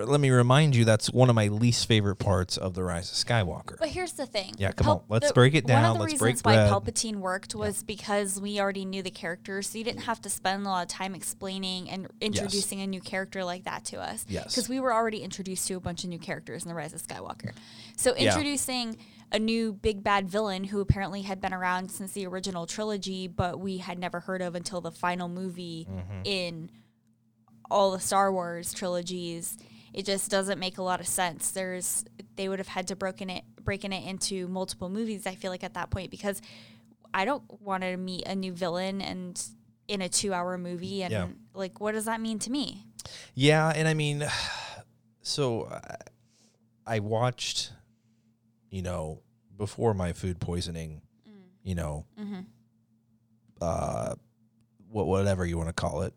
let 0.06 0.20
me 0.20 0.30
remind 0.30 0.76
you, 0.76 0.86
that's 0.86 1.10
one 1.10 1.30
of 1.30 1.36
my 1.36 1.48
least 1.48 1.88
favorite 1.88 2.18
parts 2.18 2.58
of 2.58 2.74
the 2.74 2.84
Rise 2.84 3.12
of 3.12 3.18
Skywalker. 3.18 3.78
But 3.80 3.90
here's 3.90 4.14
the 4.14 4.26
thing. 4.26 4.56
Yeah, 4.58 4.72
come 4.72 4.88
on, 4.90 5.02
let's 5.10 5.32
break 5.32 5.56
it 5.56 5.66
down. 5.66 5.82
One 5.82 5.92
of 5.92 5.98
the 5.98 6.02
let's 6.02 6.14
reasons 6.14 6.42
break 6.42 6.56
why 6.56 6.70
bread. 6.70 6.72
Palpatine 6.72 7.16
worked 7.18 7.56
was 7.56 7.84
because 7.84 8.40
we 8.40 8.60
already 8.60 8.86
knew 8.86 9.02
the 9.02 9.12
characters, 9.12 9.68
so 9.68 9.78
you 9.78 9.84
didn't 9.84 10.04
have 10.04 10.22
to 10.22 10.30
spend 10.30 10.66
a 10.66 10.70
lot 10.70 10.84
of 10.84 10.88
time 10.88 11.16
explaining 11.16 11.90
and 11.90 12.08
introducing 12.22 12.82
a 12.82 12.88
new 12.88 13.02
character 13.02 13.44
like 13.44 13.64
that 13.66 13.86
to 13.86 14.00
us. 14.00 14.26
Yes. 14.28 14.54
Because 14.54 14.70
we 14.70 14.80
were 14.80 14.94
already 14.94 15.20
introduced 15.24 15.68
to 15.68 15.76
a 15.76 15.80
bunch 15.80 16.04
of 16.04 16.10
new 16.10 16.20
characters 16.20 16.64
in 16.64 16.70
the 16.70 16.76
Rise 16.76 16.94
of 16.94 17.02
Skywalker. 17.02 17.54
So 17.98 18.14
Yeah. 18.18 18.32
A 19.34 19.40
new 19.40 19.74
big 19.74 20.04
bad 20.04 20.30
villain 20.30 20.64
who 20.66 20.80
apparently 20.80 21.24
had 21.24 21.42
been 21.42 21.54
around 21.54 21.90
since 21.90 22.12
the 22.14 22.26
original 22.28 22.66
trilogy, 22.68 23.28
but 23.28 23.60
we 23.60 23.78
had 23.80 23.98
never 23.98 24.20
heard 24.20 24.42
of 24.42 24.54
until 24.56 24.80
the 24.80 24.92
final 24.92 25.28
movie 25.28 25.88
Mm-hmm. 25.90 26.22
in 26.24 26.70
all 27.72 27.92
the 27.92 28.00
Star 28.00 28.32
Wars 28.32 28.74
trilogies. 28.74 29.58
It 29.94 30.06
just 30.06 30.30
doesn't 30.30 30.60
make 30.60 30.78
a 30.78 30.84
lot 30.84 31.00
of 31.00 31.08
sense. 31.08 31.52
There's 31.52 32.06
they 32.36 32.48
would 32.50 32.60
have 32.60 32.68
had 32.68 32.88
to 32.90 32.96
broken 32.96 33.30
it 33.30 33.44
breaking 33.64 33.92
it 33.94 34.08
into 34.08 34.48
multiple 34.48 34.90
movies. 34.90 35.26
I 35.26 35.36
feel 35.36 35.50
like 35.52 35.64
at 35.64 35.74
that 35.76 35.90
point 35.90 36.12
because 36.12 36.42
I 37.14 37.26
don't 37.26 37.44
want 37.62 37.84
to 37.84 37.96
meet 37.98 38.26
a 38.28 38.36
new 38.36 38.52
villain 38.54 39.02
and 39.02 39.42
in 39.88 40.02
a 40.02 40.10
two 40.10 40.34
hour 40.34 40.58
movie 40.58 41.04
and 41.04 41.12
Yeah. 41.12 41.28
like 41.54 41.80
what 41.80 41.94
does 41.94 42.06
that 42.06 42.22
mean 42.22 42.38
to 42.40 42.52
me? 42.52 42.86
Yeah, 43.34 43.70
and 43.76 43.88
I 43.88 43.94
mean, 43.94 44.26
so 45.22 45.80
I 46.86 47.00
watched, 47.00 47.72
you 48.74 48.82
know, 48.82 49.22
before 49.56 49.94
my 49.94 50.14
food 50.14 50.40
poisoning, 50.40 51.02
you 51.64 51.76
know, 51.76 52.06
uh, 53.62 54.16
what 54.90 55.06
whatever 55.06 55.46
you 55.46 55.58
want 55.58 55.70
to 55.70 55.74
call 55.74 56.02
it. 56.02 56.14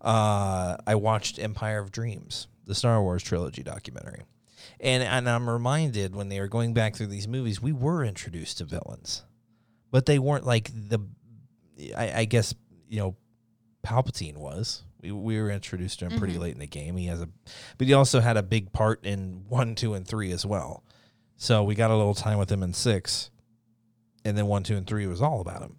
Uh, 0.00 0.76
I 0.86 0.94
watched 0.94 1.38
Empire 1.38 1.78
of 1.78 1.90
Dreams, 1.90 2.48
the 2.66 2.74
Star 2.74 3.02
Wars 3.02 3.22
trilogy 3.22 3.62
documentary, 3.62 4.24
and 4.78 5.02
and 5.02 5.26
I'm 5.26 5.48
reminded 5.48 6.14
when 6.14 6.28
they 6.28 6.38
were 6.38 6.48
going 6.48 6.74
back 6.74 6.96
through 6.96 7.06
these 7.06 7.26
movies, 7.26 7.62
we 7.62 7.72
were 7.72 8.04
introduced 8.04 8.58
to 8.58 8.64
villains, 8.64 9.24
but 9.90 10.04
they 10.04 10.18
weren't 10.18 10.44
like 10.44 10.70
the, 10.74 11.00
I, 11.96 12.12
I 12.20 12.24
guess 12.26 12.54
you 12.90 12.98
know, 12.98 13.16
Palpatine 13.82 14.36
was. 14.36 14.84
We, 15.00 15.12
we 15.12 15.40
were 15.40 15.50
introduced 15.50 16.00
to 16.00 16.08
him 16.08 16.18
pretty 16.18 16.36
late 16.36 16.52
in 16.52 16.60
the 16.60 16.66
game. 16.66 16.98
He 16.98 17.06
has 17.06 17.22
a, 17.22 17.28
but 17.78 17.86
he 17.86 17.94
also 17.94 18.20
had 18.20 18.36
a 18.36 18.42
big 18.42 18.70
part 18.70 19.02
in 19.06 19.44
one, 19.48 19.74
two, 19.74 19.94
and 19.94 20.06
three 20.06 20.30
as 20.30 20.44
well. 20.44 20.84
So 21.42 21.62
we 21.64 21.74
got 21.74 21.90
a 21.90 21.96
little 21.96 22.12
time 22.14 22.36
with 22.36 22.52
him 22.52 22.62
in 22.62 22.74
six, 22.74 23.30
and 24.26 24.36
then 24.36 24.44
one, 24.46 24.62
two, 24.62 24.76
and 24.76 24.86
three 24.86 25.06
was 25.06 25.22
all 25.22 25.40
about 25.40 25.62
him. 25.62 25.76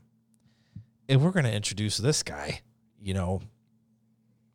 If 1.08 1.22
we're 1.22 1.30
going 1.30 1.46
to 1.46 1.54
introduce 1.54 1.98
this 1.98 2.24
guy, 2.24 2.62
you 3.00 3.14
know, 3.14 3.42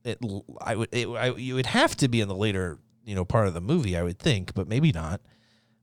it 0.02 0.18
I 0.60 0.74
would 0.74 0.88
it 0.90 1.06
I, 1.06 1.28
you 1.36 1.54
would 1.54 1.66
have 1.66 1.94
to 1.98 2.08
be 2.08 2.20
in 2.20 2.26
the 2.26 2.34
later 2.34 2.78
you 3.04 3.14
know 3.14 3.24
part 3.24 3.46
of 3.46 3.54
the 3.54 3.60
movie, 3.60 3.96
I 3.96 4.02
would 4.02 4.18
think, 4.18 4.52
but 4.54 4.66
maybe 4.66 4.90
not, 4.90 5.20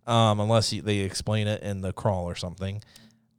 um, 0.06 0.42
unless 0.42 0.74
you, 0.74 0.82
they 0.82 0.98
explain 1.00 1.48
it 1.48 1.64
in 1.64 1.80
the 1.80 1.94
crawl 1.94 2.26
or 2.26 2.36
something. 2.36 2.84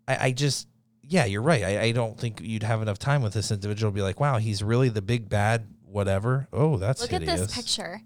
I, 0.09 0.29
I 0.29 0.33
just 0.33 0.66
yeah, 1.03 1.27
you're 1.27 1.42
right. 1.42 1.64
I, 1.64 1.83
I 1.83 1.92
don't 1.92 2.18
think 2.18 2.40
you'd 2.40 2.62
have 2.62 2.81
enough 2.81 2.99
time 2.99 3.20
with 3.20 3.35
this 3.35 3.51
individual 3.51 3.92
to 3.92 3.94
be 3.94 4.01
like, 4.01 4.20
wow, 4.20 4.38
he's 4.38 4.62
really 4.62 4.88
the 4.88 5.03
big 5.03 5.29
bad 5.29 5.66
whatever. 5.85 6.49
Oh, 6.51 6.79
that's 6.79 7.03
Look 7.03 7.11
hideous. 7.11 7.42
at 7.42 7.47
this 7.49 7.55
picture. 7.55 8.01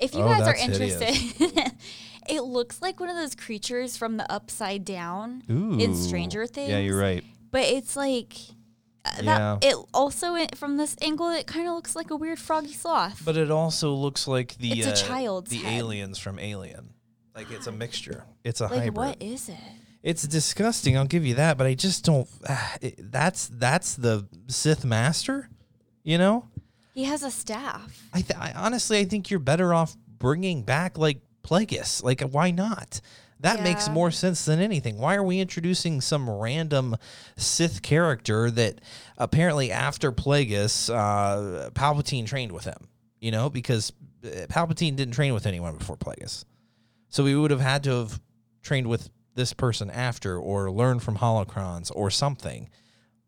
If 0.00 0.14
you 0.16 0.22
Oh, 0.22 0.28
guys 0.28 0.48
are 0.48 0.56
interested, 0.56 1.72
it 2.28 2.42
looks 2.42 2.80
like 2.82 3.00
one 3.00 3.08
of 3.08 3.16
those 3.16 3.34
creatures 3.34 3.96
from 3.96 4.16
the 4.16 4.30
Upside 4.32 4.84
Down 4.84 5.42
Ooh. 5.50 5.78
in 5.78 5.94
Stranger 5.94 6.46
Things. 6.46 6.70
Yeah, 6.70 6.78
you're 6.78 6.98
right. 6.98 7.24
But 7.50 7.62
it's 7.64 7.96
like 7.96 8.34
uh, 9.04 9.10
Yeah. 9.22 9.56
that. 9.60 9.64
It 9.64 9.76
also 9.92 10.34
it- 10.34 10.56
from 10.56 10.76
this 10.76 10.96
angle, 11.02 11.30
it 11.30 11.46
kind 11.46 11.68
of 11.68 11.74
looks 11.74 11.94
like 11.94 12.10
a 12.10 12.16
weird 12.16 12.38
froggy 12.38 12.72
sloth. 12.72 13.22
But 13.24 13.36
it 13.36 13.50
also 13.50 13.92
looks 13.92 14.26
like 14.26 14.56
the 14.58 14.72
It's 14.72 14.86
a 14.86 14.92
uh, 14.92 14.96
child's 14.96 15.50
the 15.50 15.58
head. 15.58 15.78
aliens 15.80 16.18
from 16.18 16.38
Alien. 16.38 16.94
Like 17.34 17.50
it's 17.50 17.66
a 17.66 17.72
mixture. 17.84 18.24
It's 18.44 18.60
a 18.60 18.64
like 18.64 18.72
hybrid. 18.74 18.96
what 18.96 19.22
is 19.22 19.48
it? 19.48 19.56
It's 20.02 20.22
disgusting. 20.26 20.98
I'll 20.98 21.06
give 21.06 21.24
you 21.24 21.34
that, 21.36 21.56
but 21.56 21.66
I 21.66 21.74
just 21.74 22.04
don't. 22.04 22.28
ah, 22.48 22.76
it, 22.80 23.10
that's 23.10 23.48
that's 23.48 23.94
the 23.94 24.26
Sith 24.48 24.84
master, 24.84 25.48
you 26.02 26.18
know. 26.18 26.46
He 26.94 27.04
has 27.04 27.22
a 27.24 27.30
staff. 27.30 28.02
I, 28.12 28.20
th- 28.20 28.38
I 28.38 28.52
honestly, 28.54 28.98
I 28.98 29.04
think 29.04 29.28
you're 29.28 29.40
better 29.40 29.74
off 29.74 29.96
bringing 30.18 30.62
back 30.62 30.96
like 30.96 31.18
Plagueis. 31.44 32.02
Like, 32.02 32.20
why 32.22 32.50
not? 32.50 33.00
That 33.40 33.62
makes 33.62 33.88
more 33.90 34.10
sense 34.10 34.44
than 34.46 34.58
anything. 34.60 34.96
Why 34.96 35.16
are 35.16 35.22
we 35.22 35.38
introducing 35.38 36.00
some 36.00 36.30
random 36.30 36.96
Sith 37.36 37.82
character 37.82 38.50
that 38.50 38.80
apparently 39.18 39.70
after 39.70 40.10
Plagueis, 40.12 40.88
uh, 40.88 41.68
Palpatine 41.70 42.26
trained 42.26 42.52
with 42.52 42.64
him? 42.64 42.88
You 43.20 43.32
know, 43.32 43.50
because 43.50 43.92
uh, 44.24 44.46
Palpatine 44.48 44.96
didn't 44.96 45.12
train 45.14 45.34
with 45.34 45.46
anyone 45.46 45.76
before 45.76 45.96
Plagueis, 45.96 46.44
so 47.10 47.22
we 47.24 47.36
would 47.36 47.50
have 47.50 47.60
had 47.60 47.84
to 47.84 47.90
have 47.90 48.20
trained 48.62 48.86
with 48.86 49.10
this 49.34 49.52
person 49.52 49.90
after, 49.90 50.38
or 50.38 50.70
learned 50.70 51.02
from 51.02 51.18
holocrons 51.18 51.90
or 51.94 52.10
something. 52.10 52.70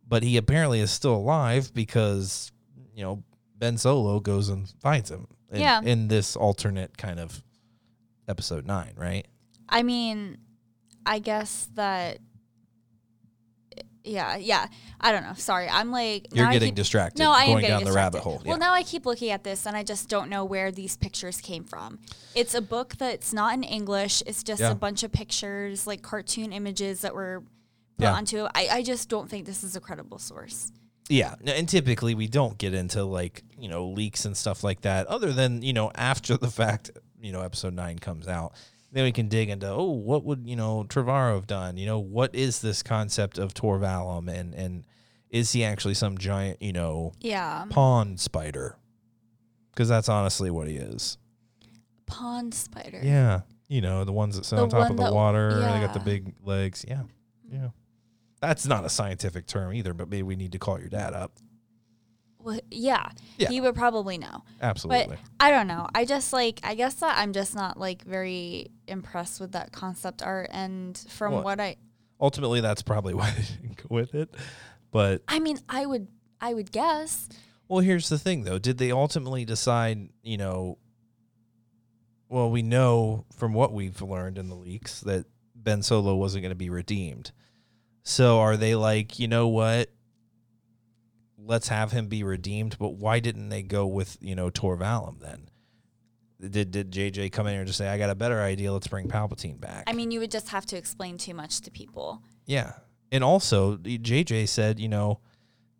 But 0.09 0.23
he 0.23 0.37
apparently 0.39 0.81
is 0.81 0.91
still 0.91 1.15
alive 1.17 1.75
because 1.75 2.53
you 2.95 3.03
know 3.05 3.23
Ben 3.59 3.77
Solo 3.77 4.21
goes 4.21 4.49
and 4.49 4.67
finds 4.81 5.11
him. 5.11 5.27
In, 5.51 5.61
Yeah. 5.61 5.81
in 5.83 6.09
this 6.09 6.37
alternate 6.37 6.97
kind 6.97 7.21
of 7.21 7.43
episode 8.29 8.67
nine, 8.67 8.93
right? 8.97 9.27
I 9.69 9.83
mean, 9.83 10.39
I 11.05 11.19
guess 11.19 11.69
that. 11.75 12.19
Yeah, 14.05 14.37
yeah. 14.37 14.69
I 15.01 15.11
don't 15.11 15.25
know. 15.25 15.35
Sorry, 15.35 15.69
I'm 15.69 15.91
like 15.91 16.29
You're 16.33 16.49
getting 16.53 16.69
keep- 16.69 16.77
distracted. 16.77 17.19
No, 17.19 17.33
I 17.33 17.45
am 17.45 17.57
getting 17.61 17.71
down 17.71 17.85
the 17.85 17.93
rabbit 17.93 18.19
distracted. 18.19 18.21
hole. 18.23 18.43
Well, 18.47 18.59
now 18.59 18.73
I 18.73 18.85
keep 18.85 19.05
looking 19.05 19.31
at 19.31 19.43
this 19.43 19.67
and 19.67 19.77
I 19.77 19.83
just 19.83 20.09
don't 20.09 20.31
know 20.31 20.45
where 20.45 20.71
these 20.71 20.97
pictures 20.97 21.41
came 21.41 21.65
from. 21.65 21.99
It's 22.37 22.55
a 22.55 22.61
book 22.63 22.95
that's 22.99 23.33
not 23.33 23.55
in 23.55 23.65
English. 23.65 24.23
It's 24.25 24.45
just 24.45 24.61
Yeah. 24.61 24.71
a 24.71 24.75
bunch 24.77 25.03
of 25.03 25.11
pictures, 25.11 25.89
like 25.89 26.03
cartoon 26.03 26.53
images 26.53 27.01
that 27.01 27.17
were 27.17 27.43
put 27.99 28.05
Yeah. 28.05 28.13
onto 28.15 28.45
it. 28.45 28.53
I, 28.55 28.69
I 28.71 28.83
just 28.85 29.09
don't 29.09 29.29
think 29.29 29.45
this 29.45 29.65
is 29.65 29.75
a 29.75 29.81
credible 29.81 30.19
source. 30.21 30.71
Yeah, 31.09 31.35
and 31.45 31.69
typically 31.69 32.15
we 32.15 32.29
don't 32.29 32.59
get 32.59 32.75
into 32.75 33.03
like 33.05 33.43
you 33.59 33.69
know 33.69 33.87
leaks 33.89 34.25
and 34.25 34.37
stuff 34.37 34.63
like 34.65 34.83
that, 34.83 35.07
other 35.09 35.33
than 35.33 35.63
you 35.63 35.73
know 35.73 35.91
after 35.97 36.37
the 36.37 36.51
fact, 36.63 36.91
you 37.27 37.33
know 37.33 37.43
episode 37.43 37.75
nine 37.75 37.99
comes 37.99 38.27
out, 38.29 38.53
then 38.93 39.05
we 39.05 39.13
can 39.13 39.29
dig 39.29 39.51
into 39.51 39.69
oh 39.69 39.91
what 39.91 40.25
would 40.25 40.47
you 40.47 40.57
know 40.57 40.85
Trevorrow 40.89 41.35
have 41.35 41.47
done? 41.47 41.77
You 41.77 41.87
know 41.87 41.99
what 41.99 42.35
is 42.35 42.61
this 42.61 42.83
concept 42.83 43.37
of 43.39 43.53
Tor 43.53 43.79
Valum 43.79 44.29
and 44.33 44.55
and 44.55 44.85
is 45.29 45.53
he 45.53 45.65
actually 45.65 45.95
some 45.95 46.17
giant 46.17 46.63
you 46.63 46.73
know 46.73 47.13
Yeah. 47.21 47.65
pond 47.69 48.21
spider? 48.21 48.77
Because 49.73 49.89
that's 49.89 50.09
honestly 50.09 50.51
what 50.51 50.69
he 50.69 50.77
is. 50.77 51.19
Pond 52.07 52.55
spider. 52.55 53.01
Yeah, 53.03 53.41
you 53.69 53.81
know 53.81 54.05
the 54.05 54.13
ones 54.13 54.37
that 54.37 54.47
sit 54.47 54.57
The 54.57 54.63
on 54.63 54.69
top 54.71 54.91
of 54.91 54.97
the 54.97 55.03
that- 55.05 55.13
water. 55.13 55.49
and 55.51 55.63
They 55.63 55.85
got 55.87 55.93
the 55.93 56.01
big 56.01 56.35
legs. 56.45 56.85
Yeah, 56.87 57.03
mm. 57.03 57.09
yeah. 57.53 57.69
That's 58.41 58.67
not 58.67 58.85
a 58.85 58.89
scientific 58.89 59.47
term 59.47 59.73
either, 59.75 59.93
but 59.95 60.09
maybe 60.09 60.23
we 60.23 60.37
need 60.37 60.53
to 60.53 60.59
call 60.59 60.79
your 60.79 60.89
dad 60.89 61.15
up. 61.15 61.33
Well, 62.47 62.61
yeah. 62.71 63.09
Yeah. 63.39 63.49
He 63.49 63.61
would 63.61 63.75
probably 63.75 64.19
know. 64.19 64.45
Absolutely. 64.63 65.17
But 65.17 65.19
I 65.45 65.51
don't 65.51 65.67
know. 65.67 65.89
I 65.95 66.05
just 66.05 66.33
like 66.33 66.61
I 66.63 66.77
guess 66.77 66.95
that 66.95 67.19
I'm 67.19 67.33
just 67.33 67.55
not 67.57 67.77
like 67.77 68.05
very 68.05 68.71
impressed 68.87 69.41
with 69.41 69.53
that 69.53 69.73
concept 69.73 70.23
art 70.23 70.49
and 70.53 70.97
from 71.11 71.33
What? 71.33 71.45
what 71.45 71.61
I 71.61 71.75
ultimately 72.21 72.61
that's 72.61 72.83
probably 72.83 73.15
why 73.21 73.31
they 73.33 73.43
didn't 73.43 73.77
go 73.77 73.95
with 73.95 74.15
it 74.15 74.33
but 74.93 75.23
I 75.29 75.41
mean, 75.41 75.59
I 75.69 75.85
would 75.85 76.07
I 76.41 76.55
would 76.55 76.71
guess. 76.71 77.29
well 77.69 77.81
here's 77.81 78.09
the 78.09 78.19
thing 78.19 78.45
though 78.45 78.59
did 78.61 78.79
they 78.79 78.93
ultimately 78.93 79.45
decide 79.45 80.09
you 80.23 80.37
know 80.39 80.79
well 82.29 82.49
we 82.51 82.63
know 82.63 83.25
from 83.37 83.53
what 83.55 83.73
we've 83.73 84.01
learned 84.01 84.39
in 84.39 84.49
the 84.49 84.55
leaks 84.55 85.01
that 85.01 85.27
ben 85.55 85.83
solo 85.83 86.15
wasn't 86.15 86.43
going 86.43 86.51
to 86.51 86.55
be 86.55 86.71
redeemed 86.71 87.33
so 88.05 88.39
are 88.39 88.57
they 88.57 88.75
like 88.77 89.19
you 89.19 89.27
know 89.29 89.49
what 89.49 89.91
let's 91.47 91.69
have 91.69 91.93
him 91.93 92.07
be 92.09 92.23
redeemed 92.23 92.77
but 92.79 92.95
why 92.95 93.21
didn't 93.21 93.49
they 93.49 93.63
go 93.63 93.87
with 93.87 94.19
you 94.21 94.35
know 94.35 94.51
Tor 94.51 94.77
Valum 94.77 95.21
then 95.21 95.49
did 96.51 96.71
did 96.71 96.91
jj 96.91 97.33
come 97.33 97.47
in 97.47 97.53
here 97.53 97.61
and 97.61 97.67
just 97.67 97.79
say 97.79 97.89
i 97.89 97.97
got 97.97 98.11
a 98.11 98.15
better 98.15 98.43
idea 98.43 98.71
let's 98.71 98.87
bring 98.87 99.09
palpatine 99.09 99.59
back 99.59 99.85
I 99.87 99.93
mean, 99.93 100.11
you 100.11 100.21
would 100.21 100.31
just 100.31 100.49
have 100.51 100.67
to 100.67 100.77
explain 100.77 101.17
too 101.17 101.35
much 101.35 101.61
to 101.63 101.71
people. 101.71 102.23
Yeah. 102.45 102.73
And 103.13 103.23
also, 103.23 103.77
JJ 103.77 104.49
said, 104.49 104.81
you 104.81 104.89
know, 104.89 105.21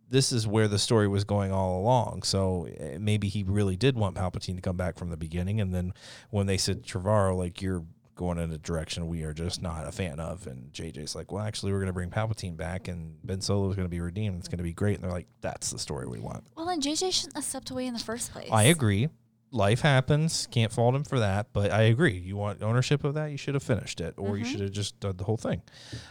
this 0.09 0.31
is 0.31 0.47
where 0.47 0.69
the 0.69 0.79
story 0.79 1.07
was 1.07 1.25
going 1.25 1.51
all 1.51 1.79
along. 1.81 2.23
So 2.23 2.67
eh, 2.77 2.97
maybe 2.99 3.27
he 3.27 3.43
really 3.43 3.75
did 3.75 3.97
want 3.97 4.15
Palpatine 4.15 4.55
to 4.55 4.61
come 4.61 4.77
back 4.77 4.97
from 4.97 5.09
the 5.09 5.17
beginning. 5.17 5.59
And 5.59 5.73
then 5.73 5.93
when 6.29 6.47
they 6.47 6.57
said, 6.57 6.83
Trevorrow, 6.83 7.37
like, 7.37 7.61
you're 7.61 7.83
going 8.17 8.37
in 8.37 8.51
a 8.51 8.57
direction 8.57 9.07
we 9.07 9.23
are 9.23 9.33
just 9.33 9.61
not 9.61 9.87
a 9.87 9.91
fan 9.91 10.19
of. 10.19 10.45
And 10.47 10.71
JJ's 10.73 11.15
like, 11.15 11.31
well, 11.31 11.43
actually, 11.43 11.71
we're 11.71 11.79
going 11.79 11.87
to 11.87 11.93
bring 11.93 12.09
Palpatine 12.09 12.57
back 12.57 12.87
and 12.87 13.15
Ben 13.23 13.39
Solo 13.39 13.69
is 13.69 13.75
going 13.75 13.85
to 13.85 13.89
be 13.89 14.01
redeemed. 14.01 14.39
It's 14.39 14.47
going 14.47 14.57
to 14.57 14.63
be 14.63 14.73
great. 14.73 14.95
And 14.95 15.03
they're 15.03 15.11
like, 15.11 15.27
that's 15.41 15.71
the 15.71 15.79
story 15.79 16.07
we 16.07 16.19
want. 16.19 16.45
Well, 16.55 16.65
then 16.65 16.81
JJ 16.81 17.13
shouldn't 17.13 17.35
have 17.35 17.45
stepped 17.45 17.69
away 17.69 17.87
in 17.87 17.93
the 17.93 17.99
first 17.99 18.33
place. 18.33 18.49
I 18.51 18.63
agree. 18.63 19.09
Life 19.51 19.79
happens. 19.81 20.47
Can't 20.51 20.71
fault 20.71 20.93
him 20.93 21.05
for 21.05 21.19
that. 21.19 21.47
But 21.53 21.71
I 21.71 21.83
agree. 21.83 22.17
You 22.17 22.35
want 22.35 22.61
ownership 22.61 23.03
of 23.05 23.13
that, 23.13 23.31
you 23.31 23.37
should 23.37 23.53
have 23.53 23.63
finished 23.63 24.01
it, 24.01 24.15
or 24.17 24.37
you 24.37 24.43
should 24.43 24.59
have 24.59 24.71
just 24.71 24.99
done 24.99 25.15
the 25.15 25.23
whole 25.23 25.37
thing. 25.37 25.61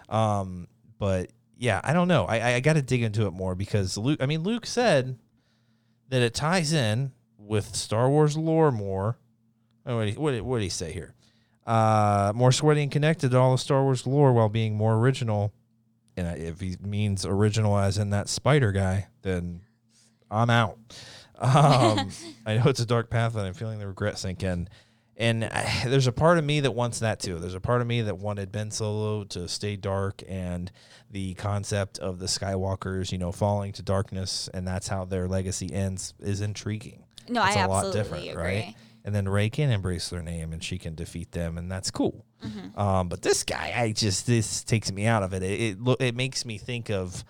Um, 0.09 0.69
but 0.99 1.31
yeah, 1.59 1.81
I 1.85 1.93
don't 1.93 2.09
know. 2.09 2.25
I 2.25 2.55
I 2.55 2.61
got 2.61 2.75
to 2.75 2.83
dig 2.83 3.03
into 3.03 3.27
it 3.27 3.33
more 3.33 3.55
because 3.55 3.99
Luke. 3.99 4.23
I 4.23 4.27
mean, 4.27 4.43
Luke 4.43 4.65
said 4.65 5.19
that 6.09 6.23
it 6.23 6.33
ties 6.33 6.73
in 6.73 7.13
with 7.39 7.75
Star 7.75 8.09
Wars 8.09 8.37
lore 8.37 8.73
more. 8.73 9.19
What 9.85 10.05
did 10.05 10.15
he, 10.15 10.19
what 10.19 10.31
did, 10.33 10.43
what 10.43 10.59
did 10.59 10.65
he 10.65 10.71
say 10.71 10.93
here? 10.93 11.15
Uh, 11.67 12.33
more 12.35 12.53
sweaty 12.53 12.83
and 12.83 12.93
connected 12.93 13.33
to 13.33 13.39
all 13.39 13.55
of 13.55 13.61
Star 13.61 13.83
Wars 13.83 14.07
lore 14.07 14.33
while 14.33 14.49
being 14.49 14.77
more 14.77 14.95
original. 14.95 15.53
And 16.17 16.41
if 16.41 16.61
he 16.61 16.77
means 16.81 17.27
original 17.27 17.77
as 17.77 17.99
in 17.99 18.11
that 18.11 18.29
spider 18.29 18.73
guy, 18.73 19.09
then 19.23 19.61
I'm 20.31 20.49
out. 20.49 20.79
Um, 21.39 22.11
I 22.47 22.57
know 22.57 22.65
it's 22.67 22.81
a 22.81 22.87
dark 22.87 23.11
path, 23.11 23.35
and 23.37 23.47
I'm 23.47 23.55
feeling 23.55 23.79
the 23.79 23.87
regret 23.87 24.19
sink 24.19 24.43
in. 24.43 24.69
And 25.19 25.45
I, 25.45 25.83
there's 25.87 26.07
a 26.07 26.13
part 26.13 26.39
of 26.39 26.45
me 26.45 26.61
that 26.61 26.73
wants 26.73 27.01
that 27.01 27.21
too. 27.21 27.39
There's 27.39 27.55
a 27.55 27.61
part 27.61 27.81
of 27.81 27.87
me 27.87 28.03
that 28.03 28.19
wanted 28.19 28.53
Ben 28.53 28.71
Solo 28.71 29.25
to 29.25 29.49
stay 29.49 29.77
dark, 29.77 30.23
and 30.29 30.71
the 31.11 31.35
concept 31.35 31.99
of 31.99 32.19
the 32.19 32.27
Skywalkers, 32.27 33.13
you 33.13 33.19
know, 33.19 33.33
falling 33.33 33.73
to 33.73 33.83
darkness, 33.83 34.49
and 34.55 34.67
that's 34.67 34.89
how 34.89 35.05
their 35.05 35.27
legacy 35.27 35.73
ends, 35.73 36.15
is 36.21 36.41
intriguing. 36.41 37.05
No, 37.29 37.45
it's 37.45 37.57
I 37.57 37.63
a 37.63 37.69
lot 37.69 37.87
absolutely 37.87 38.01
different, 38.03 38.29
agree. 38.31 38.45
right? 38.45 38.75
And 39.07 39.15
then 39.15 39.29
Rey 39.29 39.49
can 39.49 39.71
embrace 39.71 40.11
their 40.11 40.21
name, 40.21 40.53
and 40.53 40.63
she 40.63 40.79
can 40.79 40.95
defeat 40.97 41.31
them, 41.31 41.57
and 41.57 41.71
that's 41.71 41.91
cool. 41.93 42.27
Um, 42.77 43.09
but 43.09 43.23
this 43.23 43.45
guy, 43.45 43.73
I 43.75 43.93
just 43.93 44.27
this 44.27 44.65
takes 44.65 44.91
me 44.93 45.07
out 45.07 45.23
of 45.23 45.33
it. 45.33 45.43
It 45.45 45.79
it, 45.81 45.97
it 46.01 46.15
makes 46.17 46.45
me 46.45 46.59
think 46.59 46.91
of 46.91 47.25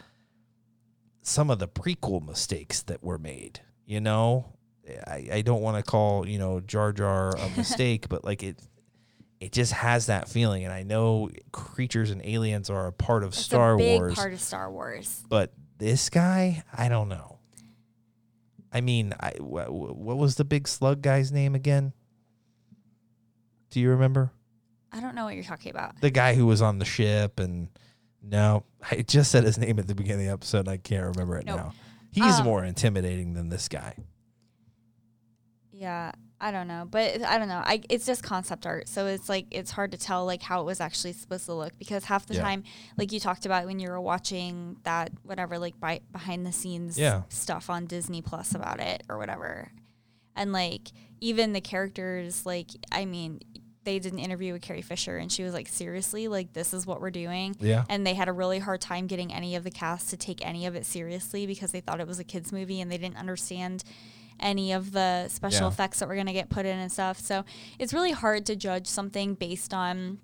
some 1.22 1.50
of 1.50 1.58
the 1.58 1.68
prequel 1.68 2.26
mistakes 2.26 2.82
that 2.84 3.02
were 3.02 3.18
made. 3.18 3.60
You 3.84 4.00
know, 4.00 4.54
I, 5.06 5.28
I 5.34 5.42
don't 5.42 5.60
want 5.60 5.76
to 5.76 5.82
call 5.82 6.26
you 6.26 6.38
know 6.38 6.60
Jar 6.60 6.92
Jar 6.92 7.36
a 7.36 7.50
mistake, 7.56 8.08
but 8.08 8.24
like 8.24 8.42
it, 8.42 8.58
it 9.38 9.52
just 9.52 9.72
has 9.72 10.06
that 10.06 10.28
feeling. 10.28 10.64
And 10.64 10.72
I 10.72 10.82
know 10.82 11.30
creatures 11.52 12.10
and 12.10 12.24
aliens 12.24 12.70
are 12.70 12.86
a 12.86 12.92
part 12.92 13.22
of 13.22 13.28
It's 13.30 13.38
Star 13.38 13.74
a 13.74 13.76
big 13.76 14.00
Wars, 14.00 14.14
part 14.14 14.32
of 14.32 14.40
Star 14.40 14.70
Wars. 14.70 15.22
but 15.28 15.52
this 15.78 16.08
guy, 16.08 16.64
I 16.72 16.88
don't 16.88 17.08
know. 17.10 17.35
I 18.76 18.80
mean, 18.82 19.14
I 19.18 19.30
wh- 19.38 19.66
wh- 19.68 19.96
what 19.96 20.18
was 20.18 20.34
the 20.36 20.44
big 20.44 20.68
slug 20.68 21.00
guy's 21.02 21.32
name 21.32 21.54
again? 21.54 21.92
Do 23.70 23.80
you 23.80 23.90
remember 23.90 24.30
I 24.92 25.00
don't 25.00 25.14
know 25.14 25.24
what 25.24 25.34
you're 25.34 25.44
talking 25.44 25.70
about. 25.70 26.00
the 26.00 26.10
guy 26.10 26.34
who 26.34 26.46
was 26.46 26.60
on 26.62 26.78
the 26.78 26.84
ship? 26.84 27.40
And 27.40 27.68
no, 28.22 28.64
I 28.90 29.02
just 29.02 29.30
said 29.30 29.44
his 29.44 29.58
name 29.58 29.78
at 29.78 29.86
the 29.86 29.94
beginning 29.94 30.26
of 30.26 30.26
the 30.28 30.32
episode. 30.34 30.60
And 30.60 30.68
I 30.68 30.76
can't 30.76 31.04
remember 31.06 31.36
it 31.38 31.46
Nope. 31.46 31.56
now. 31.56 31.72
He's 32.12 32.38
Um, 32.40 32.44
more 32.44 32.64
intimidating 32.64 33.34
than 33.34 33.48
this 33.48 33.68
guy. 33.68 33.94
Yeah, 35.72 36.12
I 36.40 36.50
don't 36.50 36.68
know, 36.68 36.86
but 36.90 37.22
I 37.22 37.38
don't 37.38 37.48
know. 37.48 37.62
I 37.64 37.80
it's 37.88 38.04
just 38.04 38.22
concept 38.22 38.66
art, 38.66 38.88
so 38.88 39.06
it's 39.06 39.28
like 39.28 39.46
it's 39.50 39.70
hard 39.70 39.92
to 39.92 39.96
tell 39.98 40.26
like 40.26 40.42
how 40.42 40.60
it 40.60 40.64
was 40.64 40.80
actually 40.80 41.14
supposed 41.14 41.46
to 41.46 41.54
look 41.54 41.78
because 41.78 42.04
half 42.04 42.26
the 42.26 42.34
Yeah. 42.34 42.42
time, 42.42 42.62
like 42.98 43.10
you 43.10 43.20
talked 43.20 43.46
about 43.46 43.64
when 43.64 43.80
you 43.80 43.88
were 43.88 44.00
watching 44.00 44.76
that 44.84 45.12
whatever 45.22 45.58
like 45.58 45.80
by, 45.80 46.00
behind 46.12 46.44
the 46.44 46.52
scenes 46.52 46.98
Yeah. 46.98 47.22
stuff 47.30 47.70
on 47.70 47.86
Disney 47.86 48.20
Plus 48.20 48.54
about 48.54 48.80
it 48.80 49.02
or 49.08 49.16
whatever, 49.16 49.72
and 50.34 50.52
like 50.52 50.88
even 51.22 51.54
the 51.54 51.62
characters, 51.62 52.44
like 52.44 52.68
I 52.92 53.06
mean, 53.06 53.40
they 53.84 53.98
did 53.98 54.12
an 54.12 54.18
interview 54.18 54.52
with 54.52 54.60
Carrie 54.60 54.82
Fisher 54.82 55.16
and 55.16 55.32
she 55.32 55.42
was 55.42 55.54
like, 55.54 55.68
seriously, 55.68 56.28
like 56.28 56.52
this 56.52 56.74
is 56.74 56.84
what 56.86 57.00
we're 57.00 57.10
doing. 57.10 57.56
Yeah. 57.60 57.84
And 57.88 58.06
they 58.06 58.12
had 58.14 58.28
a 58.28 58.32
really 58.32 58.58
hard 58.58 58.82
time 58.82 59.06
getting 59.06 59.32
any 59.32 59.56
of 59.56 59.64
the 59.64 59.70
cast 59.70 60.10
to 60.10 60.16
take 60.18 60.44
any 60.46 60.66
of 60.66 60.74
it 60.74 60.84
seriously 60.84 61.46
because 61.46 61.70
they 61.72 61.80
thought 61.80 62.00
it 62.00 62.06
was 62.06 62.18
a 62.18 62.24
kids 62.24 62.52
movie 62.52 62.80
and 62.82 62.90
they 62.92 62.98
didn't 62.98 63.16
understand 63.16 63.84
any 64.40 64.72
of 64.72 64.92
the 64.92 65.28
special 65.28 65.62
Yeah. 65.66 65.68
effects 65.68 65.98
that 66.00 66.08
were 66.08 66.14
going 66.14 66.26
to 66.26 66.32
get 66.32 66.48
put 66.50 66.66
in 66.66 66.78
and 66.78 66.90
stuff. 66.92 67.18
So 67.20 67.44
it's 67.78 67.92
really 67.92 68.12
hard 68.12 68.46
to 68.46 68.56
judge 68.56 68.86
something 68.86 69.34
based 69.34 69.72
on 69.74 70.18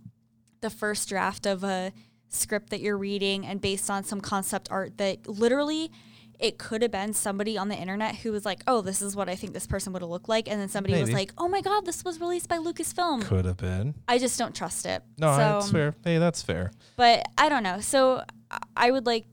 the 0.60 0.70
first 0.70 1.08
draft 1.08 1.46
of 1.46 1.64
a 1.64 1.92
script 2.28 2.70
that 2.70 2.80
you're 2.80 2.96
reading 2.98 3.44
and 3.44 3.60
based 3.60 3.90
on 3.90 4.04
some 4.04 4.20
concept 4.20 4.68
art 4.70 4.96
that 4.98 5.26
literally 5.28 5.90
it 6.38 6.58
could 6.58 6.82
have 6.82 6.90
been 6.90 7.12
somebody 7.12 7.56
on 7.56 7.68
the 7.68 7.76
internet 7.76 8.16
who 8.16 8.32
was 8.32 8.44
like, 8.44 8.62
"Oh, 8.66 8.80
this 8.80 9.00
is 9.00 9.14
what 9.14 9.28
I 9.28 9.36
think 9.36 9.52
this 9.52 9.66
person 9.66 9.92
would 9.92 10.02
have 10.02 10.10
looked 10.10 10.28
like," 10.28 10.48
and 10.48 10.60
then 10.60 10.68
somebody 10.68 10.98
was 11.00 11.12
like, 11.12 11.32
"Oh 11.38 11.46
my 11.46 11.60
god, 11.60 11.84
this 11.86 12.04
was 12.04 12.20
released 12.20 12.48
by 12.48 12.56
Lucasfilm." 12.58 13.22
Could 13.22 13.44
have 13.44 13.58
been. 13.58 13.94
I 14.08 14.18
just 14.18 14.36
don't 14.40 14.52
trust 14.54 14.84
it. 14.86 15.02
No, 15.18 15.30
so, 15.32 15.36
that's 15.38 15.70
fair. 15.70 15.88
Um, 15.88 15.94
hey, 16.04 16.18
that's 16.18 16.42
fair. 16.42 16.72
But 16.96 17.26
I 17.38 17.48
don't 17.48 17.62
know. 17.62 17.80
So 17.80 18.24
I- 18.50 18.58
I 18.76 18.90
would 18.90 19.06
like 19.06 19.26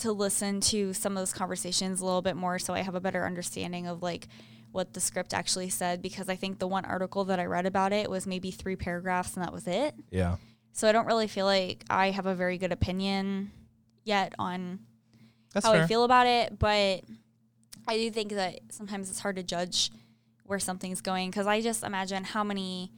to 0.00 0.12
listen 0.12 0.60
to 0.60 0.92
some 0.92 1.12
of 1.12 1.20
those 1.20 1.32
conversations 1.32 2.00
a 2.00 2.04
little 2.04 2.22
bit 2.22 2.36
more 2.36 2.58
so 2.58 2.74
I 2.74 2.80
have 2.80 2.94
a 2.94 3.00
better 3.00 3.24
understanding 3.24 3.86
of 3.86 4.02
like 4.02 4.28
what 4.72 4.92
the 4.94 5.00
script 5.00 5.34
actually 5.34 5.68
said 5.68 6.00
because 6.00 6.28
I 6.28 6.36
think 6.36 6.58
the 6.58 6.66
one 6.66 6.84
article 6.84 7.24
that 7.26 7.40
I 7.40 7.44
read 7.44 7.66
about 7.66 7.92
it 7.92 8.08
was 8.08 8.26
maybe 8.26 8.50
three 8.50 8.76
paragraphs 8.76 9.34
and 9.34 9.44
that 9.44 9.52
was 9.52 9.66
it. 9.66 9.94
Yeah. 10.10 10.36
So 10.72 10.88
I 10.88 10.92
don't 10.92 11.06
really 11.06 11.26
feel 11.26 11.46
like 11.46 11.84
I 11.90 12.10
have 12.10 12.26
a 12.26 12.34
very 12.34 12.56
good 12.58 12.72
opinion 12.72 13.50
yet 14.04 14.34
on 14.38 14.80
That's 15.52 15.66
how 15.66 15.72
fair. 15.72 15.82
I 15.82 15.86
feel 15.86 16.04
about 16.04 16.26
it, 16.26 16.58
but 16.58 17.02
I 17.88 17.96
do 17.96 18.10
think 18.10 18.32
that 18.32 18.60
sometimes 18.70 19.10
it's 19.10 19.20
hard 19.20 19.36
to 19.36 19.42
judge 19.42 19.90
where 20.44 20.58
something's 20.58 21.00
going 21.00 21.30
because 21.30 21.46
I 21.46 21.60
just 21.60 21.82
imagine 21.82 22.24
how 22.24 22.44
many, 22.44 22.92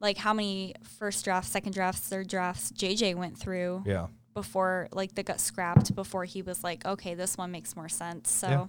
like 0.00 0.16
how 0.16 0.32
many 0.34 0.74
first 0.98 1.24
drafts, 1.24 1.50
second 1.50 1.72
drafts, 1.72 2.00
third 2.00 2.28
drafts 2.28 2.72
JJ 2.72 3.14
went 3.14 3.38
through 3.38 3.84
yeah. 3.86 4.08
Before, 4.38 4.88
like 4.92 5.16
that 5.16 5.26
got 5.26 5.40
scrapped 5.40 5.96
before 5.96 6.24
he 6.24 6.42
was 6.42 6.62
like, 6.62 6.86
okay, 6.86 7.14
this 7.14 7.36
one 7.36 7.50
makes 7.50 7.74
more 7.74 7.88
sense. 7.88 8.30
So 8.30 8.48
Yeah. 8.48 8.66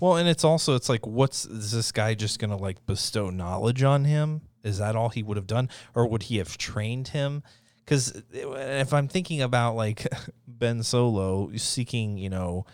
Well, 0.00 0.16
and 0.16 0.26
it's 0.26 0.44
also 0.44 0.74
it's 0.74 0.88
like, 0.88 1.06
what's 1.06 1.44
is 1.44 1.72
this 1.72 1.92
guy 1.92 2.14
just 2.14 2.38
gonna 2.38 2.56
like 2.56 2.86
bestow 2.86 3.28
knowledge 3.28 3.82
on 3.82 4.06
him? 4.06 4.40
Is 4.64 4.78
that 4.78 4.96
all 4.96 5.10
he 5.10 5.22
would 5.22 5.36
have 5.36 5.46
done, 5.46 5.68
or 5.94 6.06
would 6.06 6.24
he 6.24 6.38
have 6.38 6.56
trained 6.56 7.08
him? 7.08 7.42
Because 7.84 8.16
eh, 8.32 8.80
if 8.80 8.94
I'm 8.94 9.08
thinking 9.08 9.42
about 9.42 9.76
like 9.76 10.06
Ben 10.48 10.82
Solo 10.82 11.50
seeking, 11.56 12.16
you 12.16 12.30
know, 12.30 12.64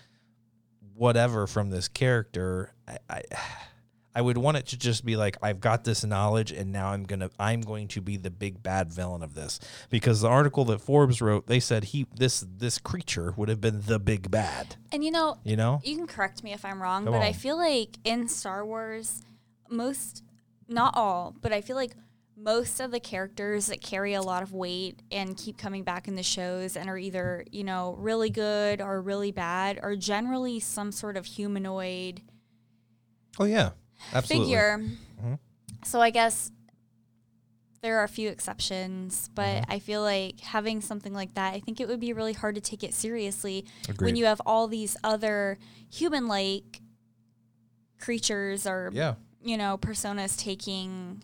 whatever 0.94 1.49
from 1.49 1.70
this 1.70 1.88
character, 1.88 2.72
I, 2.86 2.99
I 3.11 3.22
I 4.17 4.23
would 4.23 4.39
want 4.39 4.57
it 4.57 4.67
to 4.69 4.79
just 4.79 5.05
be 5.05 5.14
like 5.14 5.37
I've 5.43 5.61
got 5.61 5.85
this 5.85 6.03
knowledge 6.03 6.51
and 6.51 6.73
now 6.73 6.89
I'm 6.89 7.05
gonna 7.05 7.29
I'm 7.39 7.61
going 7.61 7.87
to 7.89 8.01
be 8.01 8.17
the 8.17 8.31
big 8.31 8.62
bad 8.62 8.91
villain 8.91 9.23
of 9.23 9.35
this. 9.35 9.61
Because 9.91 10.23
the 10.23 10.29
article 10.29 10.64
that 10.67 10.81
Forbes 10.81 11.21
wrote 11.21 11.47
they 11.47 11.61
said 11.61 11.85
he 11.85 12.07
this 12.17 12.43
this 12.57 12.79
creature 12.79 13.35
would 13.37 13.51
have 13.51 13.61
been 13.61 13.83
the 13.85 13.99
big 13.99 14.31
bad. 14.31 14.77
And 14.91 15.05
you 15.05 15.11
know, 15.11 15.37
you 15.45 15.55
know? 15.55 15.83
you 15.85 15.97
can 15.97 16.07
correct 16.07 16.43
me 16.43 16.55
if 16.55 16.64
I'm 16.64 16.83
wrong, 16.83 17.05
Come 17.05 17.12
but 17.12 17.21
I 17.21 17.33
feel 17.33 17.59
like 17.59 17.99
in 18.05 18.27
Star 18.27 18.64
Wars, 18.64 19.23
most, 19.69 20.25
not 20.67 20.97
all, 20.97 21.37
but 21.43 21.53
I 21.53 21.61
feel 21.61 21.77
like 21.77 21.95
most 22.39 22.81
of 22.81 22.93
the 22.93 23.01
characters 23.01 23.67
that 23.67 23.83
carry 23.83 24.14
a 24.14 24.23
lot 24.23 24.43
of 24.43 24.55
weight 24.55 25.03
and 25.12 25.37
keep 25.37 25.59
coming 25.59 25.85
back 25.85 26.09
in 26.09 26.14
the 26.14 26.23
shows 26.23 26.75
and 26.75 26.89
are 26.89 26.99
either, 26.99 27.45
you 27.51 27.64
know, 27.64 27.95
really 27.99 28.31
good 28.31 28.81
or 28.81 29.03
really 29.03 29.33
bad 29.33 29.79
are 29.83 29.95
generally 29.95 30.59
some 30.59 30.91
sort 30.91 31.19
of 31.19 31.27
humanoid 31.27 32.23
oh 33.39 33.45
yeah 33.45 33.71
absolutely 34.12 34.47
figure. 34.47 34.78
Mhm. 35.22 35.38
So 35.84 36.01
I 36.01 36.11
guess 36.11 36.51
there 37.82 37.99
are 38.01 38.05
a 38.05 38.09
few 38.09 38.28
exceptions, 38.28 39.28
but 39.34 39.62
Mm-hmm. 39.62 39.72
I 39.72 39.78
feel 39.78 40.03
like 40.03 40.40
having 40.40 40.80
something 40.80 41.12
like 41.14 41.34
that, 41.34 41.55
I 41.55 41.61
think 41.61 41.80
it 41.80 41.86
would 41.88 42.01
be 42.01 42.12
really 42.12 42.32
hard 42.32 42.55
to 42.57 42.61
take 42.61 42.82
it 42.82 42.94
seriously 42.94 43.64
Agreed. 43.88 44.07
when 44.07 44.16
you 44.16 44.24
have 44.24 44.40
all 44.47 44.66
these 44.66 44.97
other 45.05 45.59
human 45.90 46.26
like 46.26 46.80
creatures 47.99 48.66
or 48.66 48.90
yeah 48.92 49.14
you 49.42 49.57
know 49.57 49.78
personas 49.78 50.36
taking 50.38 51.22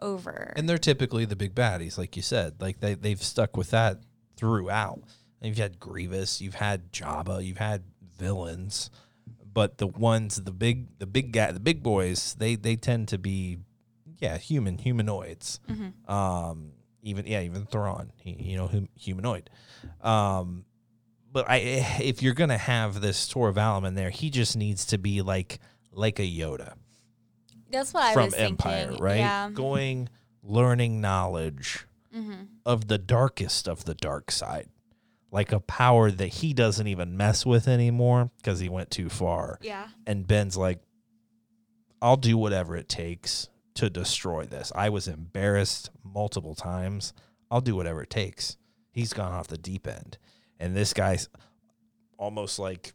over. 0.00 0.52
and 0.56 0.68
they're 0.68 0.78
typically 0.78 1.24
the 1.24 1.34
big 1.36 1.54
baddies 1.54 1.98
like 1.98 2.14
you 2.16 2.22
said 2.22 2.54
like 2.60 2.78
they, 2.80 2.94
they've 2.94 3.22
stuck 3.22 3.56
with 3.56 3.70
that 3.70 3.98
throughout 4.36 5.00
you've 5.40 5.56
had 5.56 5.80
grievous 5.80 6.40
you've 6.40 6.54
had 6.54 6.92
jabba 6.92 7.44
you've 7.44 7.58
had 7.58 7.82
villains 8.16 8.90
but 9.58 9.78
the 9.78 9.86
ones 9.88 10.32
the 10.48 10.52
big 10.66 10.76
the 11.02 11.06
big 11.06 11.32
guy 11.32 11.50
the 11.58 11.64
big 11.70 11.82
boys 11.82 12.34
they 12.38 12.54
they 12.66 12.76
tend 12.76 13.08
to 13.08 13.18
be 13.18 13.58
yeah 14.24 14.36
human 14.38 14.78
humanoids 14.78 15.58
Mhm. 15.68 15.90
um 16.08 16.56
even 17.02 17.26
yeah 17.26 17.40
even 17.48 17.66
Thrawn 17.66 18.12
he, 18.24 18.30
you 18.50 18.56
know 18.58 18.68
hum, 18.68 18.88
humanoid 18.94 19.50
um 20.00 20.64
but 21.32 21.44
I 21.50 21.56
if 22.12 22.22
you're 22.22 22.34
gonna 22.42 22.58
have 22.74 23.00
this 23.00 23.18
Tor 23.32 23.52
Valum 23.52 23.84
in 23.88 23.94
there 23.94 24.10
he 24.10 24.30
just 24.30 24.56
needs 24.56 24.82
to 24.92 24.98
be 24.98 25.22
like 25.22 25.58
like 25.92 26.18
a 26.20 26.28
Yoda 26.40 26.70
That's 27.70 27.92
what 27.94 28.04
I 28.04 28.12
from 28.12 28.26
was 28.26 28.34
Empire, 28.34 28.86
thinking. 28.86 29.02
right? 29.04 29.18
Yeah. 29.18 29.50
Going, 29.52 30.08
learning 30.42 31.00
knowledge 31.00 31.86
hmm 32.12 32.44
of 32.64 32.88
the 32.88 32.98
darkest 32.98 33.68
of 33.68 33.84
the 33.84 33.94
dark 33.94 34.30
side, 34.30 34.68
like 35.30 35.52
a 35.52 35.60
power 35.60 36.10
that 36.10 36.28
he 36.28 36.52
doesn't 36.54 36.86
even 36.86 37.16
mess 37.16 37.44
with 37.44 37.68
anymore 37.68 38.30
because 38.38 38.60
he 38.60 38.68
went 38.68 38.90
too 38.90 39.08
far. 39.08 39.58
Yeah. 39.62 39.88
And 40.06 40.26
Ben's 40.26 40.56
like, 40.56 40.80
I'll 42.00 42.16
do 42.16 42.38
whatever 42.38 42.76
it 42.76 42.88
takes 42.88 43.48
to 43.74 43.90
destroy 43.90 44.44
this. 44.46 44.72
I 44.74 44.88
was 44.88 45.06
embarrassed 45.08 45.90
multiple 46.04 46.54
times. 46.54 47.12
I'll 47.50 47.60
do 47.60 47.76
whatever 47.76 48.02
it 48.02 48.10
takes. 48.10 48.56
He's 48.92 49.12
gone 49.12 49.32
off 49.32 49.48
the 49.48 49.58
deep 49.58 49.86
end. 49.86 50.18
And 50.58 50.76
this 50.76 50.92
guy's 50.92 51.28
almost 52.18 52.58
like 52.58 52.92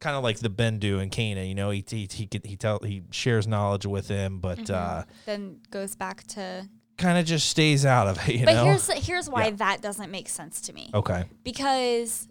kind 0.00 0.16
of 0.16 0.22
like 0.22 0.38
the 0.38 0.50
Bendu 0.50 1.00
and 1.00 1.10
Kanan, 1.10 1.48
you 1.48 1.54
know, 1.54 1.70
he 1.70 1.84
he 1.88 2.06
he, 2.12 2.28
he 2.44 2.56
tell 2.56 2.80
he 2.82 3.02
shares 3.10 3.46
knowledge 3.46 3.86
with 3.86 4.08
him, 4.08 4.40
but 4.40 4.58
Mhm. 4.58 4.70
uh 4.74 5.04
then 5.24 5.60
goes 5.70 5.94
back 5.96 6.26
to. 6.28 6.68
Kind 6.96 7.18
of 7.18 7.24
just 7.26 7.48
stays 7.48 7.84
out 7.84 8.06
of 8.08 8.28
it, 8.28 8.34
you 8.36 8.44
but 8.46 8.54
know. 8.54 8.64
here's 8.64 8.86
here's 9.06 9.28
why 9.30 9.44
Yeah. 9.46 9.50
that 9.56 9.82
doesn't 9.82 10.10
make 10.10 10.28
sense 10.28 10.60
to 10.62 10.72
me. 10.72 10.90
okay. 10.94 11.24
because 11.44 12.26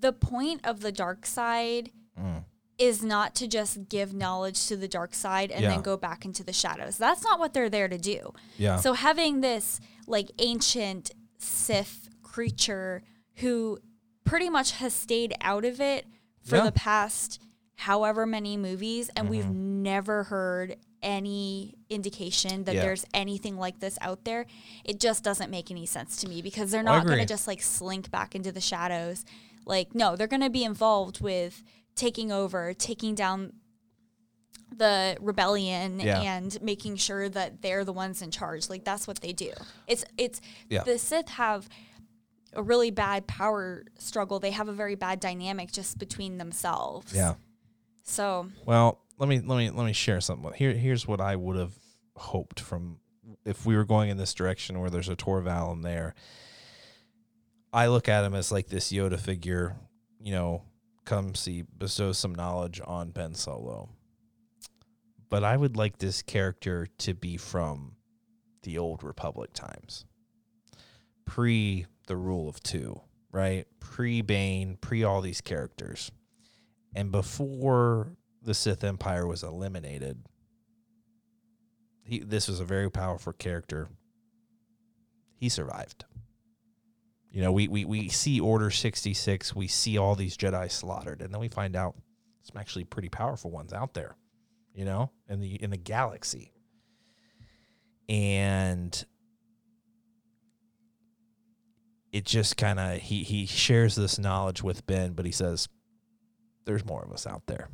the 0.00 0.12
point 0.12 0.60
of 0.64 0.80
the 0.80 0.92
dark 0.92 1.26
side 1.26 1.90
Mm. 2.20 2.44
is 2.78 3.02
not 3.02 3.34
to 3.36 3.46
just 3.48 3.88
give 3.88 4.12
knowledge 4.12 4.66
to 4.66 4.76
the 4.76 4.88
dark 4.88 5.14
side 5.14 5.50
and 5.50 5.62
Yeah. 5.62 5.70
then 5.70 5.82
go 5.82 5.96
back 5.96 6.24
into 6.24 6.42
the 6.44 6.52
shadows. 6.52 6.96
That's 6.98 7.22
not 7.22 7.38
what 7.38 7.52
they're 7.54 7.70
there 7.70 7.88
to 7.88 7.98
do. 7.98 8.32
Yeah. 8.56 8.76
So 8.76 8.92
having 8.92 9.40
this 9.40 9.80
like 10.06 10.30
ancient 10.38 11.10
Sith 11.38 12.08
creature 12.22 13.02
who 13.36 13.78
pretty 14.24 14.50
much 14.50 14.72
has 14.72 14.92
stayed 14.94 15.34
out 15.40 15.64
of 15.64 15.80
it 15.80 16.06
for 16.44 16.56
Yeah. 16.56 16.64
the 16.64 16.72
past 16.72 17.40
however 17.76 18.26
many 18.26 18.56
movies 18.56 19.10
and 19.16 19.28
we've 19.28 19.44
Mm-hmm. 19.44 19.82
never 19.82 20.24
heard 20.24 20.76
any 21.02 21.74
indication 21.88 22.64
that 22.64 22.74
Yeah. 22.74 22.82
there's 22.82 23.04
anything 23.14 23.56
like 23.56 23.78
this 23.80 23.98
out 24.00 24.24
there 24.24 24.46
it 24.84 24.98
just 25.00 25.22
doesn't 25.24 25.50
make 25.50 25.70
any 25.70 25.86
sense 25.86 26.16
to 26.18 26.28
me 26.28 26.42
because 26.42 26.70
they're 26.70 26.82
not 26.82 27.06
going 27.06 27.18
to 27.18 27.26
just 27.26 27.46
like 27.46 27.62
slink 27.62 28.10
back 28.10 28.34
into 28.34 28.50
the 28.52 28.60
shadows 28.60 29.24
like 29.64 29.94
no 29.94 30.16
they're 30.16 30.26
going 30.26 30.42
to 30.42 30.50
be 30.50 30.64
involved 30.64 31.20
with 31.20 31.62
taking 31.94 32.32
over 32.32 32.72
taking 32.74 33.14
down 33.14 33.52
the 34.76 35.16
rebellion 35.20 35.98
Yeah. 35.98 36.20
and 36.20 36.60
making 36.60 36.96
sure 36.96 37.28
that 37.30 37.62
they're 37.62 37.84
the 37.84 37.92
ones 37.92 38.20
in 38.20 38.30
charge 38.30 38.68
like 38.68 38.84
that's 38.84 39.06
what 39.06 39.20
they 39.20 39.32
do 39.32 39.52
it's 39.86 40.04
it's 40.18 40.40
Yeah. 40.68 40.82
the 40.84 40.98
sith 40.98 41.28
have 41.30 41.68
a 42.52 42.62
really 42.62 42.90
bad 42.90 43.26
power 43.26 43.84
struggle 43.98 44.40
they 44.40 44.50
have 44.50 44.68
a 44.68 44.72
very 44.72 44.94
bad 44.94 45.20
dynamic 45.20 45.70
just 45.72 45.98
between 45.98 46.38
themselves 46.38 47.12
yeah. 47.14 47.34
so 48.04 48.48
Well, 48.66 49.00
let 49.18 49.28
me 49.28 49.40
let 49.40 49.56
me 49.56 49.70
let 49.70 49.84
me 49.84 49.92
share 49.92 50.20
something. 50.20 50.52
Here 50.54 50.72
here's 50.72 51.06
what 51.06 51.20
I 51.20 51.36
would 51.36 51.56
have 51.56 51.74
hoped 52.16 52.60
from 52.60 52.98
if 53.44 53.66
we 53.66 53.76
were 53.76 53.84
going 53.84 54.10
in 54.10 54.16
this 54.16 54.34
direction 54.34 54.80
where 54.80 54.90
there's 54.90 55.08
a 55.08 55.16
Tor 55.16 55.42
Valum 55.42 55.82
there. 55.82 56.14
I 57.72 57.88
look 57.88 58.08
at 58.08 58.24
him 58.24 58.34
as 58.34 58.50
like 58.50 58.68
this 58.68 58.92
Yoda 58.92 59.18
figure, 59.18 59.76
you 60.20 60.32
know, 60.32 60.62
come 61.04 61.34
see 61.34 61.62
bestow 61.62 62.12
some 62.12 62.34
knowledge 62.34 62.80
on 62.84 63.10
Ben 63.10 63.34
Solo. 63.34 63.90
But 65.30 65.44
I 65.44 65.56
would 65.56 65.76
like 65.76 65.98
this 65.98 66.22
character 66.22 66.86
to 66.98 67.12
be 67.12 67.36
from 67.36 67.96
the 68.62 68.78
old 68.78 69.02
Republic 69.02 69.52
times. 69.52 70.06
Pre 71.26 71.86
the 72.06 72.16
rule 72.16 72.48
of 72.48 72.62
two, 72.62 73.02
right? 73.30 73.66
Pre 73.80 74.22
Bane, 74.22 74.78
pre 74.80 75.04
all 75.04 75.20
these 75.20 75.42
characters. 75.42 76.10
And 76.94 77.12
before 77.12 78.16
the 78.48 78.54
Sith 78.54 78.82
Empire 78.82 79.26
was 79.26 79.42
eliminated, 79.42 80.24
he 82.02 82.20
this 82.20 82.48
was 82.48 82.60
a 82.60 82.64
very 82.64 82.90
powerful 82.90 83.34
character. 83.34 83.90
He 85.36 85.50
survived. 85.50 86.06
You 87.30 87.42
know, 87.42 87.52
we, 87.52 87.68
we, 87.68 87.84
we 87.84 88.08
see 88.08 88.40
Order 88.40 88.70
66, 88.70 89.54
we 89.54 89.68
see 89.68 89.98
all 89.98 90.14
these 90.14 90.34
Jedi 90.34 90.72
slaughtered, 90.72 91.20
and 91.20 91.32
then 91.32 91.40
we 91.40 91.48
find 91.48 91.76
out 91.76 91.94
some 92.42 92.56
actually 92.56 92.84
pretty 92.84 93.10
powerful 93.10 93.50
ones 93.50 93.74
out 93.74 93.92
there, 93.92 94.16
you 94.74 94.86
know, 94.86 95.10
in 95.28 95.40
the 95.40 95.62
in 95.62 95.68
the 95.68 95.76
galaxy. 95.76 96.54
And 98.08 99.04
it 102.12 102.24
just 102.24 102.56
kind 102.56 102.80
of 102.80 102.96
he 103.02 103.24
he 103.24 103.44
shares 103.44 103.94
this 103.94 104.18
knowledge 104.18 104.62
with 104.62 104.86
Ben, 104.86 105.12
but 105.12 105.26
he 105.26 105.32
says, 105.32 105.68
"There's 106.64 106.86
more 106.86 107.04
of 107.04 107.12
us 107.12 107.26
out 107.26 107.42
there." 107.46 107.68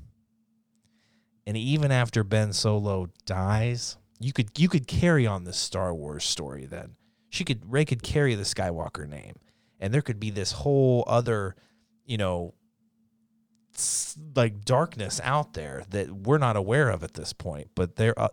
And 1.46 1.56
even 1.56 1.92
after 1.92 2.24
Ben 2.24 2.52
Solo 2.52 3.08
dies, 3.26 3.96
you 4.18 4.32
could 4.32 4.58
you 4.58 4.68
could 4.68 4.86
carry 4.86 5.26
on 5.26 5.44
this 5.44 5.58
Star 5.58 5.94
Wars 5.94 6.24
story. 6.24 6.64
Then 6.66 6.96
she 7.28 7.44
could 7.44 7.70
Rey 7.70 7.84
could 7.84 8.02
carry 8.02 8.34
the 8.34 8.44
Skywalker 8.44 9.06
name, 9.06 9.34
and 9.78 9.92
there 9.92 10.02
could 10.02 10.18
be 10.18 10.30
this 10.30 10.52
whole 10.52 11.04
other, 11.06 11.54
you 12.06 12.16
know, 12.16 12.54
like 14.36 14.64
darkness 14.64 15.20
out 15.24 15.54
there 15.54 15.84
that 15.90 16.10
we're 16.10 16.38
not 16.38 16.56
aware 16.56 16.88
of 16.90 17.02
at 17.02 17.14
this 17.14 17.32
point. 17.32 17.68
But 17.74 17.96
there, 17.96 18.18
uh, 18.18 18.28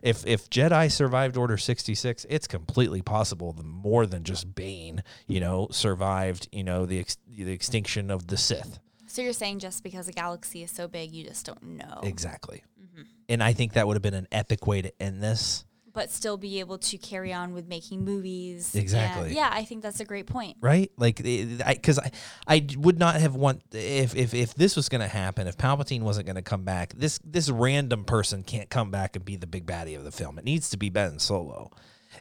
if 0.00 0.24
if 0.26 0.48
Jedi 0.48 0.90
survived 0.90 1.36
Order 1.36 1.58
sixty 1.58 1.94
six, 1.94 2.24
it's 2.30 2.46
completely 2.46 3.02
possible 3.02 3.52
that 3.52 3.66
more 3.66 4.06
than 4.06 4.24
just 4.24 4.54
Bane, 4.54 5.02
you 5.26 5.40
know, 5.40 5.68
survived, 5.70 6.48
you 6.52 6.64
know, 6.64 6.86
the 6.86 7.00
ex- 7.00 7.18
the 7.28 7.52
extinction 7.52 8.10
of 8.10 8.28
the 8.28 8.36
Sith. 8.36 8.78
So 9.16 9.22
you're 9.22 9.32
saying 9.32 9.60
just 9.60 9.82
because 9.82 10.04
the 10.04 10.12
galaxy 10.12 10.62
is 10.62 10.70
so 10.70 10.88
big, 10.88 11.10
you 11.10 11.24
just 11.24 11.46
don't 11.46 11.62
know, 11.62 12.00
Exactly. 12.02 12.62
Mm-hmm. 12.78 13.02
And 13.30 13.42
I 13.42 13.54
think 13.54 13.72
that 13.72 13.86
would 13.86 13.94
have 13.94 14.02
been 14.02 14.12
an 14.12 14.28
epic 14.30 14.66
way 14.66 14.82
to 14.82 14.92
end 15.02 15.22
this. 15.22 15.64
but 15.94 16.10
still 16.10 16.36
be 16.36 16.60
able 16.60 16.76
to 16.76 16.98
carry 16.98 17.32
on 17.32 17.54
with 17.54 17.66
making 17.66 18.04
movies. 18.04 18.74
and- 18.74 18.82
Exactly. 18.82 19.34
yeah, 19.34 19.48
I 19.50 19.64
think 19.64 19.82
that's 19.82 20.00
a 20.00 20.04
great 20.04 20.26
point. 20.26 20.58
right? 20.60 20.92
Like, 20.98 21.16
because 21.16 21.98
I, 21.98 22.10
I, 22.46 22.66
would 22.76 22.98
not 22.98 23.14
have 23.14 23.34
want 23.34 23.62
if 23.72 24.14
if 24.14 24.34
if 24.34 24.54
this 24.54 24.76
was 24.76 24.90
going 24.90 25.00
to 25.00 25.08
happen, 25.08 25.46
if 25.46 25.56
Palpatine 25.56 26.02
wasn't 26.02 26.26
going 26.26 26.36
to 26.36 26.42
come 26.42 26.64
back, 26.64 26.92
this 26.92 27.18
this 27.24 27.48
random 27.48 28.04
person 28.04 28.42
can't 28.42 28.68
come 28.68 28.90
back 28.90 29.16
and 29.16 29.24
be 29.24 29.36
the 29.36 29.46
big 29.46 29.64
baddie 29.64 29.96
of 29.96 30.04
the 30.04 30.12
film. 30.12 30.38
It 30.38 30.44
needs 30.44 30.68
to 30.68 30.76
be 30.76 30.90
Ben 30.90 31.18
Solo, 31.18 31.70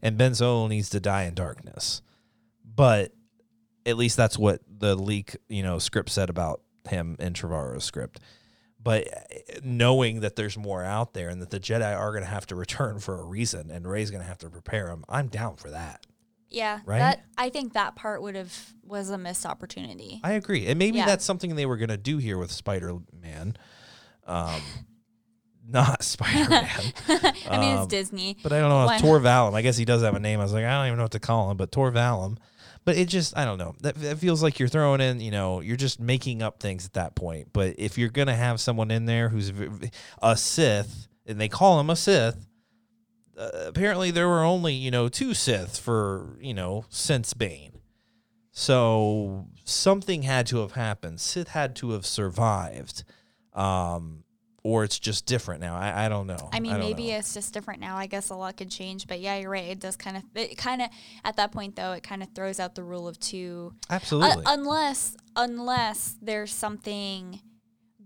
and 0.02 0.18
Ben 0.18 0.34
Solo 0.34 0.68
needs 0.68 0.90
to 0.92 1.02
die 1.02 1.24
in 1.24 1.34
darkness. 1.34 2.02
But 2.64 3.12
at 3.86 3.98
least 3.98 4.16
that's 4.16 4.38
what 4.38 4.62
the 4.66 4.96
leak, 4.96 5.36
you 5.50 5.62
know, 5.62 5.78
script 5.78 6.10
said 6.10 6.30
about 6.30 6.62
him 6.88 7.16
in 7.20 7.34
Trevorrow's 7.34 7.84
script. 7.84 8.20
But 8.82 9.08
uh, 9.12 9.60
knowing 9.64 10.20
that 10.20 10.36
there's 10.36 10.58
more 10.58 10.84
out 10.84 11.14
there 11.14 11.30
and 11.30 11.42
that 11.42 11.50
the 11.50 11.60
Jedi 11.60 11.98
are 11.98 12.12
going 12.12 12.24
to 12.24 12.30
have 12.30 12.46
to 12.48 12.56
return 12.56 13.00
for 13.00 13.20
a 13.20 13.24
reason, 13.24 13.72
and 13.72 13.88
Rey's 13.88 14.12
going 14.12 14.22
to 14.22 14.28
have 14.28 14.38
to 14.40 14.50
prepare 14.50 14.88
them, 14.88 15.04
I'm 15.10 15.28
down 15.28 15.56
for 15.56 15.72
that. 15.72 16.06
Yeah, 16.50 16.80
Right? 16.86 17.00
that 17.00 17.26
I 17.38 17.50
think 17.50 17.74
that 17.74 17.96
part 17.96 18.22
would 18.22 18.36
have 18.36 18.74
was 18.84 19.10
a 19.10 19.18
missed 19.18 19.46
opportunity. 19.46 20.22
I 20.24 20.34
agree, 20.34 20.68
and 20.68 20.78
maybe 20.78 21.00
Yeah. 21.00 21.08
that's 21.08 21.26
something 21.26 21.56
they 21.56 21.66
were 21.66 21.78
going 21.78 21.90
to 21.90 21.98
do 21.98 22.18
here 22.18 22.38
with 22.38 22.52
Spider 22.52 22.98
Man, 23.20 23.58
um, 24.28 24.62
not 25.68 26.04
Spider 26.04 26.48
Man. 26.50 26.70
I 27.50 27.58
mean, 27.60 27.76
Um, 27.76 27.84
it's 27.84 27.88
Disney. 27.88 28.38
but 28.44 28.54
I 28.54 28.60
don't 28.60 28.70
know. 28.70 28.84
It's 28.84 29.02
not? 29.02 29.08
Tor 29.08 29.20
Valum. 29.20 29.56
I 29.56 29.64
guess 29.64 29.76
he 29.78 29.86
does 29.86 30.04
have 30.04 30.14
a 30.16 30.20
name. 30.20 30.40
I 30.40 30.44
was 30.44 30.54
like, 30.54 30.64
I 30.64 30.78
don't 30.78 30.88
even 30.88 30.98
know 30.98 31.04
what 31.06 31.12
to 31.14 31.20
call 31.20 31.50
him, 31.50 31.58
but 31.58 31.72
Tor 31.72 31.92
Valum. 31.92 32.38
But 32.86 32.98
it 32.98 33.08
just, 33.10 33.36
I 33.36 33.46
don't 33.46 33.58
know. 33.58 33.74
That, 33.82 33.96
that 33.96 34.20
feels 34.20 34.44
like 34.44 34.60
you're 34.60 34.70
throwing 34.70 35.02
in, 35.02 35.20
you 35.20 35.32
know, 35.32 35.60
you're 35.60 35.76
just 35.76 36.00
making 36.00 36.44
up 36.44 36.60
things 36.60 36.86
at 36.86 36.94
that 36.94 37.16
point. 37.16 37.50
But 37.52 37.76
if 37.80 37.98
you're 37.98 38.10
gonna 38.10 38.36
have 38.36 38.62
someone 38.62 38.92
in 38.92 39.06
there 39.06 39.30
who's 39.30 39.52
a 40.22 40.38
Sith, 40.38 41.08
and 41.26 41.42
they 41.42 41.50
call 41.50 41.80
him 41.80 41.90
a 41.90 41.96
Sith, 41.96 42.48
uh, 43.36 43.50
apparently 43.66 44.12
there 44.12 44.28
were 44.28 44.44
only, 44.44 44.74
you 44.74 44.92
know, 44.92 45.10
two 45.10 45.32
Siths 45.32 45.80
for, 45.80 46.38
you 46.40 46.54
know, 46.54 46.86
since 46.90 47.34
Bane. 47.34 47.72
So 48.52 49.48
something 49.64 50.22
had 50.22 50.46
to 50.48 50.60
have 50.60 50.74
happened. 50.74 51.20
Sith 51.20 51.50
had 51.50 51.76
to 51.78 51.92
have 51.92 52.06
survived. 52.06 53.04
Um, 53.54 54.25
or 54.66 54.84
it's 54.84 54.98
just 54.98 55.28
different 55.28 55.62
now. 55.62 55.76
I, 55.76 56.06
I 56.06 56.10
don't 56.10 56.26
know. 56.26 56.50
I 56.52 56.60
mean, 56.60 56.72
don't 56.72 56.80
maybe 56.80 57.10
know. 57.12 57.18
it's 57.20 57.36
just 57.36 57.54
different 57.54 57.80
now. 57.82 57.98
I 57.98 58.08
guess 58.08 58.32
a 58.32 58.36
lot 58.36 58.58
could 58.58 58.72
change, 58.72 59.06
but 59.06 59.20
yeah, 59.20 59.38
you're 59.38 59.52
right. 59.52 59.66
It 59.66 59.80
does 59.80 59.96
kind 59.96 60.18
of, 60.18 60.24
it 60.34 60.58
kind 60.58 60.82
of, 60.82 60.90
at 61.24 61.36
that 61.38 61.52
point 61.52 61.76
though, 61.76 61.92
it 61.92 62.02
kind 62.02 62.24
of 62.24 62.30
throws 62.34 62.60
out 62.60 62.74
the 62.74 62.82
rule 62.82 63.08
of 63.08 63.20
two, 63.20 63.74
Uh, 63.92 63.94
absolutely. 63.94 64.42
unless, 64.48 65.16
unless 65.36 66.18
there's 66.20 66.52
something 66.52 67.40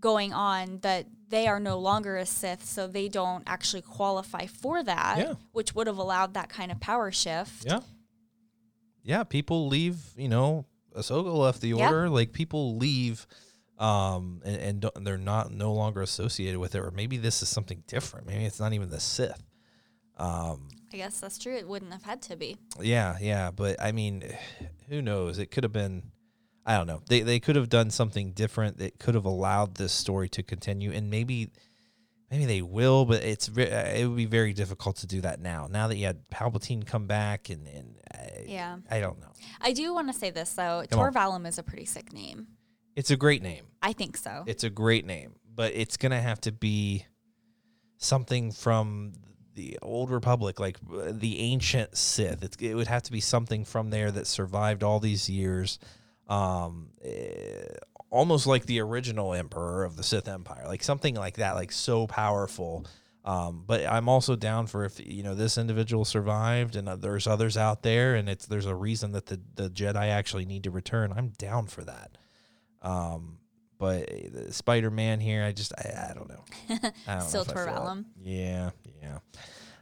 going 0.00 0.34
on 0.34 0.80
that 0.82 1.06
they 1.30 1.46
are 1.48 1.60
no 1.60 1.78
longer 1.78 2.18
a 2.18 2.26
Sith, 2.26 2.62
so 2.66 2.86
they 2.86 3.08
don't 3.08 3.42
actually 3.46 3.80
qualify 3.82 4.44
for 4.44 4.82
that, 4.82 5.16
Yeah. 5.16 5.34
which 5.52 5.74
would 5.74 5.86
have 5.86 5.96
allowed 5.96 6.34
that 6.34 6.50
kind 6.50 6.70
of 6.70 6.78
power 6.78 7.10
shift. 7.10 7.64
Yeah. 7.64 7.80
Yeah, 9.02 9.24
people 9.24 9.66
leave, 9.68 9.96
you 10.14 10.28
know, 10.28 10.66
Ahsoka 10.94 11.34
left 11.34 11.62
the 11.62 11.68
Yeah. 11.68 11.86
order. 11.88 12.10
Like 12.10 12.32
people 12.34 12.76
leave 12.76 13.26
um 13.80 14.42
and, 14.44 14.56
and 14.56 14.80
don't, 14.82 15.04
they're 15.04 15.16
not 15.18 15.50
no 15.50 15.72
longer 15.72 16.02
associated 16.02 16.58
with 16.58 16.74
it 16.74 16.80
or 16.80 16.90
maybe 16.90 17.16
this 17.16 17.42
is 17.42 17.48
something 17.48 17.82
different. 17.86 18.26
Maybe 18.26 18.44
it's 18.44 18.60
not 18.60 18.72
even 18.74 18.90
the 18.90 19.00
Sith. 19.00 19.42
Um 20.16 20.68
I 20.92 20.96
guess 20.96 21.20
that's 21.20 21.38
true. 21.38 21.56
It 21.56 21.66
wouldn't 21.66 21.92
have 21.92 22.02
had 22.02 22.20
to 22.22 22.36
be. 22.36 22.56
yeah, 22.80 23.16
yeah, 23.20 23.50
but 23.52 23.80
I 23.80 23.92
mean, 23.92 24.24
who 24.88 25.00
knows? 25.00 25.38
It 25.38 25.50
could 25.50 25.64
have 25.64 25.72
been 25.72 26.10
I 26.66 26.76
don't 26.76 26.86
know. 26.86 27.00
They 27.08 27.20
they 27.22 27.40
could 27.40 27.56
have 27.56 27.68
done 27.70 27.90
something 27.90 28.32
different 28.32 28.78
that 28.78 28.98
could 28.98 29.14
have 29.14 29.24
allowed 29.24 29.76
this 29.76 29.92
story 29.92 30.28
to 30.30 30.42
continue 30.42 30.92
and 30.92 31.08
maybe 31.10 31.50
maybe 32.30 32.44
they 32.44 32.60
will, 32.60 33.06
but 33.06 33.24
it's 33.24 33.48
it 33.48 34.06
would 34.06 34.16
be 34.16 34.26
very 34.26 34.52
difficult 34.52 34.96
to 34.96 35.06
do 35.06 35.22
that 35.22 35.40
now. 35.40 35.68
Now 35.70 35.88
that 35.88 35.96
you 35.96 36.04
had 36.06 36.28
Palpatine 36.28 36.84
come 36.86 37.06
back 37.06 37.48
and 37.48 37.66
and 37.66 37.96
I, 38.12 38.44
Yeah. 38.46 38.76
I 38.90 39.00
don't 39.00 39.18
know. 39.20 39.32
I 39.60 39.72
do 39.72 39.94
want 39.94 40.12
to 40.12 40.18
say 40.18 40.30
this 40.30 40.52
though. 40.52 40.84
Come 40.90 40.98
Tor 41.12 41.18
on. 41.18 41.46
Is 41.46 41.58
a 41.58 41.62
pretty 41.62 41.86
sick 41.86 42.12
name. 42.12 42.48
It's 42.96 43.10
a 43.10 43.16
great 43.16 43.42
name. 43.42 43.64
I 43.82 43.92
think 43.92 44.16
so. 44.16 44.44
It's 44.46 44.64
a 44.64 44.70
great 44.70 45.06
name, 45.06 45.34
but 45.54 45.72
it's 45.74 45.96
gonna 45.96 46.20
have 46.20 46.40
to 46.42 46.52
be 46.52 47.06
something 47.98 48.50
from 48.52 49.12
the 49.54 49.78
old 49.82 50.10
Republic, 50.10 50.58
like 50.58 50.78
uh, 50.92 51.12
the 51.12 51.38
ancient 51.40 51.96
Sith. 51.96 52.42
It's, 52.42 52.56
it 52.60 52.74
would 52.74 52.86
have 52.86 53.02
to 53.04 53.12
be 53.12 53.20
something 53.20 53.64
from 53.64 53.90
there 53.90 54.10
that 54.10 54.26
survived 54.26 54.82
all 54.82 55.00
these 55.00 55.28
years, 55.28 55.78
um, 56.28 56.90
eh, 57.04 57.64
almost 58.10 58.46
like 58.46 58.66
the 58.66 58.80
original 58.80 59.34
Emperor 59.34 59.84
of 59.84 59.96
the 59.96 60.02
Sith 60.02 60.28
Empire, 60.28 60.64
like 60.66 60.82
something 60.82 61.14
like 61.14 61.36
that, 61.36 61.54
like 61.54 61.72
so 61.72 62.06
powerful. 62.06 62.86
Um, 63.24 63.64
but 63.66 63.84
I'm 63.86 64.08
also 64.08 64.34
down 64.34 64.66
for 64.66 64.84
if 64.84 64.98
you 64.98 65.22
know 65.22 65.34
this 65.34 65.58
individual 65.58 66.04
survived, 66.06 66.74
and 66.74 66.88
uh, 66.88 66.96
there's 66.96 67.26
others 67.26 67.56
out 67.56 67.82
there, 67.82 68.14
and 68.14 68.28
it's 68.28 68.46
there's 68.46 68.66
a 68.66 68.74
reason 68.74 69.12
that 69.12 69.26
the 69.26 69.40
the 69.56 69.68
Jedi 69.68 70.08
actually 70.08 70.46
need 70.46 70.64
to 70.64 70.70
return. 70.70 71.12
I'm 71.14 71.30
down 71.38 71.66
for 71.66 71.84
that. 71.84 72.16
Um, 72.82 73.38
but 73.78 74.10
Spider 74.52 74.90
Man 74.90 75.20
here, 75.20 75.42
I 75.44 75.52
just 75.52 75.72
I, 75.78 76.10
I 76.10 76.14
don't 76.14 76.28
know. 76.28 76.44
I 77.06 77.14
don't 77.14 77.22
Still 77.22 77.44
know 77.44 77.50
if 77.52 77.56
I 77.56 77.64
feel 77.64 77.72
it. 77.72 77.76
Tor 77.76 77.84
Valum. 77.84 78.04
Yeah, 78.22 78.70
yeah. 79.02 79.18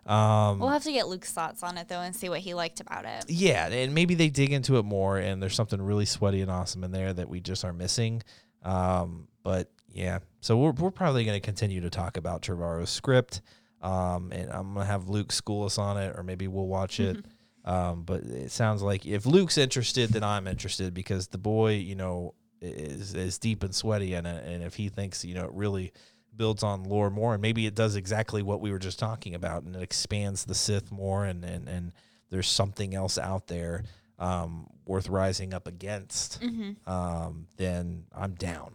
Um, 0.07 0.59
We'll 0.59 0.70
have 0.70 0.84
to 0.84 0.92
get 0.92 1.09
Luke's 1.09 1.32
thoughts 1.32 1.62
on 1.62 1.76
it 1.76 1.88
though 1.88 2.01
and 2.01 2.14
see 2.16 2.28
what 2.28 2.40
he 2.40 2.55
liked 2.55 2.80
about 2.80 3.05
it. 3.05 3.24
yeah, 3.28 3.66
and 3.68 3.94
maybe 3.94 4.14
they 4.14 4.30
dig 4.30 4.53
into 4.53 4.78
it 4.78 4.84
more, 4.84 5.18
and 5.18 5.42
there's 5.42 5.55
something 5.55 5.82
really 5.82 6.07
sweaty 6.07 6.40
and 6.40 6.51
awesome 6.51 6.82
in 6.84 6.92
there 6.92 7.12
that 7.12 7.28
we 7.28 7.40
just 7.40 7.64
are 7.64 7.72
missing. 7.72 8.22
Um, 8.62 9.28
but 9.42 9.70
yeah, 9.92 10.20
so 10.40 10.57
we're 10.57 10.72
we're 10.72 10.90
probably 10.90 11.24
going 11.24 11.38
to 11.38 11.44
continue 11.44 11.80
to 11.82 11.90
talk 11.90 12.16
about 12.16 12.40
Trevorrow's 12.42 12.90
script, 12.90 13.42
um, 13.82 14.32
and 14.32 14.51
I'm 14.51 14.74
gonna 14.74 14.86
have 14.86 15.09
Luke 15.09 15.32
school 15.32 15.64
us 15.66 15.76
on 15.76 15.99
it, 15.99 16.14
or 16.16 16.22
maybe 16.22 16.46
we'll 16.49 16.68
watch 16.68 17.01
it. 17.01 17.24
Um, 17.64 18.05
but 18.05 18.22
it 18.22 18.51
sounds 18.51 18.80
like 18.80 19.05
if 19.05 19.26
Luke's 19.26 19.59
interested, 19.59 20.09
then 20.09 20.24
I'm 20.24 20.46
interested 20.46 20.94
because 20.94 21.26
the 21.26 21.36
boy, 21.36 21.74
you 21.74 21.96
know, 21.96 22.32
is 22.61 23.15
is 23.15 23.39
deep 23.39 23.63
and 23.63 23.75
sweaty 23.75 24.15
in 24.15 24.27
it, 24.27 24.45
and 24.47 24.63
if 24.63 24.75
he 24.75 24.89
thinks, 24.89 25.25
you 25.25 25.35
know, 25.35 25.45
it 25.45 25.53
really 25.53 25.93
builds 26.37 26.63
on 26.63 26.85
lore 26.85 27.11
more, 27.11 27.35
and 27.35 27.43
maybe 27.43 27.67
it 27.67 27.75
does 27.75 27.97
exactly 27.97 28.43
what 28.43 28.61
we 28.61 28.71
were 28.71 28.79
just 28.79 28.99
talking 28.99 29.35
about, 29.35 29.63
and 29.65 29.75
it 29.77 29.83
expands 29.83 30.45
the 30.45 30.55
Sith 30.55 30.91
more, 30.91 31.25
and 31.25 31.45
and 31.45 31.69
and 31.69 31.93
there's 32.31 32.49
something 32.49 32.95
else 32.95 33.19
out 33.19 33.47
there 33.47 33.85
um, 34.19 34.67
worth 34.87 35.09
rising 35.09 35.55
up 35.55 35.67
against, 35.67 36.43
um, 36.87 37.47
then 37.57 38.05
I'm 38.15 38.35
down. 38.35 38.75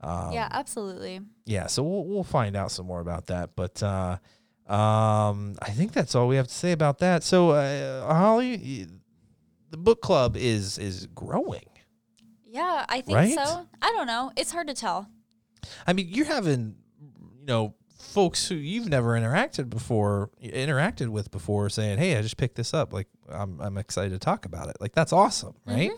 Um, 0.00 0.32
yeah, 0.32 0.48
absolutely. 0.50 1.20
yeah, 1.46 1.66
so 1.66 1.82
we'll 1.82 2.04
we'll 2.04 2.24
find 2.24 2.56
out 2.56 2.70
some 2.70 2.86
more 2.86 3.00
about 3.00 3.26
that. 3.28 3.56
But 3.56 3.82
uh, 3.82 4.18
um, 4.66 5.56
I 5.62 5.70
think 5.70 5.92
that's 5.92 6.14
all 6.14 6.28
we 6.28 6.36
have 6.36 6.48
to 6.48 6.54
say 6.54 6.72
about 6.72 6.98
that. 6.98 7.22
So 7.22 7.50
uh, 7.50 8.12
Holly, 8.12 8.86
the 9.70 9.76
book 9.76 10.02
club 10.02 10.36
is 10.36 10.78
is 10.78 11.06
growing. 11.06 11.66
Yeah, 12.54 12.84
I 12.88 13.00
think 13.00 13.16
Right? 13.16 13.34
so. 13.34 13.66
I 13.82 13.92
don't 13.92 14.06
know. 14.06 14.30
It's 14.36 14.52
hard 14.52 14.68
to 14.68 14.74
tell. 14.74 15.08
I 15.86 15.92
mean, 15.92 16.08
you're 16.08 16.26
having 16.26 16.76
you 17.40 17.46
know 17.46 17.74
folks 17.98 18.46
who 18.48 18.54
you've 18.54 18.88
never 18.88 19.18
interacted 19.18 19.68
before 19.68 20.30
interacted 20.40 21.08
with 21.08 21.30
before 21.32 21.68
saying, 21.68 21.98
"Hey, 21.98 22.16
I 22.16 22.22
just 22.22 22.36
picked 22.36 22.54
this 22.54 22.72
up. 22.72 22.92
Like, 22.92 23.08
I'm 23.28 23.60
I'm 23.60 23.76
excited 23.76 24.12
to 24.12 24.18
talk 24.18 24.44
about 24.46 24.68
it. 24.68 24.76
Like, 24.80 24.92
that's 24.92 25.12
awesome, 25.12 25.54
right?" 25.66 25.90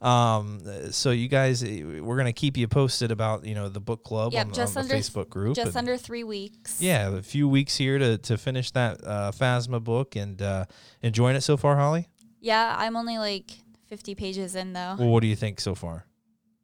Um, 0.00 0.60
so 0.92 1.10
you 1.10 1.26
guys, 1.26 1.64
eh, 1.64 1.82
we're 2.00 2.16
gonna 2.16 2.32
keep 2.32 2.56
you 2.56 2.68
posted 2.68 3.10
about 3.10 3.44
you 3.44 3.54
know 3.56 3.68
the 3.68 3.80
book 3.80 4.04
club 4.04 4.32
Yep, 4.32 4.46
on, 4.46 4.52
just 4.52 4.76
on 4.76 4.86
the 4.86 4.94
under 4.94 5.02
Facebook 5.04 5.28
group. 5.28 5.56
Just 5.56 5.76
under 5.76 5.96
three 5.96 6.22
weeks. 6.22 6.80
yeah, 6.80 7.08
a 7.16 7.22
few 7.22 7.48
weeks 7.48 7.76
here 7.76 7.98
to, 7.98 8.18
to 8.18 8.38
finish 8.38 8.70
that 8.72 9.00
uh, 9.04 9.32
Phasma 9.32 9.82
book 9.82 10.14
and 10.14 10.40
uh, 10.40 10.66
enjoying 11.02 11.34
it 11.34 11.40
so 11.40 11.56
far, 11.56 11.74
Holly. 11.76 12.06
Yeah, 12.40 12.76
I'm 12.78 12.94
only 12.94 13.18
like 13.18 13.50
50 13.88 14.14
pages 14.14 14.54
in 14.54 14.72
though. 14.72 14.96
Well, 14.98 15.08
what 15.08 15.20
do 15.20 15.26
you 15.26 15.36
think 15.36 15.60
so 15.60 15.74
far? 15.74 16.04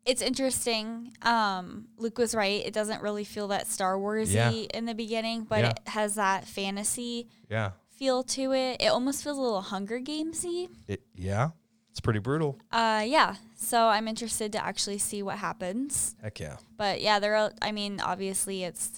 It's 0.05 0.21
interesting. 0.21 1.13
Um, 1.23 1.87
Luke 1.97 2.19
was 2.19 2.35
right. 2.35 2.65
It 2.65 2.75
doesn't 2.75 3.03
really 3.03 3.25
feel 3.25 3.49
that 3.49 3.67
Star 3.67 3.97
Warsy 3.97 4.35
Yeah. 4.35 4.51
in 4.75 4.85
the 4.85 4.95
beginning, 4.95 5.45
but 5.45 5.61
Yeah. 5.61 5.71
it 5.71 5.89
has 5.89 6.15
that 6.17 6.47
fantasy 6.47 7.29
Yeah, 7.51 7.71
feel 7.97 8.23
to 8.25 8.53
it. 8.53 8.83
It 8.83 8.89
almost 8.89 9.25
feels 9.25 9.39
a 9.39 9.41
little 9.41 9.63
Hunger 9.63 9.99
Gamesy. 10.01 10.69
it 10.87 11.03
yeah, 11.15 11.51
it's 11.91 12.01
pretty 12.01 12.19
brutal. 12.19 12.59
Uh, 12.71 13.03
yeah. 13.07 13.37
So 13.57 13.89
I'm 13.89 14.07
interested 14.07 14.53
to 14.53 14.63
actually 14.63 14.99
see 14.99 15.23
what 15.23 15.39
happens. 15.39 16.15
Heck 16.21 16.39
yeah, 16.39 16.59
But 16.77 17.01
yeah, 17.01 17.19
there 17.19 17.35
are. 17.37 17.53
I 17.63 17.73
mean, 17.73 17.99
obviously, 18.01 18.63
it's 18.65 18.91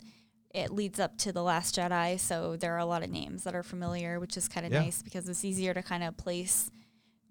it 0.52 0.72
leads 0.72 0.98
up 0.98 1.18
to 1.18 1.32
the 1.32 1.42
Last 1.42 1.76
Jedi, 1.76 2.18
so 2.18 2.56
there 2.56 2.74
are 2.74 2.78
a 2.78 2.86
lot 2.86 3.02
of 3.04 3.10
names 3.10 3.44
that 3.44 3.54
are 3.54 3.62
familiar, 3.62 4.18
which 4.18 4.36
is 4.36 4.48
kind 4.48 4.66
of 4.66 4.72
Yeah. 4.72 4.80
nice 4.82 5.02
because 5.02 5.28
it's 5.28 5.44
easier 5.44 5.72
to 5.74 5.82
kind 5.82 6.02
of 6.02 6.16
place 6.16 6.68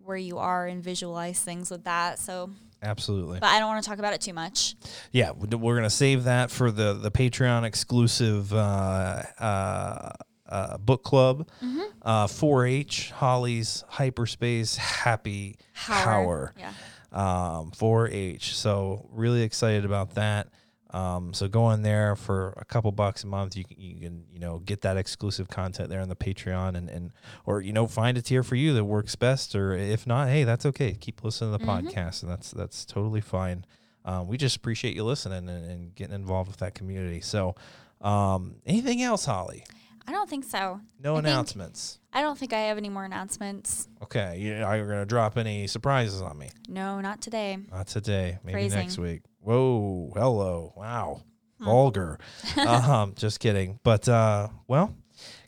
where 0.06 0.18
you 0.18 0.38
are 0.38 0.68
and 0.68 0.84
visualize 0.84 1.40
things 1.40 1.70
with 1.72 1.84
that. 1.86 2.20
So 2.20 2.52
Absolutely. 2.84 3.40
But 3.40 3.48
I 3.48 3.58
don't 3.60 3.68
want 3.70 3.84
to 3.84 3.90
talk 3.90 3.98
about 4.00 4.14
it 4.14 4.22
too 4.22 4.34
much. 4.34 4.76
Yeah, 5.12 5.32
we- 5.32 5.48
we're 5.58 5.76
gonna 5.76 5.90
save 5.90 6.26
that 6.26 6.52
for 6.52 6.70
the 6.72 6.94
the 6.94 7.10
Patreon 7.10 7.64
exclusive 7.64 8.54
uh, 8.54 9.24
uh, 9.40 10.12
uh, 10.48 10.78
book 10.78 11.04
club. 11.04 11.48
Mm-hmm. 11.64 11.82
Uh, 12.04 12.28
4-H 12.28 13.12
Holly's 13.12 13.84
hyperspace 13.88 14.76
happy 14.76 15.58
hour. 15.90 16.54
Yeah. 16.60 16.74
Um, 17.12 17.72
4-H. 17.72 18.56
So 18.56 19.08
really 19.12 19.42
excited 19.42 19.86
about 19.86 20.16
that. 20.16 20.50
Um, 20.96 21.34
so 21.34 21.50
go 21.50 21.72
in 21.72 21.82
there 21.82 22.16
for 22.16 22.54
a 22.56 22.64
couple 22.64 22.90
bucks 22.94 23.26
a 23.26 23.28
month. 23.28 23.58
You 23.58 23.66
can 23.66 23.78
you 23.78 24.00
can 24.00 24.24
you 24.32 24.40
know 24.40 24.60
get 24.60 24.80
that 24.82 24.96
exclusive 24.96 25.50
content 25.50 25.90
there 25.90 26.00
on 26.00 26.08
the 26.08 26.16
Patreon 26.16 26.78
and 26.78 26.90
and 26.90 27.12
or 27.46 27.60
you 27.60 27.74
know 27.74 27.86
find 27.86 28.18
a 28.18 28.22
tier 28.22 28.44
for 28.44 28.56
you 28.56 28.74
that 28.74 28.86
works 28.86 29.14
best. 29.16 29.56
Or 29.56 29.74
if 29.74 30.08
not, 30.08 30.30
hey, 30.30 30.46
that's 30.46 30.66
okay. 30.66 30.94
Keep 30.94 31.26
listening 31.26 31.52
to 31.52 31.58
the 31.58 31.70
podcast, 31.70 32.24
and 32.24 32.32
that's 32.32 32.52
that's 32.52 32.86
totally 32.86 33.20
fine. 33.20 33.66
Um, 34.06 34.28
we 34.28 34.38
just 34.38 34.56
appreciate 34.56 34.96
you 34.96 35.04
listening 35.04 35.50
and, 35.50 35.70
and 35.70 35.96
getting 35.96 36.16
involved 36.16 36.48
with 36.48 36.60
that 36.60 36.76
community. 36.76 37.20
So, 37.20 37.56
um, 38.00 38.56
anything 38.66 39.02
else, 39.02 39.26
Holly? 39.26 39.66
I 40.08 40.12
don't 40.12 40.30
think 40.30 40.46
so. 40.46 40.80
No 41.04 41.16
I 41.16 41.20
announcements. 41.20 42.00
I 42.14 42.22
don't 42.22 42.38
think 42.38 42.54
I 42.54 42.60
have 42.60 42.78
any 42.78 42.90
more 42.90 43.04
announcements. 43.04 43.90
Okay, 44.04 44.38
you, 44.40 44.64
are 44.64 44.78
you 44.78 44.84
gonna 44.86 45.06
drop 45.06 45.38
any 45.38 45.68
surprises 45.68 46.22
on 46.22 46.38
me? 46.38 46.52
No, 46.70 47.02
not 47.02 47.22
today. 47.22 47.58
Not 47.72 47.88
today. 47.88 48.38
Maybe 48.44 48.54
Phrasing. 48.54 48.80
next 48.80 48.98
week. 48.98 49.24
Whoa, 49.46 50.12
hello, 50.16 50.74
wow, 50.76 51.22
Hmm. 51.60 51.66
vulgar. 51.66 52.20
um, 52.58 53.14
just 53.18 53.40
kidding. 53.40 53.80
But 53.84 54.10
uh, 54.10 54.48
well, 54.68 54.96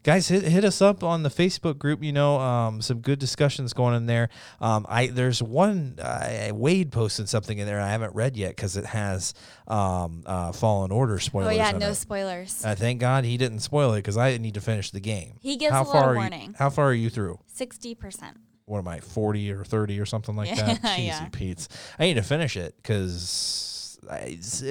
guys, 0.03 0.27
hit 0.27 0.43
hit 0.43 0.63
us 0.63 0.81
up 0.83 1.03
on 1.03 1.23
the 1.23 1.29
Facebook 1.29 1.79
group. 1.79 2.03
You 2.03 2.13
know, 2.13 2.39
um, 2.39 2.79
some 2.83 2.99
good 2.99 3.17
discussions 3.17 3.73
going 3.73 3.95
in 3.95 4.05
there. 4.05 4.29
Um, 4.61 4.85
I 4.87 5.07
there's 5.07 5.41
one 5.41 5.97
uh, 5.99 6.49
Wade 6.53 6.91
posted 6.91 7.27
something 7.27 7.57
in 7.57 7.65
there 7.65 7.81
I 7.81 7.89
haven't 7.89 8.13
read 8.13 8.37
yet 8.37 8.49
because 8.55 8.77
it 8.77 8.85
has 8.85 9.33
um, 9.67 10.21
uh, 10.27 10.51
Fallen 10.51 10.91
Order 10.91 11.17
spoilers. 11.19 11.47
oh 11.53 11.55
yeah, 11.55 11.71
no 11.71 11.89
it. 11.89 11.95
spoilers. 11.95 12.63
Uh, 12.63 12.75
thank 12.75 12.99
God 13.01 13.25
he 13.25 13.35
didn't 13.35 13.59
spoil 13.61 13.93
it 13.93 13.97
because 13.99 14.15
I 14.15 14.37
need 14.37 14.53
to 14.53 14.61
finish 14.61 14.91
the 14.91 14.99
game. 15.01 15.37
He 15.41 15.57
gives 15.57 15.73
how 15.73 15.81
a 15.81 15.85
far 15.85 16.03
are 16.03 16.13
you- 16.13 16.19
warning. 16.19 16.55
how 16.59 16.69
far 16.69 16.85
are 16.85 16.93
you 16.93 17.09
through? 17.09 17.39
Sixty 17.47 17.95
percent. 17.95 18.37
what 18.65 18.77
am 18.79 18.87
I, 18.89 18.99
40 18.99 19.49
or 19.53 19.63
30 19.63 19.97
or 19.99 20.05
something 20.05 20.35
like 20.35 20.49
Yeah, 20.55 20.73
that? 20.75 20.81
Cheesy 20.97 21.07
yeah. 21.07 21.29
Pete's. 21.31 21.67
I 21.97 22.03
need 22.03 22.15
to 22.15 22.21
finish 22.21 22.55
it 22.57 22.75
because 22.77 23.73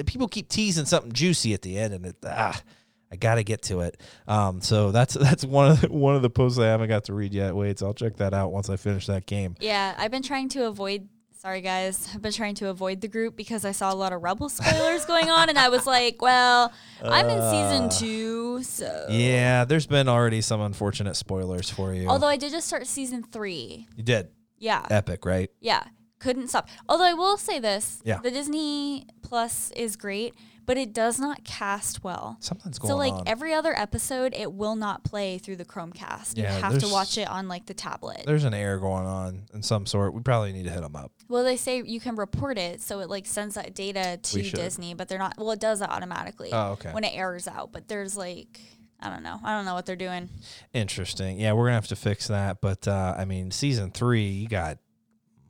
people 0.05 0.27
keep 0.27 0.49
teasing 0.49 0.85
something 0.85 1.11
juicy 1.11 1.53
at 1.53 1.61
the 1.61 1.77
end, 1.77 1.93
and 1.93 2.05
it, 2.07 2.15
ah, 2.25 2.59
I 3.11 3.15
got 3.15 3.35
to 3.35 3.43
get 3.43 3.61
to 3.63 3.81
it. 3.81 4.01
Um, 4.27 4.61
so 4.61 4.91
that's 4.91 5.13
that's 5.19 5.45
one 5.45 5.71
of 5.71 5.81
the, 5.81 5.91
one 5.91 6.15
of 6.15 6.21
the 6.21 6.29
posts 6.29 6.59
I 6.59 6.65
haven't 6.67 6.89
got 6.89 7.05
to 7.05 7.13
read 7.13 7.33
yet. 7.33 7.55
Wait, 7.55 7.79
so 7.79 7.87
I'll 7.87 7.93
check 7.93 8.17
that 8.17 8.33
out 8.33 8.51
once 8.51 8.69
I 8.69 8.75
finish 8.77 9.05
that 9.07 9.25
game. 9.25 9.55
Yeah, 9.59 9.95
I've 9.97 10.11
been 10.11 10.23
trying 10.23 10.49
to 10.49 10.65
avoid. 10.67 11.07
Sorry, 11.39 11.61
guys. 11.61 12.09
I've 12.15 12.21
been 12.23 12.31
trying 12.33 12.55
to 12.55 12.69
avoid 12.69 12.99
the 12.99 13.07
group 13.07 13.35
because 13.37 13.63
I 13.63 13.71
saw 13.71 13.93
a 13.93 13.95
lot 13.95 14.11
of 14.11 14.23
Rebel 14.23 14.49
spoilers 14.49 15.05
going 15.05 15.29
on, 15.29 15.49
and 15.49 15.57
I 15.57 15.69
was 15.69 15.85
like, 15.85 16.19
"Well, 16.19 16.73
I'm 17.03 17.29
in 17.29 17.39
season 17.51 17.89
two, 18.07 18.63
so." 18.63 18.87
Uh. 18.87 19.11
Yeah, 19.11 19.63
there's 19.63 19.85
been 19.85 20.09
already 20.09 20.41
some 20.41 20.61
unfortunate 20.61 21.15
spoilers 21.15 21.69
for 21.69 21.93
you. 21.93 22.07
Although 22.07 22.27
I 22.27 22.37
did 22.37 22.51
just 22.51 22.67
start 22.67 22.87
season 22.87 23.21
three. 23.23 23.87
you 23.95 24.03
did 24.03 24.29
Yeah, 24.57 24.83
epic, 24.89 25.25
right? 25.25 25.51
yeah, 25.61 25.83
couldn't 26.19 26.47
stop. 26.49 26.67
Although 26.89 27.05
I 27.05 27.13
will 27.13 27.37
say 27.37 27.59
this: 27.59 28.01
Yeah. 28.03 28.19
the 28.23 28.31
Disney 28.31 29.05
Plus 29.21 29.71
is 29.71 29.95
great, 29.95 30.33
but 30.65 30.77
it 30.77 30.93
does 30.93 31.19
not 31.19 31.43
cast 31.43 32.03
well. 32.03 32.37
Something's 32.39 32.79
going 32.79 32.91
on. 32.91 32.95
So 32.95 32.97
like 32.97 33.13
on. 33.13 33.23
every 33.27 33.53
other 33.53 33.77
episode, 33.77 34.33
it 34.35 34.51
will 34.53 34.75
not 34.75 35.03
play 35.03 35.37
through 35.37 35.57
the 35.57 35.65
Chromecast. 35.65 36.33
Yeah, 36.37 36.55
you 36.55 36.63
have 36.63 36.77
to 36.79 36.87
watch 36.87 37.17
it 37.17 37.27
on 37.29 37.47
like 37.47 37.65
the 37.67 37.73
tablet. 37.73 38.23
there's 38.25 38.43
an 38.45 38.53
error 38.53 38.77
going 38.79 39.05
on 39.05 39.43
in 39.53 39.61
some 39.63 39.85
sort. 39.85 40.13
We 40.13 40.21
probably 40.21 40.53
need 40.53 40.63
to 40.65 40.71
hit 40.71 40.81
them 40.81 40.95
up. 40.95 41.11
Well, 41.29 41.43
they 41.43 41.57
say 41.57 41.81
you 41.85 41.99
can 41.99 42.15
report 42.15 42.57
it, 42.57 42.81
so 42.81 42.99
it 43.01 43.09
like 43.09 43.25
sends 43.25 43.55
that 43.55 43.75
data 43.75 44.17
to. 44.21 44.41
Disney, 44.41 44.93
but 44.93 45.07
they're 45.09 45.19
not. 45.19 45.35
Well, 45.37 45.51
it 45.51 45.59
does 45.59 45.79
that 45.79 45.89
automatically 45.89 46.49
Oh, 46.53 46.71
okay. 46.73 46.91
when 46.91 47.03
it 47.03 47.11
errors 47.15 47.47
out. 47.47 47.71
But 47.73 47.87
there's 47.89 48.15
like, 48.17 48.59
I 48.99 49.09
don't 49.09 49.23
know. 49.23 49.39
I 49.43 49.55
don't 49.55 49.65
know 49.65 49.73
what 49.73 49.85
they're 49.85 49.95
doing. 49.95 50.29
Interesting. 50.73 51.39
Yeah, 51.39 51.53
we're 51.53 51.65
gonna 51.65 51.75
have 51.75 51.87
to 51.87 51.95
fix 51.95 52.27
that. 52.27 52.61
But 52.61 52.87
uh, 52.87 53.15
I 53.17 53.25
mean, 53.25 53.51
season 53.51 53.91
three, 53.91 54.27
you 54.29 54.47
got 54.47 54.77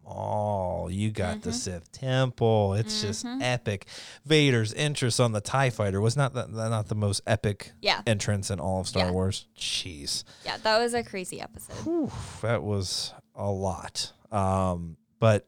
all. 0.07 0.89
You 0.89 1.11
got 1.11 1.41
the 1.41 1.49
Mm-hmm. 1.49 1.57
Sith 1.57 1.91
Temple. 1.91 2.73
It's 2.75 3.01
just 3.01 3.25
epic. 3.25 3.87
Vader's 4.25 4.73
entrance 4.73 5.19
on 5.19 5.31
the 5.33 5.41
Tie 5.41 5.69
Fighter 5.69 5.99
was 6.01 6.15
not 6.15 6.33
the, 6.33 6.47
not 6.47 6.87
the 6.87 6.95
most 6.95 7.21
epic 7.27 7.71
Yeah. 7.81 8.01
entrance 8.07 8.49
in 8.49 8.59
all 8.59 8.79
of 8.81 8.87
Star 8.87 9.05
Yeah. 9.07 9.11
Wars. 9.11 9.47
Jeez, 9.57 10.23
Yeah, 10.45 10.57
that 10.63 10.79
was 10.79 10.93
a 10.93 11.03
crazy 11.03 11.41
episode. 11.41 11.75
Whew, 11.83 12.11
that 12.41 12.63
was 12.63 13.13
a 13.35 13.49
lot. 13.51 14.13
Um, 14.31 14.97
but 15.19 15.47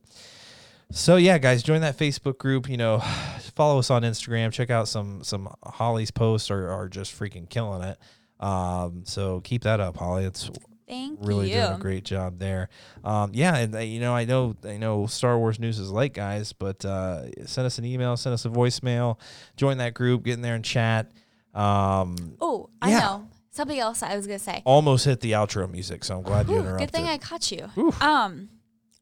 so 0.91 1.15
yeah, 1.17 1.37
guys, 1.37 1.63
join 1.63 1.81
that 1.81 1.97
Facebook 1.97 2.37
group. 2.37 2.67
You 2.69 2.77
know, 2.77 2.99
follow 3.55 3.79
us 3.79 3.89
on 3.89 4.01
Instagram. 4.03 4.51
Check 4.51 4.69
out 4.69 4.87
some 4.87 5.23
some 5.23 5.53
Holly's 5.63 6.11
posts 6.11 6.49
are, 6.51 6.69
are 6.69 6.87
just 6.89 7.17
freaking 7.17 7.47
killing 7.49 7.83
it. 7.83 7.97
Um, 8.43 9.03
so 9.05 9.41
keep 9.41 9.63
that 9.63 9.79
up, 9.79 9.97
Holly. 9.97 10.25
It's 10.25 10.49
Thank 10.89 11.19
really 11.21 11.47
you. 11.47 11.53
doing 11.53 11.71
a 11.73 11.77
great 11.77 12.03
job 12.03 12.39
there. 12.39 12.67
Um, 13.03 13.31
yeah, 13.33 13.55
and 13.55 13.75
uh, 13.75 13.79
you 13.79 13.99
know, 13.99 14.13
I 14.15 14.25
know, 14.25 14.55
I 14.65 14.77
know, 14.77 15.05
Star 15.05 15.37
Wars 15.37 15.59
news 15.59 15.77
is 15.79 15.91
late, 15.91 16.13
guys, 16.13 16.51
but 16.51 16.83
uh, 16.83 17.29
send 17.45 17.65
us 17.67 17.77
an 17.77 17.85
email, 17.85 18.17
send 18.17 18.33
us 18.33 18.43
a 18.45 18.49
voicemail, 18.49 19.17
join 19.55 19.77
that 19.77 19.93
group, 19.93 20.23
get 20.23 20.33
in 20.33 20.41
there 20.41 20.55
and 20.55 20.65
chat. 20.65 21.11
Um, 21.53 22.35
Oh, 22.41 22.69
I 22.81 22.89
Yeah. 22.89 22.99
know 22.99 23.27
something 23.51 23.79
else 23.79 24.01
I 24.03 24.15
was 24.15 24.25
gonna 24.27 24.39
say. 24.39 24.61
almost 24.65 25.05
hit 25.05 25.21
the 25.21 25.33
outro 25.33 25.69
music, 25.69 26.03
so 26.03 26.17
I'm 26.17 26.23
glad 26.23 26.49
you 26.49 26.55
Ooh, 26.55 26.59
interrupted. 26.61 26.91
good 26.91 26.95
thing 26.95 27.07
I 27.07 27.17
caught 27.17 27.51
you. 27.51 27.69
Um, 28.01 28.49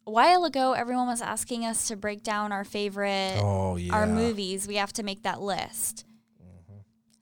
a 0.05 0.11
while 0.11 0.45
ago, 0.45 0.73
everyone 0.73 1.07
was 1.07 1.21
asking 1.21 1.65
us 1.65 1.87
to 1.89 1.95
break 1.95 2.23
down 2.23 2.51
our 2.51 2.63
favorite 2.63 3.35
oh 3.37 3.75
yeah, 3.75 3.93
our 3.93 4.07
movies. 4.07 4.67
We 4.67 4.75
have 4.75 4.93
to 4.93 5.03
make 5.03 5.23
that 5.23 5.41
list. 5.41 6.05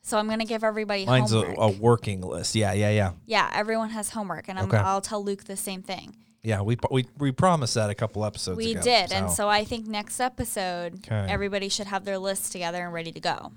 So 0.07 0.19
I'm 0.19 0.29
gonna 0.29 0.45
give 0.45 0.63
everybody 0.63 1.03
Mine's 1.07 1.33
a, 1.33 1.39
a 1.57 1.71
working 1.71 2.21
list. 2.21 2.53
Yeah, 2.53 2.73
yeah, 2.73 2.91
yeah, 2.91 3.13
yeah, 3.25 3.49
everyone 3.51 3.89
has 3.89 4.09
homework, 4.11 4.47
and 4.47 4.59
I'm, 4.59 4.65
Okay. 4.65 4.77
I'll 4.77 5.01
tell 5.01 5.23
Luke 5.23 5.45
the 5.45 5.57
same 5.57 5.81
thing. 5.81 6.15
yeah. 6.43 6.61
We 6.61 6.77
we 6.91 7.07
we 7.17 7.31
promised 7.31 7.73
that 7.73 7.89
a 7.89 7.95
couple 7.95 8.23
episodes 8.23 8.55
We 8.55 8.73
ago. 8.73 8.81
did, 8.83 9.11
and 9.11 9.31
so 9.31 9.49
I 9.49 9.63
think 9.65 9.87
next 9.87 10.19
episode, 10.19 11.01
'Kay. 11.01 11.25
everybody 11.27 11.69
should 11.69 11.87
have 11.87 12.05
their 12.05 12.19
list 12.19 12.51
together 12.51 12.83
and 12.83 12.93
ready 12.93 13.11
to 13.13 13.19
go. 13.19 13.51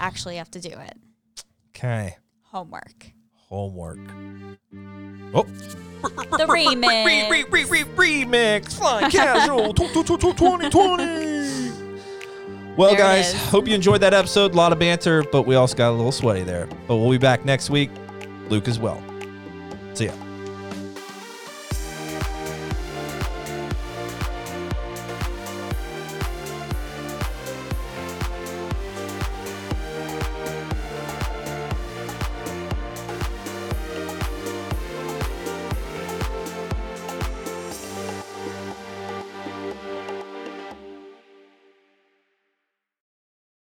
Actually, 0.00 0.36
have 0.36 0.50
to 0.52 0.60
do 0.60 0.70
it. 0.70 0.96
okay, 1.76 2.16
Homework. 2.44 3.12
homework. 3.50 3.98
Oh, 5.34 5.42
The 5.42 6.46
re, 6.48 6.64
remix. 6.66 7.30
re, 7.30 7.44
re, 7.50 7.64
re, 7.64 7.84
remix, 8.24 8.72
flying 8.72 9.10
casual, 9.10 9.74
2020. 10.70 11.65
Well, 12.76 12.90
There 12.90 12.98
guys, 12.98 13.32
hope 13.48 13.66
you 13.66 13.74
enjoyed 13.74 14.02
that 14.02 14.12
episode. 14.12 14.52
A 14.52 14.56
lot 14.56 14.72
of 14.72 14.78
banter, 14.78 15.22
but 15.32 15.42
we 15.42 15.54
also 15.54 15.74
got 15.74 15.90
a 15.90 15.96
little 15.96 16.12
sweaty 16.12 16.42
there. 16.42 16.68
But 16.86 16.96
we'll 16.96 17.10
be 17.10 17.18
back 17.18 17.44
next 17.44 17.70
week. 17.70 17.90
Luke 18.50 18.68
as 18.68 18.78
well. 18.78 19.02
See 19.94 20.06
ya. 20.06 20.12